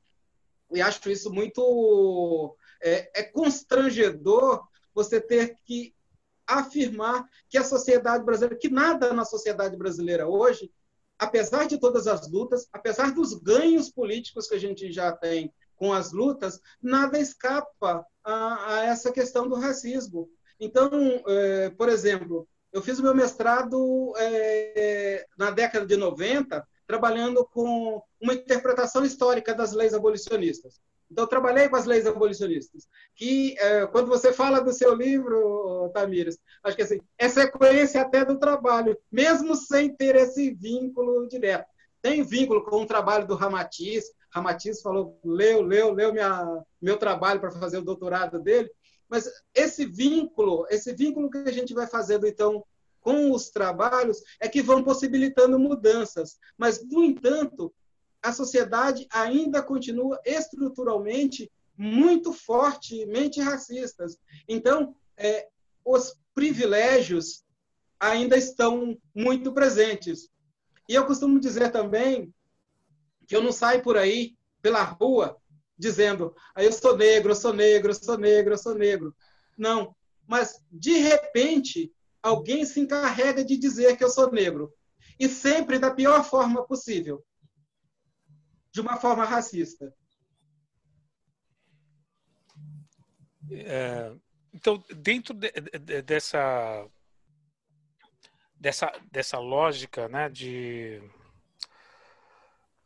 E 0.71 0.81
acho 0.81 1.09
isso 1.09 1.31
muito 1.31 2.57
é, 2.81 3.21
é 3.21 3.23
constrangedor 3.23 4.65
você 4.93 5.21
ter 5.21 5.55
que 5.65 5.93
afirmar 6.45 7.27
que 7.49 7.57
a 7.57 7.63
sociedade 7.63 8.23
brasileira, 8.23 8.55
que 8.55 8.69
nada 8.69 9.13
na 9.13 9.25
sociedade 9.25 9.75
brasileira 9.75 10.27
hoje, 10.27 10.71
apesar 11.19 11.67
de 11.67 11.77
todas 11.77 12.07
as 12.07 12.29
lutas, 12.31 12.67
apesar 12.71 13.11
dos 13.13 13.33
ganhos 13.33 13.89
políticos 13.89 14.47
que 14.47 14.55
a 14.55 14.59
gente 14.59 14.91
já 14.91 15.11
tem 15.11 15.53
com 15.75 15.93
as 15.93 16.11
lutas, 16.11 16.59
nada 16.81 17.19
escapa 17.19 18.05
a, 18.23 18.75
a 18.75 18.85
essa 18.85 19.11
questão 19.11 19.47
do 19.47 19.55
racismo. 19.55 20.29
Então, 20.59 20.89
é, 21.27 21.69
por 21.71 21.89
exemplo, 21.89 22.47
eu 22.71 22.81
fiz 22.81 22.99
o 22.99 23.03
meu 23.03 23.13
mestrado 23.13 24.13
é, 24.17 25.25
na 25.37 25.51
década 25.51 25.85
de 25.85 25.95
90, 25.95 26.65
trabalhando 26.85 27.45
com 27.45 28.01
uma 28.19 28.33
interpretação 28.33 29.05
histórica 29.05 29.53
das 29.53 29.73
leis 29.73 29.93
abolicionistas. 29.93 30.79
Então, 31.09 31.25
trabalhei 31.25 31.69
com 31.69 31.75
as 31.77 31.85
leis 31.85 32.05
abolicionistas, 32.05 32.87
que 33.15 33.57
é, 33.59 33.87
quando 33.87 34.07
você 34.07 34.33
fala 34.33 34.59
do 34.59 34.73
seu 34.73 34.93
livro, 34.93 35.89
Tamires, 35.93 36.37
acho 36.63 36.75
que 36.75 36.83
assim, 36.83 36.99
é 37.17 37.29
sequência 37.29 38.01
até 38.01 38.25
do 38.25 38.37
trabalho, 38.37 38.97
mesmo 39.11 39.55
sem 39.55 39.95
ter 39.95 40.15
esse 40.15 40.51
vínculo 40.53 41.27
direto. 41.27 41.67
Tem 42.01 42.23
vínculo 42.23 42.63
com 42.63 42.81
o 42.81 42.85
trabalho 42.85 43.25
do 43.25 43.35
Ramatiz, 43.35 44.05
Ramatiz 44.29 44.81
falou, 44.81 45.19
leu, 45.23 45.61
leu, 45.61 45.91
leu 45.91 46.13
minha, 46.13 46.63
meu 46.81 46.97
trabalho 46.97 47.39
para 47.39 47.51
fazer 47.51 47.77
o 47.77 47.85
doutorado 47.85 48.39
dele. 48.39 48.69
Mas 49.09 49.29
esse 49.53 49.85
vínculo, 49.85 50.65
esse 50.69 50.93
vínculo 50.93 51.29
que 51.29 51.37
a 51.37 51.51
gente 51.51 51.73
vai 51.73 51.87
fazendo, 51.87 52.27
então, 52.27 52.63
com 52.99 53.31
os 53.31 53.49
trabalhos, 53.49 54.21
é 54.39 54.49
que 54.49 54.61
vão 54.61 54.83
possibilitando 54.83 55.57
mudanças. 55.57 56.37
Mas, 56.57 56.83
no 56.85 57.03
entanto, 57.03 57.73
a 58.21 58.33
sociedade 58.33 59.07
ainda 59.11 59.61
continua 59.61 60.19
estruturalmente 60.25 61.51
muito 61.77 62.33
fortemente 62.33 63.39
racistas. 63.39 64.17
Então, 64.47 64.95
é, 65.15 65.47
os 65.85 66.15
privilégios 66.33 67.45
ainda 67.99 68.35
estão 68.37 68.97
muito 69.15 69.51
presentes. 69.53 70.29
E 70.89 70.93
eu 70.93 71.05
costumo 71.05 71.39
dizer 71.39 71.71
também 71.71 72.33
que 73.27 73.35
eu 73.35 73.41
não 73.41 73.51
saio 73.51 73.81
por 73.81 73.97
aí, 73.97 74.35
pela 74.61 74.83
rua, 74.83 75.37
dizendo, 75.77 76.33
ah, 76.55 76.63
eu 76.63 76.71
sou 76.71 76.97
negro, 76.97 77.31
eu 77.31 77.35
sou 77.35 77.53
negro, 77.53 77.91
eu 77.91 77.95
sou 77.95 78.17
negro, 78.17 78.53
eu 78.53 78.57
sou 78.57 78.73
negro. 78.73 79.15
Não. 79.57 79.95
Mas, 80.25 80.61
de 80.71 80.97
repente, 80.97 81.91
alguém 82.21 82.65
se 82.65 82.79
encarrega 82.79 83.43
de 83.43 83.57
dizer 83.57 83.95
que 83.97 84.03
eu 84.03 84.09
sou 84.09 84.31
negro. 84.31 84.73
E 85.19 85.27
sempre 85.27 85.79
da 85.79 85.91
pior 85.91 86.23
forma 86.23 86.65
possível. 86.65 87.23
De 88.77 88.81
uma 88.81 88.95
forma 88.97 89.25
racista. 89.25 89.91
É, 93.49 94.13
então, 94.53 94.83
dentro 94.95 95.33
de, 95.33 95.51
de, 95.51 96.03
dessa, 96.03 96.87
dessa, 98.53 98.93
dessa 99.11 99.39
lógica 99.39 100.07
né, 100.07 100.29
de 100.29 101.01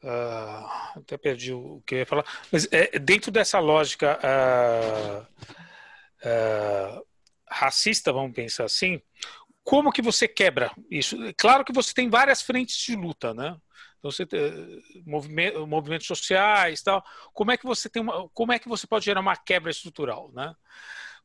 Uh, 0.04 0.98
até 0.98 1.16
perdi 1.16 1.54
o 1.54 1.84
que 1.86 1.94
eu 1.94 2.00
ia 2.00 2.06
falar. 2.08 2.26
Mas 2.52 2.68
é, 2.72 2.98
dentro 2.98 3.32
dessa 3.32 3.60
lógica 3.60 4.18
uh, 4.18 5.22
uh, 6.26 7.08
racista, 7.48 8.12
vamos 8.12 8.34
pensar 8.34 8.64
assim, 8.64 9.00
como 9.64 9.92
que 9.92 10.02
você 10.02 10.28
quebra 10.28 10.72
isso? 10.90 11.16
Claro 11.38 11.64
que 11.64 11.72
você 11.72 11.94
tem 11.94 12.10
várias 12.10 12.42
frentes 12.42 12.78
de 12.78 12.96
luta, 12.96 13.32
né? 13.32 13.56
Então, 14.02 14.10
você 14.10 14.28
movimento, 15.06 15.68
movimentos 15.68 16.08
sociais, 16.08 16.82
tal. 16.82 17.04
Como 17.34 17.52
é 17.52 17.58
que 17.58 17.66
você 17.66 17.88
tem 17.88 18.02
uma, 18.02 18.28
como 18.30 18.52
é 18.52 18.58
que 18.58 18.68
você 18.68 18.88
pode 18.88 19.06
gerar 19.06 19.22
uma 19.22 19.38
quebra 19.38 19.70
estrutural, 19.70 20.32
né? 20.34 20.56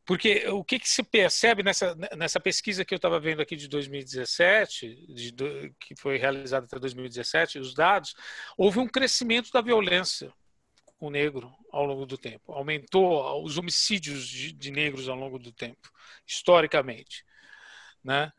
Porque 0.05 0.47
o 0.49 0.63
que, 0.63 0.79
que 0.79 0.89
se 0.89 1.03
percebe 1.03 1.65
nessa, 1.65 1.97
nessa 2.17 2.39
pesquisa 2.39 2.85
que 2.85 2.95
eu 2.95 2.97
estava 2.97 3.19
vendo 3.19 3.43
aqui 3.43 3.57
de 3.57 3.67
2017, 3.67 5.07
de, 5.09 5.33
de, 5.33 5.75
que 5.81 5.97
foi 5.97 6.17
realizada 6.17 6.67
até 6.67 6.79
2017, 6.79 7.59
os 7.59 7.75
dados, 7.75 8.15
houve 8.57 8.79
um 8.79 8.87
crescimento 8.87 9.51
da 9.51 9.61
violência 9.61 10.33
com 10.97 11.09
o 11.09 11.11
negro 11.11 11.53
ao 11.73 11.85
longo 11.85 12.07
do 12.07 12.17
tempo. 12.17 12.53
Aumentou 12.53 13.43
os 13.43 13.59
homicídios 13.59 14.29
de, 14.29 14.53
de 14.53 14.71
negros 14.71 15.09
ao 15.09 15.17
longo 15.17 15.39
do 15.39 15.51
tempo, 15.51 15.91
historicamente. 16.27 17.25
Né? 18.05 18.31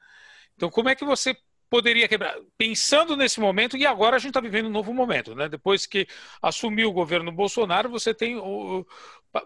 Então, 0.55 0.69
como 0.69 0.89
é 0.89 0.95
que 0.95 1.03
você 1.03 1.35
poderia 1.69 2.07
quebrar. 2.07 2.35
Pensando 2.57 3.15
nesse 3.15 3.39
momento, 3.39 3.77
e 3.77 3.85
agora 3.85 4.15
a 4.15 4.19
gente 4.19 4.29
está 4.29 4.39
vivendo 4.39 4.67
um 4.67 4.71
novo 4.71 4.93
momento, 4.93 5.35
né? 5.35 5.49
Depois 5.49 5.85
que 5.85 6.07
assumiu 6.41 6.89
o 6.89 6.93
governo 6.93 7.31
Bolsonaro, 7.31 7.89
você 7.89 8.13
tem 8.13 8.37
o, 8.37 8.85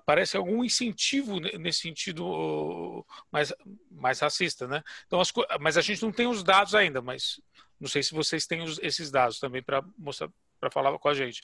parece 0.05 0.37
algum 0.37 0.63
incentivo 0.63 1.39
nesse 1.39 1.81
sentido 1.81 3.05
mais, 3.31 3.53
mais 3.89 4.19
racista, 4.19 4.67
né? 4.67 4.83
Então, 5.07 5.19
as, 5.19 5.31
mas 5.59 5.77
a 5.77 5.81
gente 5.81 6.01
não 6.01 6.11
tem 6.11 6.27
os 6.27 6.43
dados 6.43 6.75
ainda, 6.75 7.01
mas 7.01 7.41
não 7.79 7.87
sei 7.87 8.03
se 8.03 8.13
vocês 8.13 8.45
têm 8.45 8.61
os, 8.61 8.79
esses 8.81 9.09
dados 9.09 9.39
também 9.39 9.63
para 9.63 9.83
mostrar, 9.97 10.29
para 10.59 10.69
falar 10.69 10.97
com 10.97 11.09
a 11.09 11.13
gente. 11.13 11.41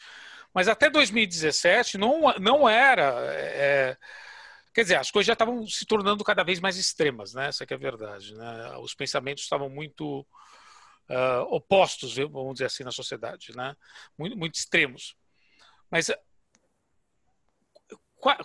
Mas 0.53 0.67
até 0.67 0.89
2017 0.89 1.97
não, 1.97 2.33
não 2.39 2.69
era. 2.69 3.13
É, 3.33 3.97
quer 4.73 4.83
dizer, 4.83 4.95
as 4.95 5.11
coisas 5.11 5.27
já 5.27 5.33
estavam 5.33 5.65
se 5.67 5.85
tornando 5.85 6.23
cada 6.23 6.43
vez 6.43 6.59
mais 6.59 6.77
extremas, 6.77 7.33
né? 7.33 7.47
Essa 7.47 7.65
é 7.67 7.73
a 7.73 7.77
verdade. 7.77 8.35
Né? 8.35 8.77
Os 8.77 8.93
pensamentos 8.93 9.43
estavam 9.43 9.69
muito 9.69 10.25
uh, 11.09 11.41
opostos, 11.53 12.15
vamos 12.15 12.53
dizer 12.53 12.65
assim, 12.65 12.83
na 12.83 12.91
sociedade, 12.91 13.55
né? 13.55 13.75
muito, 14.17 14.37
muito 14.37 14.55
extremos. 14.55 15.15
Mas 15.89 16.11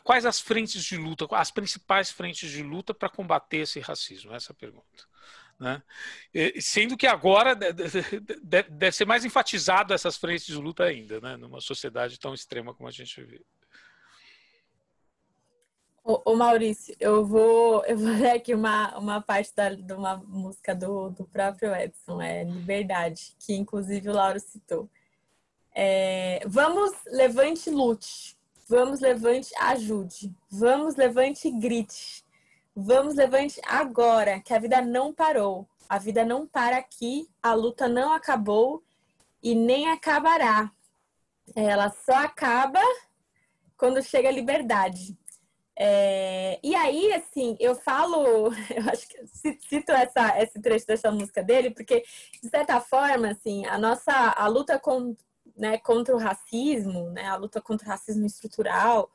quais 0.05 0.27
as 0.27 0.41
frentes 0.41 0.85
de 0.85 0.97
luta, 0.97 1.27
as 1.33 1.51
principais 1.51 2.11
frentes 2.11 2.51
de 2.51 2.63
luta 2.63 2.95
para 2.95 3.09
combater 3.09 3.59
esse 3.59 3.81
racismo? 3.81 4.35
Essa 4.35 4.53
é 4.53 4.55
a 4.55 4.57
pergunta. 4.57 5.05
Né? 5.59 5.83
Sendo 6.61 6.97
que 6.97 7.07
agora 7.07 7.55
deve 7.55 8.93
ser 8.93 9.05
mais 9.07 9.25
enfatizado 9.25 9.95
essas 9.95 10.17
frentes 10.17 10.47
de 10.47 10.55
luta 10.55 10.85
ainda, 10.85 11.21
né? 11.21 11.37
numa 11.37 11.61
sociedade 11.61 12.19
tão 12.19 12.35
extrema 12.35 12.75
como 12.75 12.89
a 12.89 12.93
gente 12.93 13.23
vive. 13.23 13.45
Ô, 16.05 16.35
Maurício, 16.35 16.97
eu 16.99 17.25
vou, 17.25 17.85
eu 17.85 17.97
vou 17.97 18.09
ler 18.09 18.33
aqui 18.33 18.53
uma, 18.55 18.99
uma 18.99 19.21
parte 19.21 19.55
da, 19.55 19.69
de 19.73 19.93
uma 19.93 20.17
música 20.17 20.75
do, 20.75 21.11
do 21.11 21.25
próprio 21.25 21.73
Edson, 21.73 22.21
é 22.21 22.43
Liberdade, 22.43 23.37
que 23.39 23.55
inclusive 23.55 24.09
o 24.09 24.13
Lauro 24.13 24.41
citou. 24.41 24.91
É, 25.73 26.41
vamos, 26.45 26.93
levante, 27.07 27.71
lute. 27.71 28.37
Vamos, 28.69 28.99
levante, 28.99 29.53
ajude. 29.61 30.35
Vamos, 30.51 30.97
levante, 30.97 31.49
grite. 31.53 32.25
Vamos, 32.75 33.15
levante 33.15 33.61
agora, 33.65 34.41
que 34.41 34.53
a 34.53 34.59
vida 34.59 34.81
não 34.83 35.15
parou. 35.15 35.69
A 35.89 35.99
vida 35.99 36.25
não 36.25 36.49
para 36.49 36.79
aqui, 36.79 37.29
a 37.41 37.55
luta 37.55 37.87
não 37.87 38.13
acabou 38.13 38.83
e 39.41 39.55
nem 39.55 39.89
acabará. 39.89 40.73
Ela 41.55 41.91
só 41.91 42.15
acaba 42.15 42.81
quando 43.77 44.03
chega 44.03 44.29
a 44.29 44.33
liberdade. 44.33 45.17
É, 45.79 46.61
e 46.63 46.75
aí, 46.75 47.13
assim, 47.15 47.57
eu 47.59 47.75
falo, 47.75 48.53
eu 48.71 48.91
acho 48.91 49.09
que 49.09 49.27
cito 49.69 49.93
essa, 49.93 50.41
esse 50.43 50.61
trecho 50.61 50.87
dessa 50.87 51.11
música 51.11 51.43
dele, 51.43 51.71
porque, 51.71 52.05
de 52.43 52.49
certa 52.49 52.81
forma, 52.81 53.31
assim, 53.31 53.65
a 53.67 53.79
nossa 53.79 54.13
a 54.13 54.47
luta 54.49 54.79
com, 54.79 55.17
né, 55.57 55.79
contra 55.79 56.15
o 56.15 56.19
racismo, 56.19 57.11
né, 57.11 57.25
a 57.27 57.37
luta 57.37 57.61
contra 57.61 57.87
o 57.87 57.91
racismo 57.91 58.27
estrutural, 58.27 59.11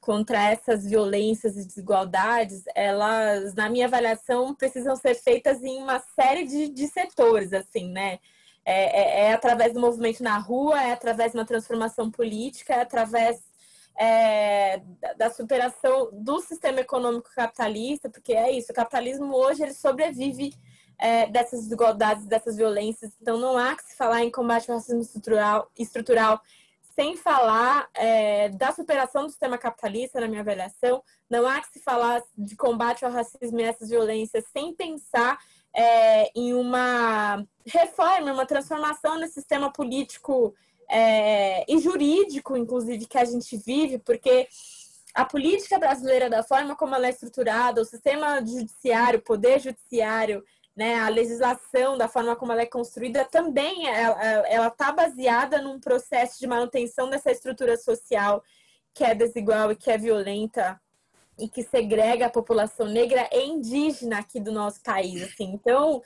contra 0.00 0.50
essas 0.50 0.84
violências 0.84 1.56
e 1.56 1.64
desigualdades, 1.64 2.64
elas, 2.74 3.54
na 3.54 3.70
minha 3.70 3.86
avaliação, 3.86 4.54
precisam 4.54 4.96
ser 4.96 5.14
feitas 5.14 5.62
em 5.62 5.80
uma 5.80 6.00
série 6.00 6.44
de, 6.44 6.68
de 6.68 6.88
setores, 6.88 7.52
assim, 7.52 7.88
né? 7.88 8.18
É, 8.64 9.26
é, 9.26 9.28
é 9.28 9.32
através 9.32 9.72
do 9.72 9.80
movimento 9.80 10.22
na 10.22 10.38
rua, 10.38 10.82
é 10.82 10.92
através 10.92 11.32
de 11.32 11.38
uma 11.38 11.44
transformação 11.44 12.10
política, 12.10 12.74
é 12.74 12.80
através 12.82 13.40
é, 13.98 14.80
da 15.16 15.30
superação 15.30 16.10
do 16.12 16.40
sistema 16.40 16.80
econômico 16.80 17.30
capitalista, 17.34 18.08
porque 18.08 18.32
é 18.32 18.50
isso, 18.50 18.72
o 18.72 18.74
capitalismo 18.74 19.34
hoje 19.34 19.62
ele 19.62 19.74
sobrevive 19.74 20.54
é, 20.98 21.26
dessas 21.26 21.62
desigualdades, 21.62 22.26
dessas 22.26 22.56
violências, 22.56 23.12
então 23.20 23.38
não 23.38 23.56
há 23.56 23.76
que 23.76 23.84
se 23.84 23.96
falar 23.96 24.22
em 24.22 24.30
combate 24.30 24.70
ao 24.70 24.76
racismo 24.76 25.00
estrutural, 25.00 25.70
estrutural 25.78 26.40
sem 26.94 27.16
falar 27.16 27.88
é, 27.94 28.50
da 28.50 28.70
superação 28.70 29.24
do 29.24 29.30
sistema 29.30 29.56
capitalista, 29.56 30.20
na 30.20 30.28
minha 30.28 30.42
avaliação, 30.42 31.02
não 31.28 31.46
há 31.46 31.60
que 31.60 31.72
se 31.72 31.80
falar 31.80 32.22
de 32.36 32.54
combate 32.54 33.04
ao 33.04 33.10
racismo 33.10 33.60
e 33.60 33.62
essas 33.62 33.88
violências 33.88 34.44
sem 34.52 34.74
pensar 34.74 35.38
é, 35.74 36.30
em 36.38 36.52
uma 36.52 37.44
reforma, 37.66 38.32
uma 38.32 38.46
transformação 38.46 39.18
no 39.18 39.26
sistema 39.26 39.72
político 39.72 40.54
é, 40.94 41.64
e 41.66 41.78
jurídico, 41.78 42.54
inclusive, 42.54 43.06
que 43.06 43.16
a 43.16 43.24
gente 43.24 43.56
vive, 43.56 43.98
porque 43.98 44.46
a 45.14 45.24
política 45.24 45.78
brasileira, 45.78 46.28
da 46.28 46.42
forma 46.42 46.76
como 46.76 46.94
ela 46.94 47.06
é 47.06 47.10
estruturada, 47.10 47.80
o 47.80 47.84
sistema 47.84 48.40
judiciário, 48.44 49.18
o 49.18 49.22
poder 49.22 49.58
judiciário, 49.58 50.44
né, 50.76 51.00
a 51.00 51.08
legislação, 51.08 51.96
da 51.96 52.08
forma 52.08 52.36
como 52.36 52.52
ela 52.52 52.62
é 52.62 52.66
construída, 52.66 53.24
também 53.24 53.86
ela 53.88 54.68
está 54.68 54.92
baseada 54.92 55.60
num 55.62 55.80
processo 55.80 56.38
de 56.38 56.46
manutenção 56.46 57.08
dessa 57.08 57.30
estrutura 57.30 57.76
social 57.76 58.42
que 58.94 59.04
é 59.04 59.14
desigual 59.14 59.72
e 59.72 59.76
que 59.76 59.90
é 59.90 59.96
violenta 59.96 60.78
e 61.38 61.48
que 61.48 61.62
segrega 61.62 62.26
a 62.26 62.30
população 62.30 62.86
negra 62.86 63.28
e 63.32 63.46
indígena 63.46 64.18
aqui 64.18 64.38
do 64.38 64.52
nosso 64.52 64.82
país. 64.82 65.22
Assim. 65.22 65.52
Então, 65.54 66.02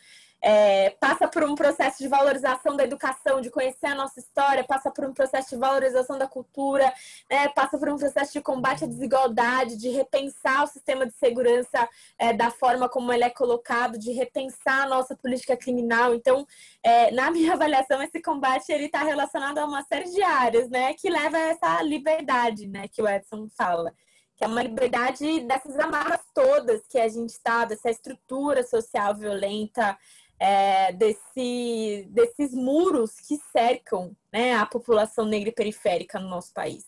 é, 0.49 0.90
passa 1.01 1.26
por 1.26 1.42
um 1.42 1.57
processo 1.57 1.99
de 1.99 2.07
valorização 2.07 2.76
da 2.76 2.84
educação, 2.84 3.40
de 3.40 3.51
conhecer 3.51 3.86
a 3.86 3.97
nossa 3.97 4.20
história, 4.20 4.62
passa 4.62 4.92
por 4.92 5.05
um 5.05 5.12
processo 5.12 5.51
de 5.51 5.57
valorização 5.57 6.16
da 6.16 6.28
cultura, 6.28 6.94
né, 7.28 7.49
passa 7.49 7.76
por 7.76 7.88
um 7.88 7.97
processo 7.97 8.32
de 8.32 8.40
combate 8.40 8.84
à 8.84 8.86
desigualdade, 8.86 9.76
de 9.76 9.88
repensar 9.88 10.62
o 10.62 10.68
sistema 10.68 11.05
de 11.05 11.12
segurança 11.14 11.88
é, 12.16 12.32
da 12.32 12.49
forma 12.49 12.88
como 12.88 13.12
ele 13.12 13.24
é 13.24 13.30
colocado, 13.30 13.99
de 13.99 14.12
repensar 14.12 14.84
a 14.84 14.88
nossa 14.88 15.16
política 15.16 15.57
criminal. 15.57 16.14
Então, 16.14 16.47
é, 16.80 17.11
na 17.11 17.28
minha 17.32 17.55
avaliação, 17.55 18.01
esse 18.01 18.22
combate 18.22 18.70
ele 18.70 18.84
está 18.84 19.03
relacionado 19.03 19.59
a 19.59 19.66
uma 19.66 19.82
série 19.82 20.09
de 20.12 20.22
áreas, 20.22 20.70
né, 20.70 20.94
que 20.94 21.11
leva 21.11 21.36
a 21.36 21.40
essa 21.40 21.82
liberdade, 21.82 22.68
né, 22.68 22.86
que 22.86 23.03
o 23.03 23.09
Edson 23.09 23.49
fala. 23.59 23.92
Que 24.36 24.44
é 24.44 24.47
uma 24.47 24.62
liberdade 24.62 25.40
dessas 25.40 25.78
amarras 25.78 26.20
todas 26.34 26.86
que 26.86 26.99
a 26.99 27.09
gente 27.09 27.30
está, 27.30 27.64
dessa 27.64 27.88
estrutura 27.88 28.62
social 28.62 29.14
violenta, 29.14 29.97
é, 30.39 30.93
desse, 30.93 32.07
desses 32.11 32.53
muros 32.53 33.14
que 33.20 33.39
cercam 33.53 34.16
né, 34.32 34.55
a 34.55 34.66
população 34.66 35.24
negra 35.24 35.49
e 35.49 35.55
periférica 35.55 36.20
no 36.20 36.28
nosso 36.28 36.53
país? 36.53 36.84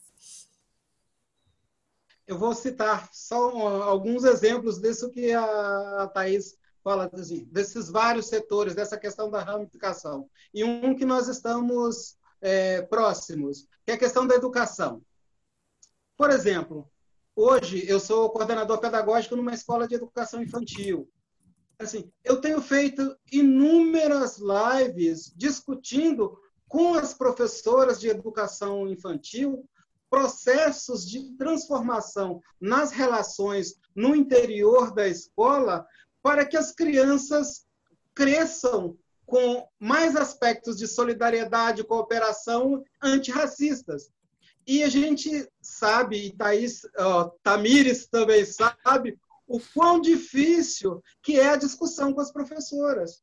Eu 2.26 2.38
vou 2.38 2.54
citar 2.54 3.08
só 3.12 3.50
alguns 3.82 4.22
exemplos 4.24 4.78
disso 4.78 5.10
que 5.10 5.32
a 5.32 6.10
Thais 6.12 6.58
fala, 6.84 7.10
assim, 7.12 7.44
desses 7.50 7.88
vários 7.88 8.28
setores, 8.28 8.74
dessa 8.74 8.98
questão 8.98 9.30
da 9.30 9.42
ramificação. 9.42 10.28
E 10.52 10.62
um 10.62 10.94
que 10.94 11.06
nós 11.06 11.26
estamos 11.28 12.18
é, 12.40 12.82
próximos, 12.82 13.66
que 13.84 13.92
é 13.92 13.94
a 13.94 13.98
questão 13.98 14.26
da 14.26 14.34
educação. 14.34 15.02
Por 16.16 16.30
exemplo, 16.30 16.90
hoje 17.34 17.88
eu 17.88 17.98
sou 17.98 18.28
coordenador 18.30 18.78
pedagógico 18.78 19.34
numa 19.34 19.54
escola 19.54 19.88
de 19.88 19.94
educação 19.94 20.42
infantil 20.42 21.08
assim, 21.78 22.10
eu 22.24 22.40
tenho 22.40 22.60
feito 22.60 23.16
inúmeras 23.30 24.38
lives 24.38 25.32
discutindo 25.36 26.38
com 26.66 26.94
as 26.94 27.14
professoras 27.14 28.00
de 28.00 28.08
educação 28.08 28.88
infantil 28.88 29.64
processos 30.10 31.06
de 31.06 31.36
transformação 31.36 32.40
nas 32.60 32.90
relações 32.90 33.74
no 33.94 34.14
interior 34.14 34.94
da 34.94 35.06
escola 35.06 35.86
para 36.22 36.44
que 36.46 36.56
as 36.56 36.72
crianças 36.72 37.66
cresçam 38.14 38.96
com 39.26 39.68
mais 39.78 40.16
aspectos 40.16 40.78
de 40.78 40.86
solidariedade, 40.86 41.84
cooperação 41.84 42.82
antirracistas. 43.02 44.10
E 44.66 44.82
a 44.82 44.88
gente 44.88 45.46
sabe, 45.60 46.26
e 46.26 46.36
Thaís, 46.36 46.84
uh, 46.84 47.30
Tamires 47.42 48.06
também 48.06 48.44
sabe, 48.46 49.18
o 49.48 49.58
quão 49.74 50.00
difícil 50.00 51.02
que 51.22 51.40
é 51.40 51.48
a 51.48 51.56
discussão 51.56 52.12
com 52.12 52.20
as 52.20 52.30
professoras. 52.30 53.22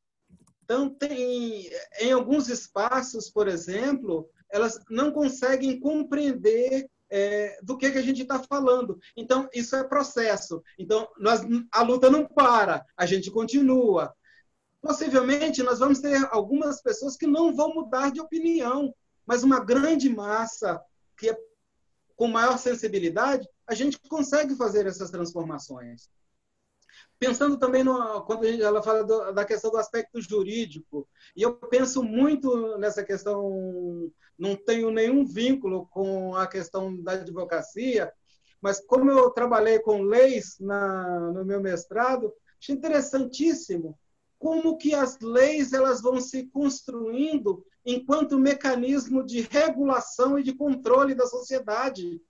Então, 0.64 0.90
tem, 0.90 1.70
em 2.00 2.12
alguns 2.12 2.48
espaços, 2.48 3.30
por 3.30 3.46
exemplo, 3.46 4.28
elas 4.50 4.80
não 4.90 5.12
conseguem 5.12 5.78
compreender 5.78 6.90
é, 7.08 7.58
do 7.62 7.78
que, 7.78 7.90
que 7.90 7.98
a 7.98 8.02
gente 8.02 8.22
está 8.22 8.42
falando. 8.42 8.98
Então, 9.16 9.48
isso 9.54 9.76
é 9.76 9.84
processo. 9.84 10.60
Então, 10.76 11.08
nós, 11.18 11.40
a 11.70 11.82
luta 11.82 12.10
não 12.10 12.26
para, 12.26 12.84
a 12.96 13.06
gente 13.06 13.30
continua. 13.30 14.12
Possivelmente, 14.82 15.62
nós 15.62 15.78
vamos 15.78 16.00
ter 16.00 16.26
algumas 16.32 16.82
pessoas 16.82 17.16
que 17.16 17.28
não 17.28 17.54
vão 17.54 17.72
mudar 17.72 18.10
de 18.10 18.20
opinião, 18.20 18.92
mas 19.24 19.44
uma 19.44 19.60
grande 19.60 20.08
massa 20.08 20.80
que 21.16 21.30
é 21.30 21.38
com 22.16 22.26
maior 22.26 22.58
sensibilidade, 22.58 23.48
a 23.68 23.74
gente 23.74 23.98
consegue 24.08 24.54
fazer 24.54 24.86
essas 24.86 25.10
transformações 25.10 26.08
pensando 27.18 27.58
também 27.58 27.82
no, 27.82 28.22
quando 28.22 28.46
ela 28.46 28.82
fala 28.82 29.04
do, 29.04 29.32
da 29.32 29.44
questão 29.44 29.70
do 29.70 29.78
aspecto 29.78 30.20
jurídico, 30.20 31.08
e 31.34 31.42
eu 31.42 31.54
penso 31.54 32.02
muito 32.02 32.76
nessa 32.78 33.02
questão, 33.02 34.10
não 34.38 34.54
tenho 34.54 34.90
nenhum 34.90 35.24
vínculo 35.24 35.86
com 35.86 36.34
a 36.34 36.46
questão 36.46 36.94
da 37.02 37.12
advocacia, 37.12 38.12
mas 38.60 38.80
como 38.84 39.10
eu 39.10 39.30
trabalhei 39.30 39.78
com 39.78 40.02
leis 40.02 40.56
na, 40.60 41.32
no 41.32 41.44
meu 41.44 41.60
mestrado, 41.60 42.32
achei 42.60 42.74
interessantíssimo 42.74 43.98
como 44.38 44.76
que 44.76 44.94
as 44.94 45.18
leis 45.20 45.72
elas 45.72 46.02
vão 46.02 46.20
se 46.20 46.46
construindo 46.48 47.64
enquanto 47.84 48.38
mecanismo 48.38 49.24
de 49.24 49.40
regulação 49.40 50.38
e 50.38 50.42
de 50.42 50.54
controle 50.54 51.14
da 51.14 51.26
sociedade. 51.26 52.20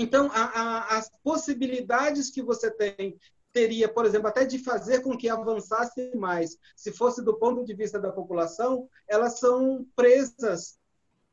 Então, 0.00 0.30
a, 0.32 0.44
a, 0.44 0.96
as 0.96 1.10
possibilidades 1.24 2.30
que 2.30 2.40
você 2.40 2.70
tem 2.70 3.18
teria, 3.52 3.88
por 3.88 4.06
exemplo, 4.06 4.28
até 4.28 4.44
de 4.44 4.56
fazer 4.56 5.00
com 5.00 5.18
que 5.18 5.28
avançasse 5.28 6.14
mais. 6.14 6.56
Se 6.76 6.92
fosse 6.92 7.20
do 7.20 7.36
ponto 7.36 7.64
de 7.64 7.74
vista 7.74 7.98
da 7.98 8.12
população, 8.12 8.88
elas 9.08 9.40
são 9.40 9.84
presas 9.96 10.78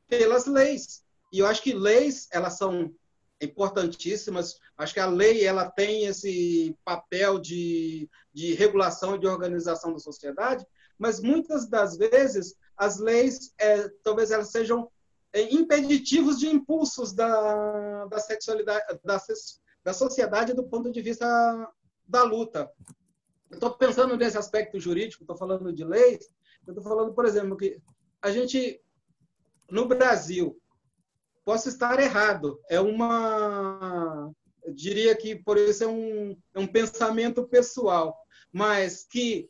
pelas 0.07 0.47
leis. 0.47 1.03
E 1.31 1.37
eu 1.37 1.45
acho 1.45 1.61
que 1.61 1.73
leis, 1.73 2.27
elas 2.31 2.57
são 2.57 2.91
importantíssimas. 3.39 4.59
Acho 4.75 4.95
que 4.95 4.99
a 4.99 5.05
lei 5.05 5.45
ela 5.45 5.69
tem 5.69 6.05
esse 6.07 6.75
papel 6.83 7.37
de, 7.37 8.09
de 8.33 8.55
regulação 8.55 9.15
e 9.15 9.19
de 9.19 9.27
organização 9.27 9.93
da 9.93 9.99
sociedade, 9.99 10.65
mas 10.97 11.19
muitas 11.19 11.69
das 11.69 11.97
vezes 11.97 12.55
as 12.75 12.97
leis, 12.97 13.53
é, 13.59 13.87
talvez 14.03 14.31
elas 14.31 14.49
sejam 14.49 14.89
impeditivos 15.41 16.39
de 16.39 16.47
impulsos 16.47 17.13
da, 17.13 18.05
da 18.05 18.19
sexualidade, 18.19 18.85
da, 19.03 19.21
da 19.83 19.93
sociedade 19.93 20.53
do 20.53 20.63
ponto 20.63 20.91
de 20.91 21.01
vista 21.01 21.25
da 22.07 22.23
luta. 22.23 22.71
Estou 23.51 23.71
pensando 23.71 24.17
nesse 24.17 24.37
aspecto 24.37 24.79
jurídico, 24.79 25.23
estou 25.23 25.37
falando 25.37 25.71
de 25.71 25.83
leis, 25.83 26.29
estou 26.67 26.83
falando, 26.83 27.13
por 27.13 27.25
exemplo, 27.25 27.57
que 27.57 27.79
a 28.21 28.31
gente, 28.31 28.81
no 29.69 29.87
Brasil, 29.87 30.59
posso 31.43 31.69
estar 31.69 31.99
errado, 31.99 32.59
é 32.67 32.79
uma, 32.79 34.31
diria 34.73 35.15
que 35.15 35.35
por 35.35 35.57
isso 35.57 35.83
é 35.83 35.87
um, 35.87 36.37
é 36.53 36.59
um 36.59 36.67
pensamento 36.67 37.47
pessoal, 37.47 38.17
mas 38.51 39.03
que 39.03 39.49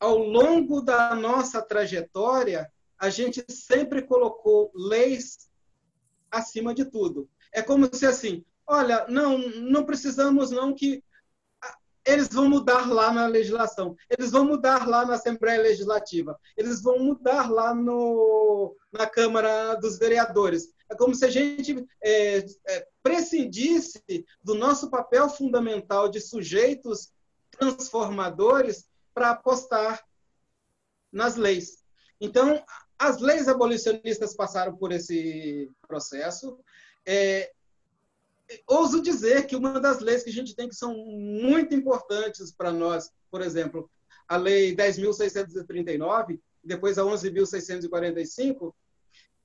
ao 0.00 0.18
longo 0.18 0.80
da 0.80 1.14
nossa 1.14 1.62
trajetória, 1.62 2.70
a 2.98 3.10
gente 3.10 3.44
sempre 3.48 4.02
colocou 4.02 4.70
leis 4.74 5.50
acima 6.30 6.74
de 6.74 6.84
tudo. 6.84 7.28
É 7.52 7.62
como 7.62 7.88
se 7.94 8.06
assim, 8.06 8.44
olha, 8.66 9.06
não, 9.08 9.38
não 9.38 9.84
precisamos 9.84 10.50
não 10.50 10.74
que 10.74 11.02
eles 12.04 12.28
vão 12.28 12.48
mudar 12.48 12.92
lá 12.92 13.10
na 13.12 13.26
legislação, 13.26 13.96
eles 14.10 14.30
vão 14.30 14.44
mudar 14.44 14.86
lá 14.86 15.06
na 15.06 15.14
Assembleia 15.14 15.62
Legislativa, 15.62 16.38
eles 16.56 16.82
vão 16.82 16.98
mudar 16.98 17.50
lá 17.50 17.74
no, 17.74 18.76
na 18.92 19.06
Câmara 19.06 19.74
dos 19.76 19.98
Vereadores. 19.98 20.74
É 20.90 20.94
como 20.94 21.14
se 21.14 21.24
a 21.24 21.30
gente 21.30 21.86
é, 22.02 22.44
é, 22.68 22.88
prescindisse 23.02 24.02
do 24.42 24.54
nosso 24.54 24.90
papel 24.90 25.30
fundamental 25.30 26.08
de 26.08 26.20
sujeitos 26.20 27.10
transformadores 27.50 28.86
para 29.14 29.30
apostar 29.30 30.04
nas 31.10 31.36
leis. 31.36 31.83
Então, 32.24 32.64
as 32.98 33.20
leis 33.20 33.48
abolicionistas 33.48 34.34
passaram 34.34 34.74
por 34.74 34.90
esse 34.90 35.70
processo. 35.86 36.58
É, 37.06 37.52
ouso 38.66 39.02
dizer 39.02 39.46
que 39.46 39.54
uma 39.54 39.78
das 39.78 40.00
leis 40.00 40.22
que 40.22 40.30
a 40.30 40.32
gente 40.32 40.56
tem 40.56 40.66
que 40.66 40.74
são 40.74 40.96
muito 40.96 41.74
importantes 41.74 42.50
para 42.50 42.72
nós, 42.72 43.10
por 43.30 43.42
exemplo, 43.42 43.90
a 44.26 44.38
Lei 44.38 44.74
10.639, 44.74 46.40
depois 46.62 46.96
a 46.96 47.02
11.645, 47.02 48.74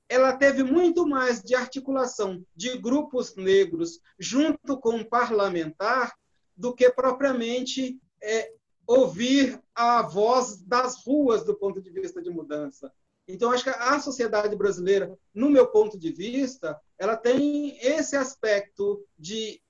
ela 0.07 0.37
teve 0.37 0.63
muito 0.63 1.05
mais 1.05 1.43
de 1.43 1.53
articulação 1.53 2.41
de 2.55 2.77
grupos 2.77 3.35
negros 3.35 3.99
junto 4.17 4.79
com 4.79 5.01
o 5.01 5.05
parlamentar 5.05 6.15
do 6.55 6.73
que 6.73 6.89
propriamente 6.89 7.99
é, 8.23 8.53
ouvir 8.89 9.61
a 9.75 10.01
voz 10.01 10.63
das 10.63 11.05
ruas 11.05 11.43
do 11.43 11.55
ponto 11.55 11.79
de 11.79 11.91
vista 11.91 12.19
de 12.19 12.31
mudança. 12.31 12.91
Então, 13.27 13.51
acho 13.51 13.63
que 13.63 13.69
a 13.69 13.99
sociedade 13.99 14.55
brasileira, 14.55 15.15
no 15.31 15.47
meu 15.47 15.67
ponto 15.67 15.95
de 15.95 16.11
vista, 16.11 16.75
ela 16.97 17.15
tem 17.15 17.77
esse 17.85 18.15
aspecto 18.15 19.05
de 19.15 19.61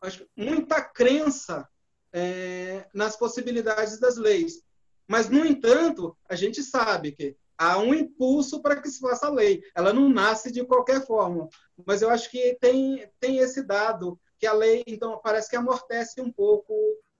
acho, 0.00 0.24
muita 0.36 0.80
crença 0.80 1.68
é, 2.12 2.86
nas 2.94 3.16
possibilidades 3.16 3.98
das 3.98 4.16
leis. 4.16 4.62
Mas, 5.08 5.28
no 5.28 5.44
entanto, 5.44 6.16
a 6.28 6.36
gente 6.36 6.62
sabe 6.62 7.10
que 7.10 7.36
há 7.58 7.76
um 7.78 7.92
impulso 7.92 8.62
para 8.62 8.80
que 8.80 8.88
se 8.88 9.00
faça 9.00 9.26
a 9.26 9.30
lei. 9.30 9.64
Ela 9.74 9.92
não 9.92 10.08
nasce 10.08 10.52
de 10.52 10.64
qualquer 10.64 11.04
forma. 11.04 11.48
Mas 11.84 12.02
eu 12.02 12.08
acho 12.08 12.30
que 12.30 12.56
tem, 12.60 13.04
tem 13.18 13.38
esse 13.38 13.64
dado 13.64 14.16
que 14.38 14.46
a 14.46 14.52
lei, 14.52 14.84
então, 14.86 15.20
parece 15.24 15.50
que 15.50 15.56
amortece 15.56 16.20
um 16.20 16.30
pouco 16.30 16.72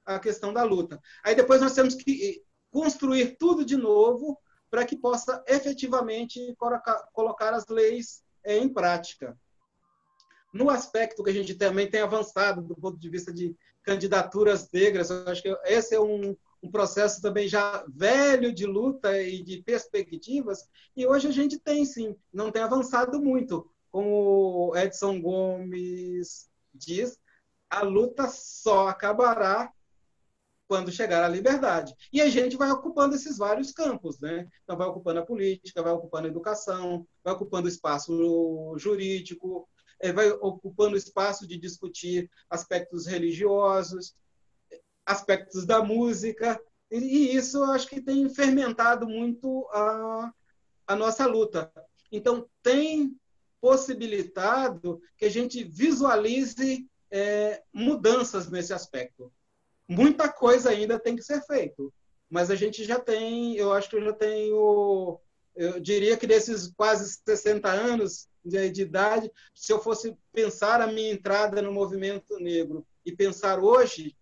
a 0.05 0.19
questão 0.19 0.53
da 0.53 0.63
luta. 0.63 1.01
Aí 1.25 1.35
depois 1.35 1.61
nós 1.61 1.75
temos 1.75 1.95
que 1.95 2.43
construir 2.71 3.37
tudo 3.39 3.65
de 3.65 3.77
novo 3.77 4.39
para 4.71 4.87
que 4.87 4.97
possa 4.97 5.45
efetivamente 5.47 6.57
colocar 7.13 7.53
as 7.53 7.67
leis 7.69 8.23
eh, 8.43 8.57
em 8.57 8.69
prática. 8.69 9.39
No 10.53 10.71
aspecto 10.71 11.23
que 11.23 11.31
a 11.31 11.33
gente 11.33 11.55
também 11.55 11.89
tem 11.89 12.01
avançado 12.01 12.63
do 12.63 12.75
ponto 12.75 12.99
de 12.99 13.09
vista 13.09 13.33
de 13.33 13.55
candidaturas 13.83 14.71
negras, 14.73 15.11
acho 15.11 15.43
que 15.43 15.57
esse 15.65 15.95
é 15.95 16.01
um, 16.01 16.37
um 16.63 16.71
processo 16.71 17.21
também 17.21 17.49
já 17.49 17.85
velho 17.89 18.53
de 18.53 18.65
luta 18.65 19.21
e 19.21 19.43
de 19.43 19.63
perspectivas, 19.63 20.69
e 20.97 21.07
hoje 21.07 21.29
a 21.29 21.33
gente 21.33 21.59
tem 21.59 21.85
sim, 21.85 22.17
não 22.33 22.51
tem 22.51 22.63
avançado 22.63 23.21
muito. 23.21 23.69
Como 23.91 24.73
Edson 24.77 25.21
Gomes 25.21 26.49
diz, 26.73 27.19
a 27.69 27.83
luta 27.83 28.29
só 28.29 28.89
acabará 28.89 29.71
quando 30.73 30.91
chegar 30.91 31.23
à 31.23 31.29
liberdade. 31.29 31.95
E 32.11 32.19
a 32.19 32.31
gente 32.31 32.57
vai 32.57 32.71
ocupando 32.71 33.15
esses 33.15 33.37
vários 33.37 33.73
campos, 33.73 34.19
né? 34.19 34.49
Então, 34.65 34.75
vai 34.75 34.87
ocupando 34.87 35.21
a 35.21 35.27
política, 35.27 35.83
vai 35.83 35.93
ocupando 35.93 36.27
a 36.27 36.31
educação, 36.31 37.07
vai 37.23 37.35
ocupando 37.35 37.67
o 37.67 37.69
espaço 37.69 38.75
jurídico, 38.79 39.69
é, 40.01 40.15
vai 40.15 40.31
ocupando 40.31 40.95
o 40.95 40.97
espaço 40.97 41.47
de 41.47 41.59
discutir 41.59 42.31
aspectos 42.49 43.07
religiosos, 43.07 44.15
aspectos 45.05 45.67
da 45.67 45.85
música. 45.85 46.59
E 46.91 47.37
isso 47.37 47.59
eu 47.59 47.65
acho 47.65 47.87
que 47.87 48.01
tem 48.01 48.27
fermentado 48.31 49.07
muito 49.07 49.69
a, 49.73 50.33
a 50.87 50.97
nossa 50.97 51.27
luta. 51.27 51.71
Então, 52.11 52.49
tem 52.63 53.15
possibilitado 53.61 55.03
que 55.19 55.27
a 55.27 55.31
gente 55.31 55.65
visualize 55.65 56.89
é, 57.11 57.63
mudanças 57.75 58.51
nesse 58.51 58.73
aspecto. 58.73 59.31
Muita 59.93 60.29
coisa 60.29 60.71
ainda 60.71 60.99
tem 60.99 61.15
que 61.15 61.23
ser 61.23 61.43
feito, 61.43 61.93
mas 62.31 62.51
a 62.51 62.55
gente 62.55 62.85
já 62.85 62.99
tem, 62.99 63.57
eu 63.57 63.73
acho 63.73 63.91
que 63.91 63.97
eu 63.97 64.03
já 64.03 64.13
tenho, 64.13 65.21
eu 65.55 65.81
diria 65.81 66.17
que 66.17 66.27
desses 66.27 66.73
quase 66.75 67.21
60 67.27 67.69
anos 67.69 68.29
de, 68.45 68.71
de 68.71 68.83
idade, 68.83 69.31
se 69.55 69.73
eu 69.73 69.81
fosse 69.81 70.17
pensar 70.33 70.81
a 70.81 70.87
minha 70.87 71.13
entrada 71.13 71.61
no 71.61 71.73
movimento 71.73 72.39
negro 72.39 72.87
e 73.05 73.15
pensar 73.15 73.63
hoje, 73.63 74.17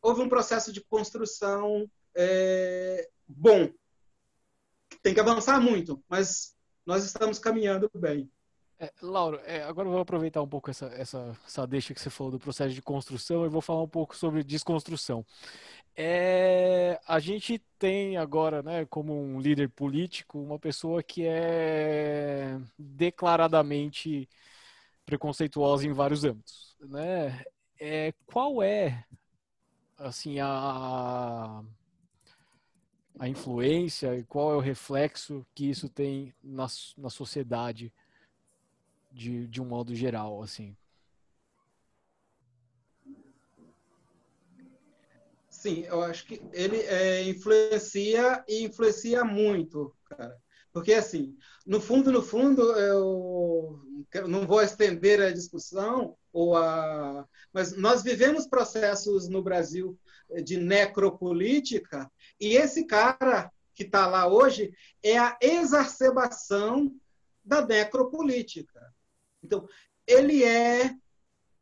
houve 0.00 0.22
um 0.22 0.28
processo 0.28 0.72
de 0.72 0.80
construção 0.80 1.90
é, 2.14 3.08
bom. 3.26 3.68
Tem 5.02 5.12
que 5.12 5.20
avançar 5.20 5.60
muito, 5.60 6.02
mas 6.08 6.54
nós 6.84 7.04
estamos 7.04 7.38
caminhando 7.38 7.90
bem. 7.94 8.30
É, 8.78 8.92
Lauro, 9.00 9.40
é, 9.44 9.62
agora 9.62 9.88
eu 9.88 9.92
vou 9.92 10.00
aproveitar 10.02 10.42
um 10.42 10.48
pouco 10.48 10.70
essa, 10.70 10.86
essa, 10.88 11.34
essa 11.46 11.66
deixa 11.66 11.94
que 11.94 12.00
você 12.00 12.10
falou 12.10 12.30
do 12.30 12.38
processo 12.38 12.74
de 12.74 12.82
construção 12.82 13.46
e 13.46 13.48
vou 13.48 13.62
falar 13.62 13.82
um 13.82 13.88
pouco 13.88 14.14
sobre 14.14 14.44
desconstrução. 14.44 15.24
É, 15.96 17.00
a 17.06 17.18
gente 17.18 17.58
tem 17.78 18.18
agora, 18.18 18.62
né, 18.62 18.84
como 18.86 19.14
um 19.18 19.40
líder 19.40 19.70
político, 19.70 20.38
uma 20.38 20.58
pessoa 20.58 21.02
que 21.02 21.24
é 21.26 22.58
declaradamente 22.78 24.28
preconceituosa 25.06 25.86
em 25.86 25.92
vários 25.92 26.24
âmbitos, 26.24 26.76
né? 26.80 27.44
É, 27.80 28.12
qual 28.26 28.62
é, 28.62 29.04
assim, 29.98 30.38
a 30.40 31.62
a 33.18 33.28
influência 33.28 34.14
e 34.16 34.24
qual 34.24 34.52
é 34.52 34.56
o 34.56 34.60
reflexo 34.60 35.46
que 35.54 35.70
isso 35.70 35.88
tem 35.88 36.34
na, 36.42 36.66
na 36.98 37.10
sociedade 37.10 37.92
de, 39.16 39.46
de 39.46 39.62
um 39.62 39.64
modo 39.64 39.94
geral, 39.94 40.42
assim. 40.42 40.76
Sim, 45.48 45.84
eu 45.84 46.02
acho 46.02 46.26
que 46.26 46.40
ele 46.52 46.76
é, 46.82 47.24
influencia 47.24 48.44
e 48.46 48.62
influencia 48.62 49.24
muito, 49.24 49.90
cara. 50.04 50.36
Porque, 50.70 50.92
assim, 50.92 51.34
no 51.66 51.80
fundo, 51.80 52.12
no 52.12 52.20
fundo, 52.20 52.60
eu 52.72 53.80
não 54.28 54.46
vou 54.46 54.60
estender 54.60 55.18
a 55.22 55.32
discussão, 55.32 56.14
ou 56.30 56.54
a... 56.54 57.26
mas 57.54 57.74
nós 57.74 58.02
vivemos 58.02 58.46
processos 58.46 59.28
no 59.28 59.42
Brasil 59.42 59.98
de 60.44 60.58
necropolítica, 60.58 62.12
e 62.38 62.54
esse 62.56 62.84
cara 62.84 63.50
que 63.74 63.84
está 63.84 64.06
lá 64.06 64.26
hoje 64.28 64.74
é 65.02 65.16
a 65.16 65.38
exacerbação 65.40 66.94
da 67.42 67.64
necropolítica. 67.64 68.75
Então, 69.46 69.68
ele 70.06 70.44
é 70.44 70.92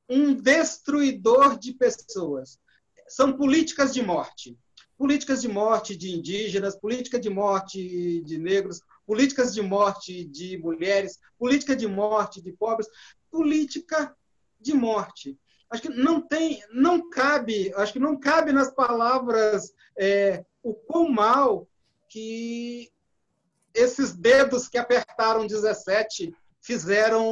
um 0.09 0.35
destruidor 0.35 1.59
de 1.59 1.73
pessoas. 1.75 2.59
São 3.07 3.33
políticas 3.37 3.93
de 3.93 4.03
morte. 4.03 4.59
Políticas 4.97 5.43
de 5.43 5.49
morte 5.49 5.97
de 5.97 6.15
indígenas, 6.15 6.77
política 6.77 7.19
de 7.19 7.29
morte 7.29 8.23
de 8.23 8.39
negros, 8.39 8.81
políticas 9.07 9.53
de 9.53 9.61
morte 9.61 10.25
de 10.25 10.57
mulheres, 10.59 11.19
política 11.39 11.77
de 11.77 11.87
morte 11.87 12.41
de 12.41 12.53
pobres, 12.53 12.89
política 13.31 14.17
de 14.61 14.73
morte. 14.73 15.39
Acho 15.69 15.83
que 15.83 15.89
não 15.89 16.21
tem, 16.21 16.63
não 16.73 17.11
cabe, 17.11 17.73
acho 17.75 17.93
que 17.93 17.99
não 17.99 18.19
cabe 18.19 18.53
nas 18.53 18.73
palavras 18.73 19.73
é, 19.99 20.45
o 20.63 20.73
quão 20.73 21.09
mal 21.09 21.69
que 22.09 22.91
esses 23.75 24.15
dedos 24.15 24.69
que 24.69 24.79
apertaram 24.79 25.47
17 25.47 26.33
fizeram 26.65 27.23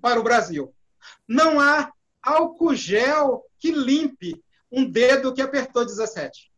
para 0.00 0.20
o 0.20 0.22
Brasil. 0.22 0.72
Não 1.28 1.60
há 1.60 1.92
álcool 2.22 2.74
gel 2.74 3.44
que 3.58 3.72
limpe 3.72 4.42
um 4.70 4.88
dedo 4.88 5.34
que 5.34 5.42
apertou 5.42 5.84
17. 5.84 6.50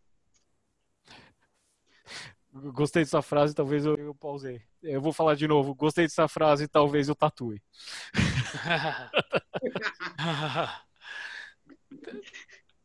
Gostei 2.73 3.03
dessa 3.03 3.21
frase, 3.21 3.55
talvez 3.55 3.85
eu, 3.85 3.97
eu 3.97 4.15
pausei. 4.15 4.63
Eu 4.83 5.01
vou 5.01 5.13
falar 5.13 5.35
de 5.35 5.49
novo. 5.49 5.75
Gostei 5.75 6.07
dessa 6.07 6.29
frase, 6.29 6.69
talvez 6.69 7.09
eu 7.09 7.15
tatue. 7.15 7.63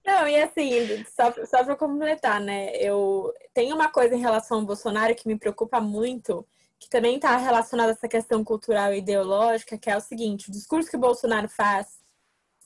Não, 0.06 0.28
e 0.28 0.42
assim, 0.42 1.06
só, 1.06 1.32
só 1.46 1.64
para 1.64 1.76
completar, 1.76 2.42
né? 2.42 2.76
Eu 2.76 3.32
tenho 3.54 3.76
uma 3.76 3.90
coisa 3.90 4.16
em 4.16 4.20
relação 4.20 4.60
ao 4.60 4.66
Bolsonaro 4.66 5.16
que 5.16 5.28
me 5.28 5.38
preocupa 5.38 5.80
muito, 5.80 6.46
que 6.82 6.90
também 6.90 7.16
está 7.16 7.38
relacionada 7.38 7.92
a 7.92 7.94
essa 7.94 8.08
questão 8.08 8.44
cultural 8.44 8.92
e 8.92 8.98
ideológica, 8.98 9.78
que 9.78 9.90
é 9.90 9.96
o 9.96 10.02
seguinte: 10.02 10.50
o 10.50 10.52
discurso 10.52 10.90
que 10.90 10.98
o 10.98 11.00
Bolsonaro 11.00 11.48
faz, 11.48 12.00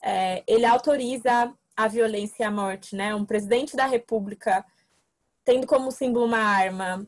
é, 0.02 0.42
ele 0.48 0.64
autoriza 0.64 1.52
a 1.76 1.86
violência 1.86 2.42
e 2.42 2.46
a 2.46 2.50
morte, 2.50 2.96
né? 2.96 3.14
Um 3.14 3.26
presidente 3.26 3.76
da 3.76 3.84
República 3.84 4.64
tendo 5.44 5.66
como 5.66 5.92
símbolo 5.92 6.24
uma 6.24 6.38
arma, 6.38 7.06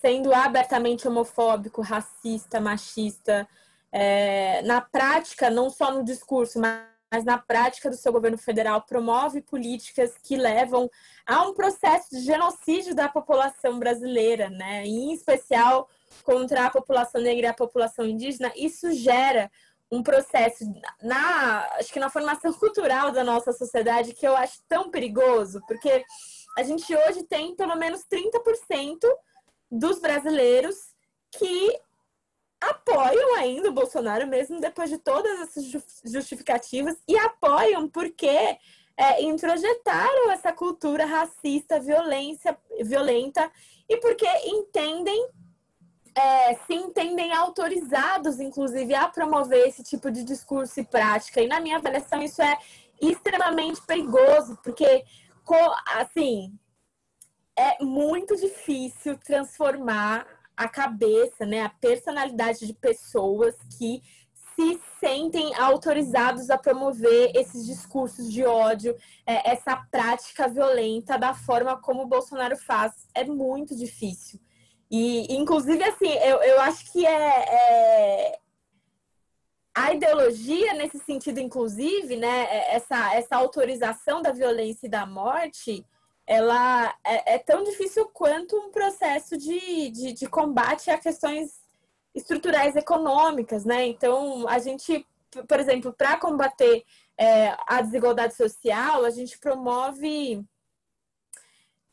sendo 0.00 0.32
abertamente 0.32 1.06
homofóbico, 1.06 1.82
racista, 1.82 2.58
machista, 2.58 3.46
é, 3.92 4.62
na 4.62 4.80
prática, 4.80 5.50
não 5.50 5.68
só 5.68 5.92
no 5.92 6.02
discurso, 6.02 6.58
mas 6.58 7.24
na 7.24 7.38
prática 7.38 7.90
do 7.90 7.96
seu 7.96 8.12
governo 8.12 8.38
federal, 8.38 8.82
promove 8.82 9.42
políticas 9.42 10.16
que 10.22 10.36
levam 10.36 10.90
a 11.26 11.42
um 11.42 11.54
processo 11.54 12.10
de 12.10 12.20
genocídio 12.20 12.94
da 12.94 13.08
população 13.08 13.78
brasileira, 13.78 14.48
né? 14.48 14.84
em 14.86 15.12
especial 15.12 15.88
contra 16.22 16.66
a 16.66 16.70
população 16.70 17.20
negra 17.20 17.46
e 17.46 17.48
a 17.48 17.54
população 17.54 18.06
indígena, 18.06 18.52
isso 18.56 18.92
gera 18.92 19.50
um 19.90 20.02
processo 20.02 20.64
na 21.02 21.66
acho 21.78 21.92
que 21.92 22.00
na 22.00 22.10
formação 22.10 22.52
cultural 22.54 23.12
da 23.12 23.22
nossa 23.22 23.52
sociedade 23.52 24.14
que 24.14 24.26
eu 24.26 24.36
acho 24.36 24.60
tão 24.68 24.90
perigoso, 24.90 25.60
porque 25.66 26.04
a 26.58 26.62
gente 26.62 26.94
hoje 26.94 27.22
tem 27.24 27.54
pelo 27.54 27.76
menos 27.76 28.02
30% 28.02 28.98
dos 29.70 30.00
brasileiros 30.00 30.76
que 31.32 31.78
apoiam 32.60 33.34
ainda 33.36 33.68
o 33.68 33.72
Bolsonaro 33.72 34.26
mesmo 34.26 34.60
depois 34.60 34.88
de 34.88 34.98
todas 34.98 35.40
essas 35.40 35.64
justificativas 36.04 36.96
e 37.06 37.16
apoiam 37.18 37.88
porque 37.88 38.58
é, 38.96 39.22
introjetaram 39.22 40.30
essa 40.30 40.52
cultura 40.52 41.04
racista, 41.04 41.78
violência, 41.78 42.58
violenta 42.80 43.50
e 43.88 43.98
porque 43.98 44.26
entendem 44.46 45.28
é, 46.16 46.54
se 46.54 46.74
entendem 46.74 47.32
autorizados, 47.32 48.40
inclusive, 48.40 48.94
a 48.94 49.06
promover 49.06 49.68
esse 49.68 49.82
tipo 49.82 50.10
de 50.10 50.24
discurso 50.24 50.80
e 50.80 50.84
prática. 50.84 51.42
E 51.42 51.46
na 51.46 51.60
minha 51.60 51.76
avaliação, 51.76 52.22
isso 52.22 52.40
é 52.40 52.56
extremamente 53.00 53.82
perigoso, 53.82 54.58
porque, 54.64 55.04
assim, 55.94 56.58
é 57.54 57.84
muito 57.84 58.34
difícil 58.34 59.18
transformar 59.18 60.26
a 60.56 60.66
cabeça, 60.66 61.44
né, 61.44 61.62
a 61.62 61.68
personalidade 61.68 62.66
de 62.66 62.72
pessoas 62.72 63.54
que 63.78 64.02
se 64.54 64.80
sentem 64.98 65.54
autorizados 65.56 66.48
a 66.48 66.56
promover 66.56 67.30
esses 67.34 67.66
discursos 67.66 68.32
de 68.32 68.42
ódio, 68.42 68.96
é, 69.26 69.50
essa 69.50 69.76
prática 69.90 70.48
violenta 70.48 71.18
da 71.18 71.34
forma 71.34 71.78
como 71.78 72.04
o 72.04 72.06
Bolsonaro 72.06 72.56
faz. 72.56 73.06
É 73.14 73.22
muito 73.22 73.76
difícil. 73.76 74.40
E, 74.90 75.34
inclusive, 75.36 75.82
assim, 75.84 76.08
eu, 76.08 76.42
eu 76.42 76.60
acho 76.60 76.92
que 76.92 77.04
é, 77.04 77.10
é, 77.10 78.38
a 79.74 79.92
ideologia, 79.92 80.74
nesse 80.74 80.98
sentido, 81.00 81.40
inclusive, 81.40 82.16
né, 82.16 82.46
é, 82.48 82.76
essa, 82.76 83.14
essa 83.14 83.36
autorização 83.36 84.22
da 84.22 84.32
violência 84.32 84.86
e 84.86 84.90
da 84.90 85.04
morte, 85.04 85.84
ela 86.26 86.94
é, 87.04 87.34
é 87.34 87.38
tão 87.38 87.62
difícil 87.62 88.06
quanto 88.12 88.56
um 88.56 88.70
processo 88.70 89.36
de, 89.36 89.90
de, 89.90 90.12
de 90.12 90.26
combate 90.26 90.90
a 90.90 90.98
questões 90.98 91.60
estruturais 92.14 92.74
econômicas, 92.74 93.64
né? 93.64 93.86
Então, 93.86 94.48
a 94.48 94.58
gente, 94.58 95.06
por 95.46 95.60
exemplo, 95.60 95.92
para 95.92 96.16
combater 96.16 96.82
é, 97.18 97.54
a 97.66 97.82
desigualdade 97.82 98.34
social, 98.34 99.04
a 99.04 99.10
gente 99.10 99.38
promove 99.38 100.42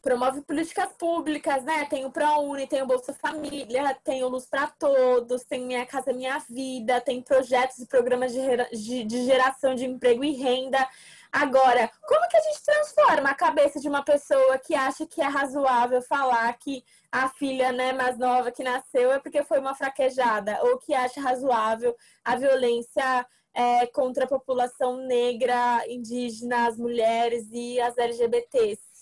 promove 0.04 0.42
políticas 0.42 0.92
públicas, 1.00 1.64
né? 1.64 1.86
Tem 1.86 2.04
o 2.04 2.12
ProUni, 2.12 2.68
tem 2.68 2.82
o 2.82 2.86
Bolsa 2.86 3.14
Família, 3.14 3.98
tem 4.04 4.22
o 4.22 4.28
Luz 4.28 4.46
para 4.46 4.68
Todos, 4.68 5.46
tem 5.46 5.66
Minha 5.66 5.86
Casa 5.86 6.12
Minha 6.12 6.38
Vida, 6.40 7.00
tem 7.00 7.22
projetos 7.22 7.80
e 7.80 7.88
programas 7.88 8.34
de, 8.34 9.06
de 9.06 9.26
geração 9.26 9.74
de 9.74 9.86
emprego 9.86 10.22
e 10.22 10.34
renda. 10.34 10.86
Agora, 11.32 11.90
como 12.06 12.28
que 12.28 12.36
a 12.36 12.42
gente 12.42 12.64
transforma 12.64 13.30
a 13.30 13.34
cabeça 13.34 13.80
de 13.80 13.88
uma 13.88 14.04
pessoa 14.04 14.58
que 14.60 14.76
acha 14.76 15.08
que 15.08 15.22
é 15.22 15.26
razoável 15.26 16.02
falar 16.02 16.52
que 16.60 16.84
a 17.10 17.30
filha 17.30 17.72
né, 17.72 17.94
mais 17.94 18.18
nova 18.18 18.52
que 18.52 18.62
nasceu 18.62 19.10
é 19.10 19.20
porque 19.20 19.42
foi 19.42 19.60
uma 19.60 19.74
fraquejada, 19.74 20.60
ou 20.64 20.78
que 20.78 20.94
acha 20.94 21.22
razoável 21.22 21.96
a 22.26 22.36
violência 22.36 23.26
é, 23.54 23.88
contra 23.88 24.26
a 24.26 24.28
população 24.28 24.98
negra, 25.08 25.82
indígena, 25.88 26.68
as 26.68 26.78
mulheres 26.78 27.48
e 27.52 27.80
as 27.80 27.98
LGBTs? 27.98 28.93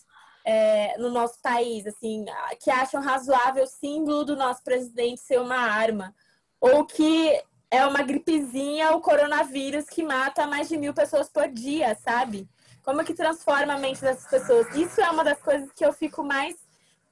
É, 0.45 0.97
no 0.97 1.09
nosso 1.09 1.41
país, 1.41 1.85
assim, 1.85 2.25
que 2.59 2.69
acham 2.69 3.01
razoável 3.01 3.63
o 3.63 3.67
símbolo 3.67 4.23
do 4.23 4.35
nosso 4.35 4.63
presidente 4.63 5.21
ser 5.21 5.39
uma 5.39 5.57
arma, 5.57 6.15
ou 6.59 6.85
que 6.85 7.41
é 7.69 7.85
uma 7.85 8.03
gripezinha, 8.03 8.91
o 8.91 9.01
coronavírus 9.01 9.85
que 9.85 10.03
mata 10.03 10.45
mais 10.45 10.67
de 10.67 10.77
mil 10.77 10.93
pessoas 10.93 11.29
por 11.29 11.47
dia, 11.47 11.95
sabe? 11.95 12.47
Como 12.83 13.01
é 13.01 13.03
que 13.03 13.13
transforma 13.13 13.73
a 13.73 13.77
mente 13.77 14.01
dessas 14.01 14.29
pessoas? 14.29 14.67
Isso 14.75 14.99
é 14.99 15.09
uma 15.09 15.23
das 15.23 15.39
coisas 15.39 15.71
que 15.71 15.85
eu 15.85 15.93
fico 15.93 16.23
mais 16.23 16.55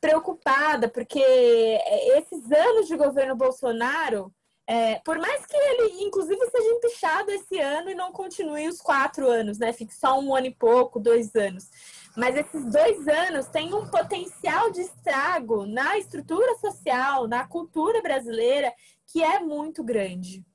preocupada, 0.01 0.89
porque 0.89 1.19
esses 1.19 2.51
anos 2.51 2.87
de 2.87 2.95
governo 2.95 3.35
Bolsonaro, 3.35 4.33
é, 4.69 4.99
por 5.03 5.17
mais 5.17 5.47
que 5.47 5.57
ele, 5.57 6.03
inclusive, 6.03 6.39
seja 6.45 6.69
empichado 6.69 7.31
esse 7.31 7.59
ano 7.59 7.89
e 7.89 7.95
não 7.95 8.11
continue 8.11 8.67
os 8.67 8.79
quatro 8.79 9.27
anos, 9.27 9.57
né? 9.57 9.73
Fique 9.73 9.95
só 9.95 10.19
um 10.19 10.35
ano 10.35 10.45
e 10.45 10.53
pouco, 10.53 10.99
dois 10.99 11.35
anos. 11.35 11.71
Mas 12.15 12.35
esses 12.35 12.71
dois 12.71 13.07
anos 13.07 13.47
têm 13.47 13.73
um 13.73 13.89
potencial 13.89 14.69
de 14.69 14.81
estrago 14.81 15.65
na 15.65 15.97
estrutura 15.97 16.53
social, 16.59 17.27
na 17.27 17.47
cultura 17.47 17.99
brasileira, 17.99 18.71
que 19.07 19.23
é 19.23 19.39
muito 19.39 19.83
grande. 19.83 20.45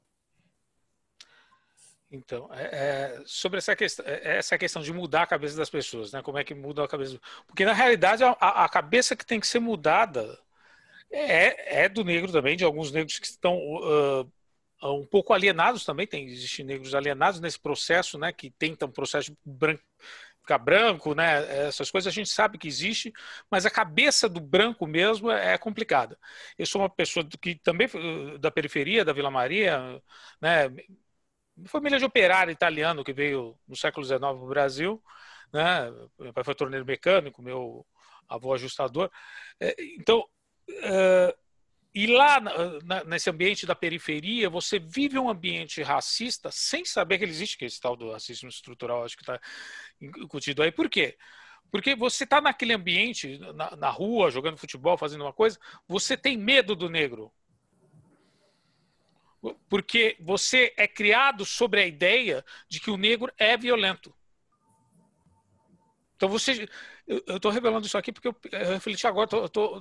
Então, 2.08 2.48
é, 2.52 2.62
é, 2.62 3.22
sobre 3.26 3.58
essa 3.58 3.74
questão, 3.74 4.06
é, 4.06 4.36
essa 4.36 4.56
questão 4.56 4.80
de 4.80 4.92
mudar 4.92 5.22
a 5.22 5.26
cabeça 5.26 5.56
das 5.56 5.68
pessoas, 5.68 6.12
né? 6.12 6.22
Como 6.22 6.38
é 6.38 6.44
que 6.44 6.54
muda 6.54 6.84
a 6.84 6.88
cabeça? 6.88 7.20
Porque 7.48 7.64
na 7.64 7.72
realidade 7.72 8.22
a, 8.22 8.30
a 8.30 8.68
cabeça 8.68 9.16
que 9.16 9.26
tem 9.26 9.40
que 9.40 9.46
ser 9.48 9.58
mudada 9.58 10.38
é, 11.14 11.84
é, 11.84 11.88
do 11.88 12.04
negro 12.04 12.32
também, 12.32 12.56
de 12.56 12.64
alguns 12.64 12.90
negros 12.90 13.18
que 13.18 13.26
estão 13.26 13.56
uh, 13.56 14.30
um 14.82 15.06
pouco 15.06 15.32
alienados 15.32 15.84
também. 15.84 16.06
Tem 16.06 16.26
existem 16.26 16.64
negros 16.64 16.94
alienados 16.94 17.40
nesse 17.40 17.58
processo, 17.58 18.18
né? 18.18 18.32
Que 18.32 18.50
tentam 18.50 18.88
um 18.88 18.92
processo 18.92 19.36
branco, 19.44 19.82
ficar 20.40 20.58
branco, 20.58 21.14
né? 21.14 21.66
Essas 21.68 21.90
coisas 21.90 22.12
a 22.12 22.14
gente 22.14 22.30
sabe 22.30 22.58
que 22.58 22.68
existe, 22.68 23.12
mas 23.50 23.64
a 23.64 23.70
cabeça 23.70 24.28
do 24.28 24.40
branco 24.40 24.86
mesmo 24.86 25.30
é, 25.30 25.54
é 25.54 25.58
complicada. 25.58 26.18
Eu 26.58 26.66
sou 26.66 26.82
uma 26.82 26.90
pessoa 26.90 27.26
que 27.40 27.54
também 27.56 27.88
da 28.40 28.50
periferia 28.50 29.04
da 29.04 29.12
Vila 29.12 29.30
Maria, 29.30 30.02
né? 30.40 30.70
Família 31.66 31.98
de 31.98 32.04
operário 32.04 32.50
italiano 32.50 33.04
que 33.04 33.12
veio 33.12 33.56
no 33.68 33.76
século 33.76 34.04
XIX 34.04 34.20
no 34.20 34.48
Brasil, 34.48 35.02
né? 35.52 35.90
Meu 36.18 36.32
pai 36.32 36.42
foi 36.44 36.54
torneiro 36.54 36.84
mecânico, 36.84 37.40
meu 37.42 37.86
avô 38.28 38.52
ajustador. 38.54 39.10
É, 39.60 39.74
então, 39.98 40.24
é, 40.68 41.36
e 41.94 42.08
lá 42.08 42.40
nesse 43.06 43.30
ambiente 43.30 43.64
da 43.66 43.74
periferia, 43.74 44.50
você 44.50 44.80
vive 44.80 45.16
um 45.16 45.28
ambiente 45.28 45.80
racista 45.80 46.50
sem 46.50 46.84
saber 46.84 47.18
que 47.18 47.24
ele 47.24 47.30
existe, 47.30 47.56
que 47.56 47.64
é 47.64 47.68
esse 47.68 47.80
tal 47.80 47.94
do 47.94 48.10
racismo 48.10 48.48
estrutural, 48.48 49.04
acho 49.04 49.16
que 49.16 49.22
está 49.22 49.40
incutido 50.00 50.62
aí. 50.62 50.72
Por 50.72 50.90
quê? 50.90 51.16
Porque 51.70 51.94
você 51.94 52.24
está 52.24 52.40
naquele 52.40 52.72
ambiente, 52.72 53.38
na, 53.54 53.76
na, 53.76 53.90
rua, 53.90 54.30
jogando 54.30 54.58
futebol, 54.58 54.98
fazendo 54.98 55.22
uma 55.22 55.32
coisa, 55.32 55.58
você 55.86 56.16
tem 56.16 56.36
medo 56.36 56.74
do 56.74 56.90
negro. 56.90 57.32
Porque 59.68 60.16
você 60.18 60.74
é 60.76 60.88
criado 60.88 61.44
sobre 61.44 61.80
a 61.80 61.86
ideia 61.86 62.44
de 62.68 62.80
que 62.80 62.90
o 62.90 62.96
negro 62.96 63.32
é 63.38 63.56
violento. 63.56 64.12
Então 66.16 66.28
você. 66.28 66.68
Eu 67.06 67.36
estou 67.36 67.50
revelando 67.50 67.86
isso 67.86 67.98
aqui 67.98 68.10
porque 68.10 68.28
eu, 68.28 68.36
refleti 68.72 69.06
agora, 69.06 69.28
tô, 69.28 69.80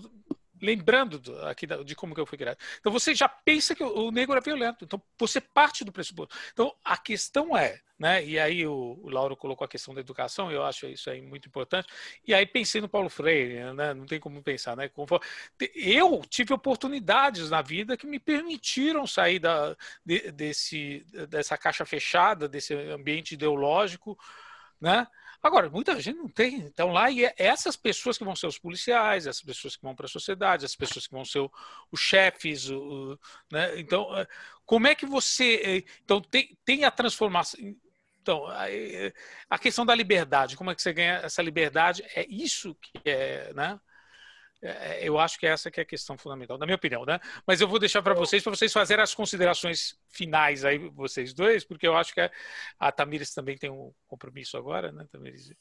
lembrando 0.64 1.20
do, 1.20 1.46
aqui 1.46 1.68
de 1.68 1.96
como 1.96 2.16
que 2.16 2.22
eu 2.22 2.26
fui 2.26 2.38
criado. 2.38 2.58
Então 2.80 2.92
você 2.92 3.14
já 3.14 3.28
pensa 3.28 3.76
que 3.76 3.84
o, 3.84 4.08
o 4.08 4.12
negro 4.12 4.38
é 4.38 4.42
violento. 4.42 4.86
Então 4.86 5.02
você 5.20 5.42
parte 5.42 5.84
do 5.84 5.92
pressuposto. 5.92 6.36
Então 6.54 6.74
a 6.84 6.98
questão 6.98 7.56
é, 7.56 7.82
né? 8.00 8.26
E 8.26 8.40
aí 8.40 8.66
o, 8.66 8.98
o 9.04 9.10
Lauro 9.10 9.36
colocou 9.36 9.66
a 9.66 9.68
questão 9.68 9.94
da 9.94 10.00
educação. 10.00 10.50
Eu 10.50 10.64
acho 10.64 10.88
isso 10.88 11.10
aí 11.10 11.22
muito 11.22 11.50
importante. 11.50 11.88
E 12.26 12.34
aí 12.34 12.46
pensei 12.46 12.80
no 12.80 12.88
Paulo 12.88 13.10
Freire, 13.10 13.74
né? 13.74 13.94
Não 13.94 14.06
tem 14.06 14.20
como 14.20 14.42
pensar, 14.42 14.78
né? 14.78 14.90
Eu 15.76 16.22
tive 16.30 16.54
oportunidades 16.54 17.50
na 17.50 17.62
vida 17.62 17.98
que 17.98 18.08
me 18.08 18.20
permitiram 18.20 19.06
sair 19.06 19.40
da, 19.40 19.76
de, 20.06 20.32
desse 20.32 21.06
dessa 21.28 21.58
caixa 21.58 21.86
fechada, 21.86 22.48
desse 22.48 22.74
ambiente 22.74 23.34
ideológico, 23.34 24.18
né? 24.80 25.06
Agora, 25.44 25.70
muita 25.70 26.00
gente 26.00 26.18
não 26.18 26.30
tem. 26.30 26.56
Então, 26.56 26.92
lá, 26.94 27.12
e 27.12 27.26
é 27.26 27.34
essas 27.38 27.76
pessoas 27.76 28.18
que 28.18 28.24
vão 28.24 28.36
ser 28.36 28.48
os 28.48 28.58
policiais, 28.58 29.28
essas 29.28 29.44
pessoas 29.44 29.76
que 29.76 29.84
vão 29.84 29.94
para 29.94 30.06
a 30.06 30.10
sociedade, 30.10 30.66
as 30.66 30.76
pessoas 30.76 31.06
que 31.06 31.14
vão 31.14 31.26
ser 31.26 31.40
os 31.92 32.00
chefes. 32.00 32.70
O, 32.70 33.20
né? 33.52 33.78
Então, 33.78 34.18
é, 34.18 34.26
como 34.66 34.88
é 34.88 34.96
que 34.96 35.06
você. 35.06 35.56
É, 35.64 35.78
então, 36.04 36.22
tem, 36.22 36.58
tem 36.64 36.86
a 36.86 36.92
transformação. 36.92 37.60
Então, 38.22 38.48
a, 38.48 38.64
a 39.50 39.60
questão 39.60 39.86
da 39.86 39.94
liberdade, 39.94 40.56
como 40.56 40.72
é 40.72 40.76
que 40.76 40.82
você 40.82 40.94
ganha 40.94 41.16
essa 41.24 41.42
liberdade? 41.42 42.04
É 42.16 42.26
isso 42.30 42.74
que 42.76 43.10
é. 43.10 43.54
Né? 43.54 43.80
É, 44.64 45.06
eu 45.08 45.20
acho 45.20 45.38
que 45.38 45.46
essa 45.46 45.70
que 45.70 45.82
é 45.82 45.84
a 45.84 45.86
questão 45.86 46.18
fundamental, 46.18 46.58
na 46.58 46.66
minha 46.66 46.78
opinião, 46.78 47.04
né? 47.06 47.20
Mas 47.46 47.60
eu 47.60 47.68
vou 47.68 47.78
deixar 47.78 48.02
para 48.02 48.14
vocês, 48.14 48.42
para 48.42 48.56
vocês 48.56 48.72
fazerem 48.72 49.04
as 49.04 49.14
considerações 49.14 50.00
finais 50.10 50.64
aí, 50.64 50.78
vocês 50.78 51.34
dois, 51.34 51.66
porque 51.66 51.86
eu 51.86 51.98
acho 51.98 52.14
que 52.14 52.22
a, 52.22 52.32
a 52.80 52.90
Tamires 52.90 53.34
também 53.34 53.58
tem 53.58 53.70
um 53.70 53.94
compromisso 54.08 54.56
agora, 54.56 54.90
né, 54.92 55.06
Tamires? 55.12 55.54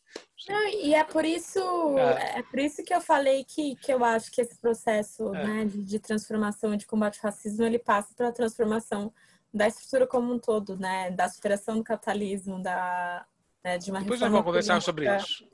Não, 0.48 0.68
e 0.68 0.94
é 0.94 1.02
por 1.02 1.24
isso, 1.24 1.58
é. 1.98 2.38
é. 2.38 2.42
por 2.44 2.60
isso 2.60 2.84
que 2.84 2.94
eu 2.94 3.00
falei 3.00 3.44
que, 3.44 3.74
que 3.76 3.92
eu 3.92 4.04
acho 4.04 4.30
que 4.30 4.40
esse 4.40 4.56
processo 4.60 5.34
é. 5.34 5.46
né, 5.46 5.64
de, 5.64 5.82
de 5.82 5.98
transformação 5.98 6.76
de 6.76 6.86
combate 6.86 7.18
ao 7.18 7.30
racismo, 7.30 7.64
ele 7.64 7.80
passa 7.80 8.14
pela 8.14 8.30
transformação 8.30 9.12
da 9.52 9.66
estrutura 9.66 10.06
como 10.06 10.32
um 10.32 10.38
todo, 10.38 10.78
né? 10.78 11.10
Da 11.10 11.28
superação 11.28 11.76
do 11.76 11.84
capitalismo, 11.84 12.62
da 12.62 13.26
né, 13.64 13.78
de 13.78 13.90
uma 13.90 14.00
Depois 14.00 14.20
nós 14.20 14.30
vamos 14.30 14.44
conversar 14.44 14.82
sobre 14.82 15.14
isso. 15.16 15.46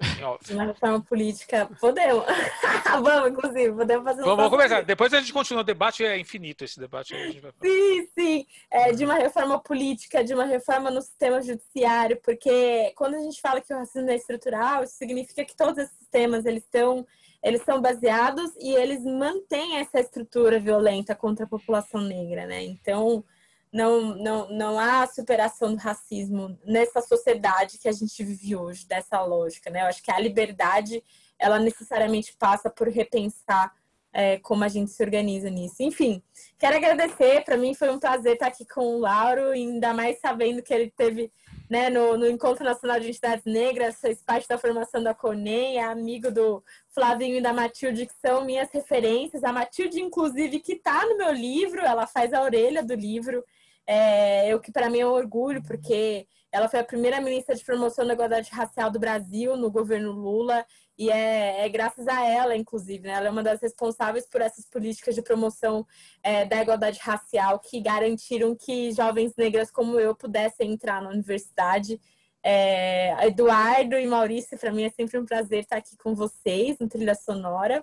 De 0.44 0.54
uma 0.54 0.64
reforma 0.64 1.00
política. 1.00 1.68
Podemos. 1.80 2.24
vamos, 3.02 3.30
inclusive, 3.30 3.72
podemos 3.72 4.04
fazer 4.04 4.22
um 4.22 4.24
Vamos, 4.24 4.36
vamos 4.36 4.50
conversar. 4.50 4.84
Depois 4.84 5.12
a 5.12 5.20
gente 5.20 5.32
continua. 5.32 5.60
O 5.60 5.64
debate 5.64 6.04
é 6.04 6.18
infinito, 6.18 6.64
esse 6.64 6.80
debate. 6.80 7.14
Sim, 7.62 8.08
sim. 8.18 8.46
É, 8.70 8.92
de 8.92 9.04
uma 9.04 9.14
reforma 9.14 9.58
política, 9.58 10.24
de 10.24 10.32
uma 10.32 10.44
reforma 10.44 10.90
no 10.90 11.02
sistema 11.02 11.42
judiciário, 11.42 12.18
porque 12.22 12.92
quando 12.96 13.14
a 13.14 13.20
gente 13.20 13.40
fala 13.40 13.60
que 13.60 13.72
o 13.74 13.76
racismo 13.76 14.10
é 14.10 14.16
estrutural, 14.16 14.84
isso 14.84 14.94
significa 14.94 15.44
que 15.44 15.54
todos 15.54 15.78
esses 15.78 15.96
sistemas, 15.98 16.46
eles 16.46 16.62
estão 16.62 17.06
eles 17.40 17.62
são 17.62 17.80
baseados 17.80 18.50
e 18.58 18.74
eles 18.74 19.04
mantêm 19.04 19.76
essa 19.76 20.00
estrutura 20.00 20.58
violenta 20.58 21.14
contra 21.14 21.44
a 21.44 21.48
população 21.48 22.00
negra, 22.00 22.46
né? 22.46 22.64
Então, 22.64 23.22
não, 23.72 24.14
não, 24.16 24.48
não 24.50 24.78
há 24.78 25.06
superação 25.06 25.74
do 25.74 25.80
racismo 25.80 26.58
nessa 26.64 27.00
sociedade 27.00 27.78
que 27.78 27.88
a 27.88 27.92
gente 27.92 28.24
vive 28.24 28.56
hoje, 28.56 28.86
dessa 28.86 29.22
lógica, 29.22 29.70
né? 29.70 29.82
Eu 29.82 29.86
acho 29.86 30.02
que 30.02 30.10
a 30.10 30.18
liberdade, 30.18 31.02
ela 31.38 31.58
necessariamente 31.58 32.34
passa 32.38 32.70
por 32.70 32.88
repensar 32.88 33.72
é, 34.12 34.38
como 34.38 34.64
a 34.64 34.68
gente 34.68 34.90
se 34.90 35.02
organiza 35.02 35.50
nisso. 35.50 35.76
Enfim, 35.80 36.22
quero 36.58 36.76
agradecer, 36.76 37.44
para 37.44 37.56
mim 37.56 37.74
foi 37.74 37.90
um 37.90 37.98
prazer 37.98 38.34
estar 38.34 38.46
aqui 38.46 38.64
com 38.66 38.96
o 38.96 38.98
Lauro, 38.98 39.50
ainda 39.50 39.92
mais 39.92 40.18
sabendo 40.18 40.62
que 40.62 40.72
ele 40.72 40.90
teve 40.90 41.30
né, 41.68 41.90
no, 41.90 42.16
no, 42.16 42.26
Encontro 42.26 42.64
Nacional 42.64 42.98
de 42.98 43.10
Entidades 43.10 43.44
Negras, 43.44 44.00
fez 44.00 44.22
parte 44.22 44.48
da 44.48 44.56
formação 44.56 45.02
da 45.02 45.12
CONEM, 45.12 45.76
é 45.76 45.84
amigo 45.84 46.30
do 46.30 46.64
Flavinho 46.88 47.36
e 47.36 47.42
da 47.42 47.52
Matilde, 47.52 48.06
que 48.06 48.14
são 48.26 48.44
minhas 48.44 48.70
referências. 48.72 49.44
A 49.44 49.52
Matilde, 49.52 50.00
inclusive, 50.00 50.60
que 50.60 50.72
está 50.72 51.04
no 51.04 51.18
meu 51.18 51.30
livro, 51.30 51.80
ela 51.80 52.06
faz 52.06 52.32
a 52.32 52.42
orelha 52.42 52.82
do 52.82 52.94
livro 52.94 53.44
é, 53.88 54.54
o 54.54 54.60
que 54.60 54.70
para 54.70 54.90
mim 54.90 55.00
é 55.00 55.06
um 55.06 55.12
orgulho, 55.12 55.62
porque 55.62 56.28
ela 56.52 56.68
foi 56.68 56.78
a 56.78 56.84
primeira 56.84 57.22
ministra 57.22 57.54
de 57.54 57.64
promoção 57.64 58.06
da 58.06 58.12
igualdade 58.12 58.50
racial 58.50 58.90
do 58.90 58.98
Brasil 58.98 59.56
no 59.56 59.70
governo 59.70 60.12
Lula, 60.12 60.64
e 60.98 61.10
é, 61.10 61.64
é 61.64 61.68
graças 61.70 62.06
a 62.06 62.22
ela, 62.22 62.54
inclusive, 62.54 63.06
né? 63.06 63.14
ela 63.14 63.28
é 63.28 63.30
uma 63.30 63.42
das 63.42 63.62
responsáveis 63.62 64.26
por 64.26 64.42
essas 64.42 64.66
políticas 64.66 65.14
de 65.14 65.22
promoção 65.22 65.86
é, 66.22 66.44
da 66.44 66.60
igualdade 66.60 66.98
racial 67.00 67.58
que 67.60 67.80
garantiram 67.80 68.54
que 68.54 68.92
jovens 68.92 69.34
negras 69.36 69.70
como 69.70 69.98
eu 69.98 70.14
pudessem 70.14 70.70
entrar 70.72 71.00
na 71.00 71.08
universidade. 71.08 71.98
É, 72.42 73.26
Eduardo 73.26 73.96
e 73.96 74.06
Maurício, 74.06 74.58
para 74.58 74.72
mim 74.72 74.82
é 74.82 74.90
sempre 74.90 75.18
um 75.18 75.24
prazer 75.24 75.60
estar 75.60 75.78
aqui 75.78 75.96
com 75.96 76.14
vocês 76.14 76.78
no 76.78 76.88
Trilha 76.88 77.14
Sonora. 77.14 77.82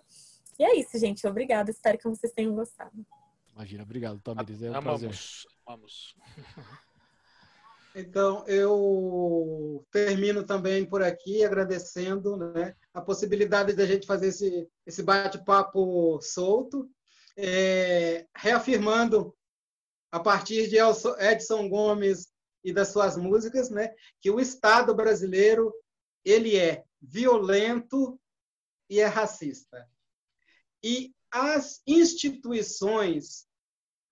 E 0.59 0.63
é 0.63 0.75
isso, 0.75 0.97
gente. 0.99 1.25
Obrigada. 1.25 1.71
Espero 1.71 1.97
que 1.97 2.07
vocês 2.07 2.31
tenham 2.31 2.53
gostado. 2.53 3.05
Imagina, 3.53 3.83
obrigado, 3.83 4.19
Tamires. 4.19 4.61
É 4.61 4.69
um 4.69 4.75
Amamos. 4.75 5.01
prazer. 5.01 5.54
Vamos. 5.65 6.15
Então, 7.97 8.45
eu 8.45 9.85
termino 9.89 10.45
também 10.45 10.85
por 10.85 11.01
aqui 11.01 11.45
agradecendo 11.45 12.35
né, 12.35 12.75
a 12.93 13.01
possibilidade 13.01 13.71
da 13.71 13.85
gente 13.85 14.05
fazer 14.05 14.27
esse, 14.27 14.69
esse 14.85 15.01
bate-papo 15.01 16.19
solto, 16.21 16.89
é, 17.37 18.27
reafirmando, 18.35 19.33
a 20.11 20.19
partir 20.19 20.67
de 20.67 20.75
Edson 21.19 21.69
Gomes 21.69 22.27
e 22.65 22.73
das 22.73 22.89
suas 22.89 23.15
músicas, 23.15 23.69
né, 23.69 23.93
que 24.19 24.29
o 24.29 24.41
Estado 24.41 24.93
brasileiro 24.93 25.73
ele 26.25 26.57
é 26.57 26.83
violento 27.01 28.19
e 28.89 28.99
é 28.99 29.05
racista. 29.05 29.87
E 30.83 31.13
as 31.31 31.81
instituições 31.87 33.44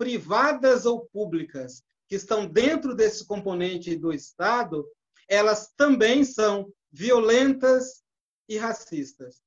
privadas 0.04 0.86
ou 0.86 1.06
públicas 1.06 1.82
que 2.10 2.16
estão 2.16 2.46
dentro 2.46 2.94
desse 2.94 3.26
componente 3.26 3.96
do 3.96 4.12
Estado, 4.12 4.86
elas 5.30 5.72
também 5.78 6.26
são 6.26 6.70
violentas 6.92 8.04
e 8.50 8.58
racistas. 8.58 9.42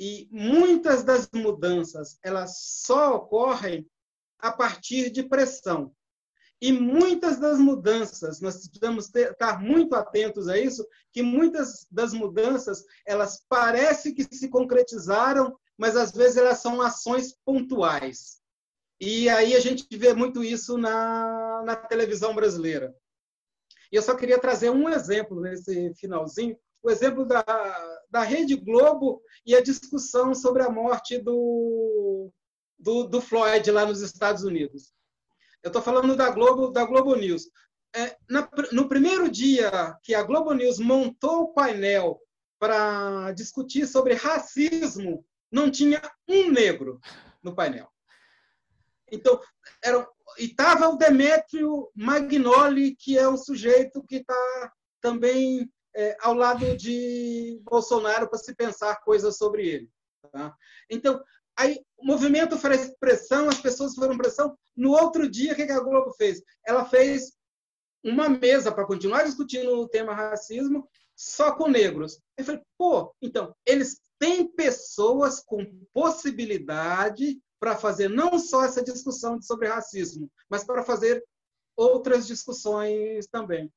E 0.00 0.28
muitas 0.32 1.04
das 1.04 1.28
mudanças, 1.32 2.18
elas 2.24 2.58
só 2.58 3.14
ocorrem 3.14 3.88
a 4.40 4.50
partir 4.50 5.10
de 5.10 5.22
pressão. 5.22 5.94
E 6.60 6.72
muitas 6.72 7.38
das 7.38 7.60
mudanças, 7.60 8.40
nós 8.40 8.56
precisamos 8.56 9.10
ter, 9.10 9.30
estar 9.30 9.62
muito 9.62 9.94
atentos 9.94 10.48
a 10.48 10.58
isso, 10.58 10.84
que 11.12 11.22
muitas 11.22 11.86
das 11.88 12.12
mudanças, 12.12 12.84
elas 13.06 13.44
parecem 13.48 14.12
que 14.12 14.24
se 14.24 14.48
concretizaram, 14.48 15.56
mas 15.78 15.96
às 15.96 16.10
vezes 16.10 16.36
elas 16.36 16.58
são 16.58 16.82
ações 16.82 17.36
pontuais. 17.44 18.42
E 19.00 19.28
aí 19.28 19.54
a 19.54 19.60
gente 19.60 19.86
vê 19.96 20.14
muito 20.14 20.42
isso 20.42 20.78
na, 20.78 21.62
na 21.64 21.76
televisão 21.76 22.34
brasileira. 22.34 22.94
E 23.90 23.96
eu 23.96 24.02
só 24.02 24.14
queria 24.14 24.40
trazer 24.40 24.70
um 24.70 24.88
exemplo 24.88 25.40
nesse 25.40 25.94
finalzinho, 25.94 26.56
o 26.82 26.90
exemplo 26.90 27.24
da, 27.24 27.44
da 28.10 28.22
Rede 28.22 28.56
Globo 28.56 29.22
e 29.46 29.54
a 29.54 29.62
discussão 29.62 30.34
sobre 30.34 30.62
a 30.62 30.70
morte 30.70 31.18
do, 31.18 32.30
do, 32.78 33.04
do 33.04 33.20
Floyd 33.20 33.70
lá 33.70 33.86
nos 33.86 34.00
Estados 34.02 34.42
Unidos. 34.42 34.92
Eu 35.62 35.68
estou 35.68 35.80
falando 35.80 36.14
da 36.14 36.30
Globo, 36.30 36.70
da 36.70 36.84
Globo 36.84 37.14
News. 37.14 37.48
É, 37.96 38.16
na, 38.28 38.48
no 38.72 38.88
primeiro 38.88 39.30
dia 39.30 39.96
que 40.02 40.14
a 40.14 40.22
Globo 40.22 40.52
News 40.52 40.78
montou 40.78 41.44
o 41.44 41.54
painel 41.54 42.20
para 42.58 43.32
discutir 43.32 43.86
sobre 43.86 44.14
racismo, 44.14 45.24
não 45.50 45.70
tinha 45.70 46.02
um 46.28 46.50
negro 46.50 47.00
no 47.42 47.54
painel. 47.54 47.93
Então, 49.14 49.40
era, 49.82 50.06
e 50.38 50.46
estava 50.46 50.88
o 50.88 50.96
Demetrio 50.96 51.90
Magnoli, 51.94 52.96
que 52.96 53.18
é 53.18 53.28
um 53.28 53.36
sujeito 53.36 54.02
que 54.02 54.16
está 54.16 54.72
também 55.00 55.70
é, 55.94 56.16
ao 56.20 56.34
lado 56.34 56.76
de 56.76 57.60
Bolsonaro 57.62 58.28
para 58.28 58.38
se 58.38 58.54
pensar 58.54 59.00
coisas 59.02 59.36
sobre 59.36 59.68
ele. 59.68 59.90
Tá? 60.32 60.54
Então, 60.90 61.22
aí 61.56 61.80
o 61.96 62.06
movimento 62.06 62.58
fez 62.58 62.94
pressão, 62.98 63.48
as 63.48 63.60
pessoas 63.60 63.94
foram 63.94 64.16
pressão. 64.16 64.56
No 64.76 64.90
outro 64.90 65.28
dia, 65.30 65.52
o 65.52 65.56
que 65.56 65.62
a 65.62 65.80
Globo 65.80 66.12
fez? 66.12 66.42
Ela 66.66 66.84
fez 66.84 67.32
uma 68.02 68.28
mesa 68.28 68.72
para 68.72 68.86
continuar 68.86 69.22
discutindo 69.24 69.78
o 69.78 69.88
tema 69.88 70.14
racismo, 70.14 70.88
só 71.16 71.54
com 71.54 71.68
negros. 71.68 72.20
Eu 72.36 72.44
falei, 72.44 72.60
pô, 72.76 73.14
então, 73.22 73.54
eles 73.64 74.00
têm 74.18 74.46
pessoas 74.46 75.40
com 75.40 75.64
possibilidade 75.92 77.40
para 77.64 77.78
fazer 77.78 78.10
não 78.10 78.38
só 78.38 78.62
essa 78.62 78.84
discussão 78.84 79.40
sobre 79.40 79.68
racismo, 79.68 80.30
mas 80.50 80.64
para 80.64 80.82
fazer 80.82 81.24
outras 81.74 82.26
discussões 82.26 83.26
também. 83.26 83.72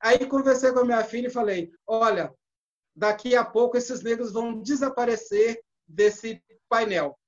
Aí 0.00 0.24
conversei 0.26 0.70
com 0.70 0.78
a 0.78 0.84
minha 0.84 1.02
filha 1.02 1.26
e 1.26 1.32
falei: 1.32 1.72
olha, 1.84 2.32
daqui 2.94 3.34
a 3.34 3.44
pouco 3.44 3.76
esses 3.76 4.00
negros 4.00 4.32
vão 4.32 4.60
desaparecer 4.62 5.60
desse 5.88 6.40
painel. 6.68 7.18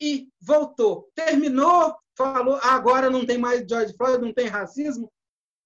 E 0.00 0.28
voltou. 0.40 1.10
Terminou, 1.16 1.96
falou: 2.16 2.60
agora 2.62 3.10
não 3.10 3.26
tem 3.26 3.36
mais 3.36 3.66
George 3.68 3.92
Floyd, 3.96 4.24
não 4.24 4.32
tem 4.32 4.46
racismo. 4.46 5.12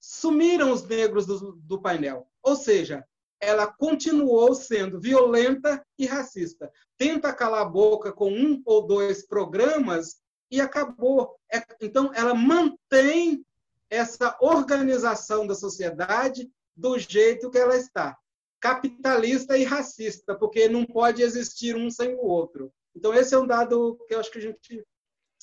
Sumiram 0.01 0.73
os 0.73 0.83
negros 0.83 1.27
do, 1.27 1.57
do 1.57 1.79
painel. 1.79 2.27
Ou 2.43 2.57
seja, 2.57 3.07
ela 3.41 3.67
continuou 3.67 4.55
sendo 4.55 5.01
violenta 5.01 5.85
e 5.99 6.07
racista. 6.07 6.71
Tenta 6.99 7.33
calar 7.33 7.63
a 7.63 7.69
boca 7.69 8.13
com 8.13 8.31
um 8.31 8.63
ou 8.67 8.87
dois 8.87 9.27
programas 9.27 10.17
e 10.51 10.61
acabou. 10.61 11.35
É, 11.53 11.63
então, 11.81 12.13
ela 12.15 12.35
mantém 12.35 13.45
essa 13.89 14.37
organização 14.41 15.47
da 15.47 15.55
sociedade 15.55 16.51
do 16.77 16.99
jeito 16.99 17.51
que 17.51 17.59
ela 17.59 17.77
está. 17.77 18.17
Capitalista 18.61 19.57
e 19.57 19.65
racista, 19.65 20.35
porque 20.35 20.69
não 20.69 20.85
pode 20.85 21.23
existir 21.23 21.75
um 21.75 21.91
sem 21.91 22.15
o 22.15 22.25
outro. 22.25 22.71
Então, 22.95 23.15
esse 23.15 23.35
é 23.35 23.39
um 23.39 23.47
dado 23.47 23.99
que 24.07 24.15
eu 24.15 24.21
acho 24.21 24.31
que 24.31 24.39
a 24.39 24.43
gente 24.43 24.85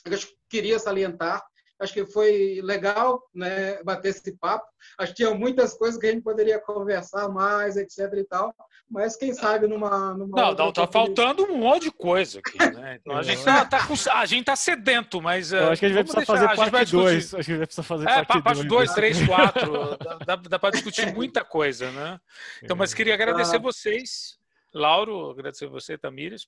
eu 0.05 0.17
queria 0.49 0.79
salientar 0.79 1.45
Acho 1.79 1.93
que 1.93 2.05
foi 2.05 2.59
legal 2.63 3.21
né, 3.33 3.81
bater 3.83 4.09
esse 4.09 4.31
papo. 4.37 4.65
Acho 4.97 5.11
que 5.11 5.17
tinha 5.17 5.33
muitas 5.33 5.75
coisas 5.75 5.99
que 5.99 6.07
a 6.07 6.11
gente 6.11 6.23
poderia 6.23 6.59
conversar 6.59 7.29
mais, 7.29 7.77
etc. 7.77 8.11
e 8.17 8.23
tal. 8.23 8.53
Mas 8.89 9.15
quem 9.15 9.33
sabe 9.33 9.67
numa. 9.67 10.13
numa 10.13 10.41
não, 10.41 10.53
não, 10.53 10.71
tá 10.71 10.87
faltando 10.87 11.43
um 11.43 11.57
monte 11.57 11.83
de 11.83 11.91
coisa 11.91 12.39
aqui, 12.39 12.57
né? 12.57 12.97
Então 13.07 13.17
a 13.17 13.21
gente 13.21 13.43
tá, 13.43 13.65
tá 13.65 13.85
com, 13.85 13.93
a 14.11 14.25
gente 14.25 14.45
tá 14.45 14.55
sedento, 14.55 15.21
mas. 15.21 15.51
Eu 15.51 15.69
acho 15.69 15.79
que 15.79 15.85
a 15.85 15.89
gente 15.89 15.95
vai 15.95 16.03
precisar 16.03 16.25
fazer 16.25 16.71
parte 16.71 16.91
2. 16.91 17.15
Acho 17.15 17.29
que 17.29 17.35
a 17.35 17.41
gente 17.41 17.57
vai 17.57 17.65
precisar 17.67 17.83
fazer 17.83 18.09
é, 18.09 18.25
parte 18.25 18.63
2, 18.63 18.93
3, 18.93 19.25
4. 19.27 19.97
Dá, 20.25 20.35
dá 20.35 20.59
para 20.59 20.71
discutir 20.71 21.13
muita 21.13 21.43
coisa, 21.43 21.91
né? 21.91 22.19
Então, 22.63 22.75
mas 22.75 22.93
queria 22.93 23.13
agradecer 23.13 23.57
ah. 23.57 23.59
vocês. 23.59 24.37
Lauro, 24.73 25.31
agradecer 25.31 25.65
a 25.65 25.69
você, 25.69 25.97
Tamires, 25.97 26.47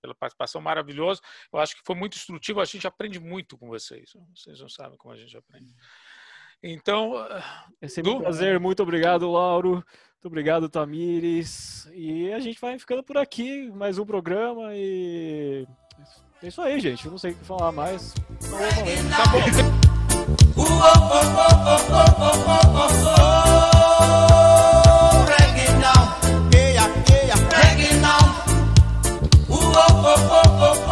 pela 0.00 0.14
participação 0.14 0.60
maravilhosa. 0.60 1.20
Eu 1.52 1.58
acho 1.58 1.74
que 1.74 1.82
foi 1.84 1.94
muito 1.94 2.16
instrutivo, 2.16 2.60
a 2.60 2.64
gente 2.64 2.86
aprende 2.86 3.18
muito 3.18 3.58
com 3.58 3.68
vocês. 3.68 4.12
Vocês 4.34 4.60
não 4.60 4.68
sabem 4.68 4.98
como 4.98 5.14
a 5.14 5.16
gente 5.16 5.36
aprende. 5.36 5.74
Então. 6.62 7.16
Ah, 7.16 7.66
é 7.80 7.88
sempre 7.88 8.10
du... 8.10 8.18
um 8.18 8.20
prazer, 8.20 8.60
muito 8.60 8.82
obrigado, 8.82 9.30
Lauro. 9.30 9.74
Muito 9.74 10.26
obrigado, 10.26 10.68
Tamires. 10.68 11.88
E 11.92 12.32
a 12.32 12.40
gente 12.40 12.60
vai 12.60 12.78
ficando 12.78 13.02
por 13.02 13.16
aqui, 13.16 13.70
mais 13.70 13.98
um 13.98 14.06
programa 14.06 14.74
e. 14.74 15.66
É 16.42 16.48
isso 16.48 16.60
aí, 16.60 16.78
gente. 16.80 17.04
Eu 17.04 17.10
não 17.10 17.18
sei 17.18 17.32
o 17.32 17.34
que 17.34 17.44
falar 17.44 17.72
mais. 17.72 18.14
Tá 18.14 19.32
bom. 19.32 19.36
oh, 30.08 30.28
oh, 30.30 30.44
oh. 30.60 30.85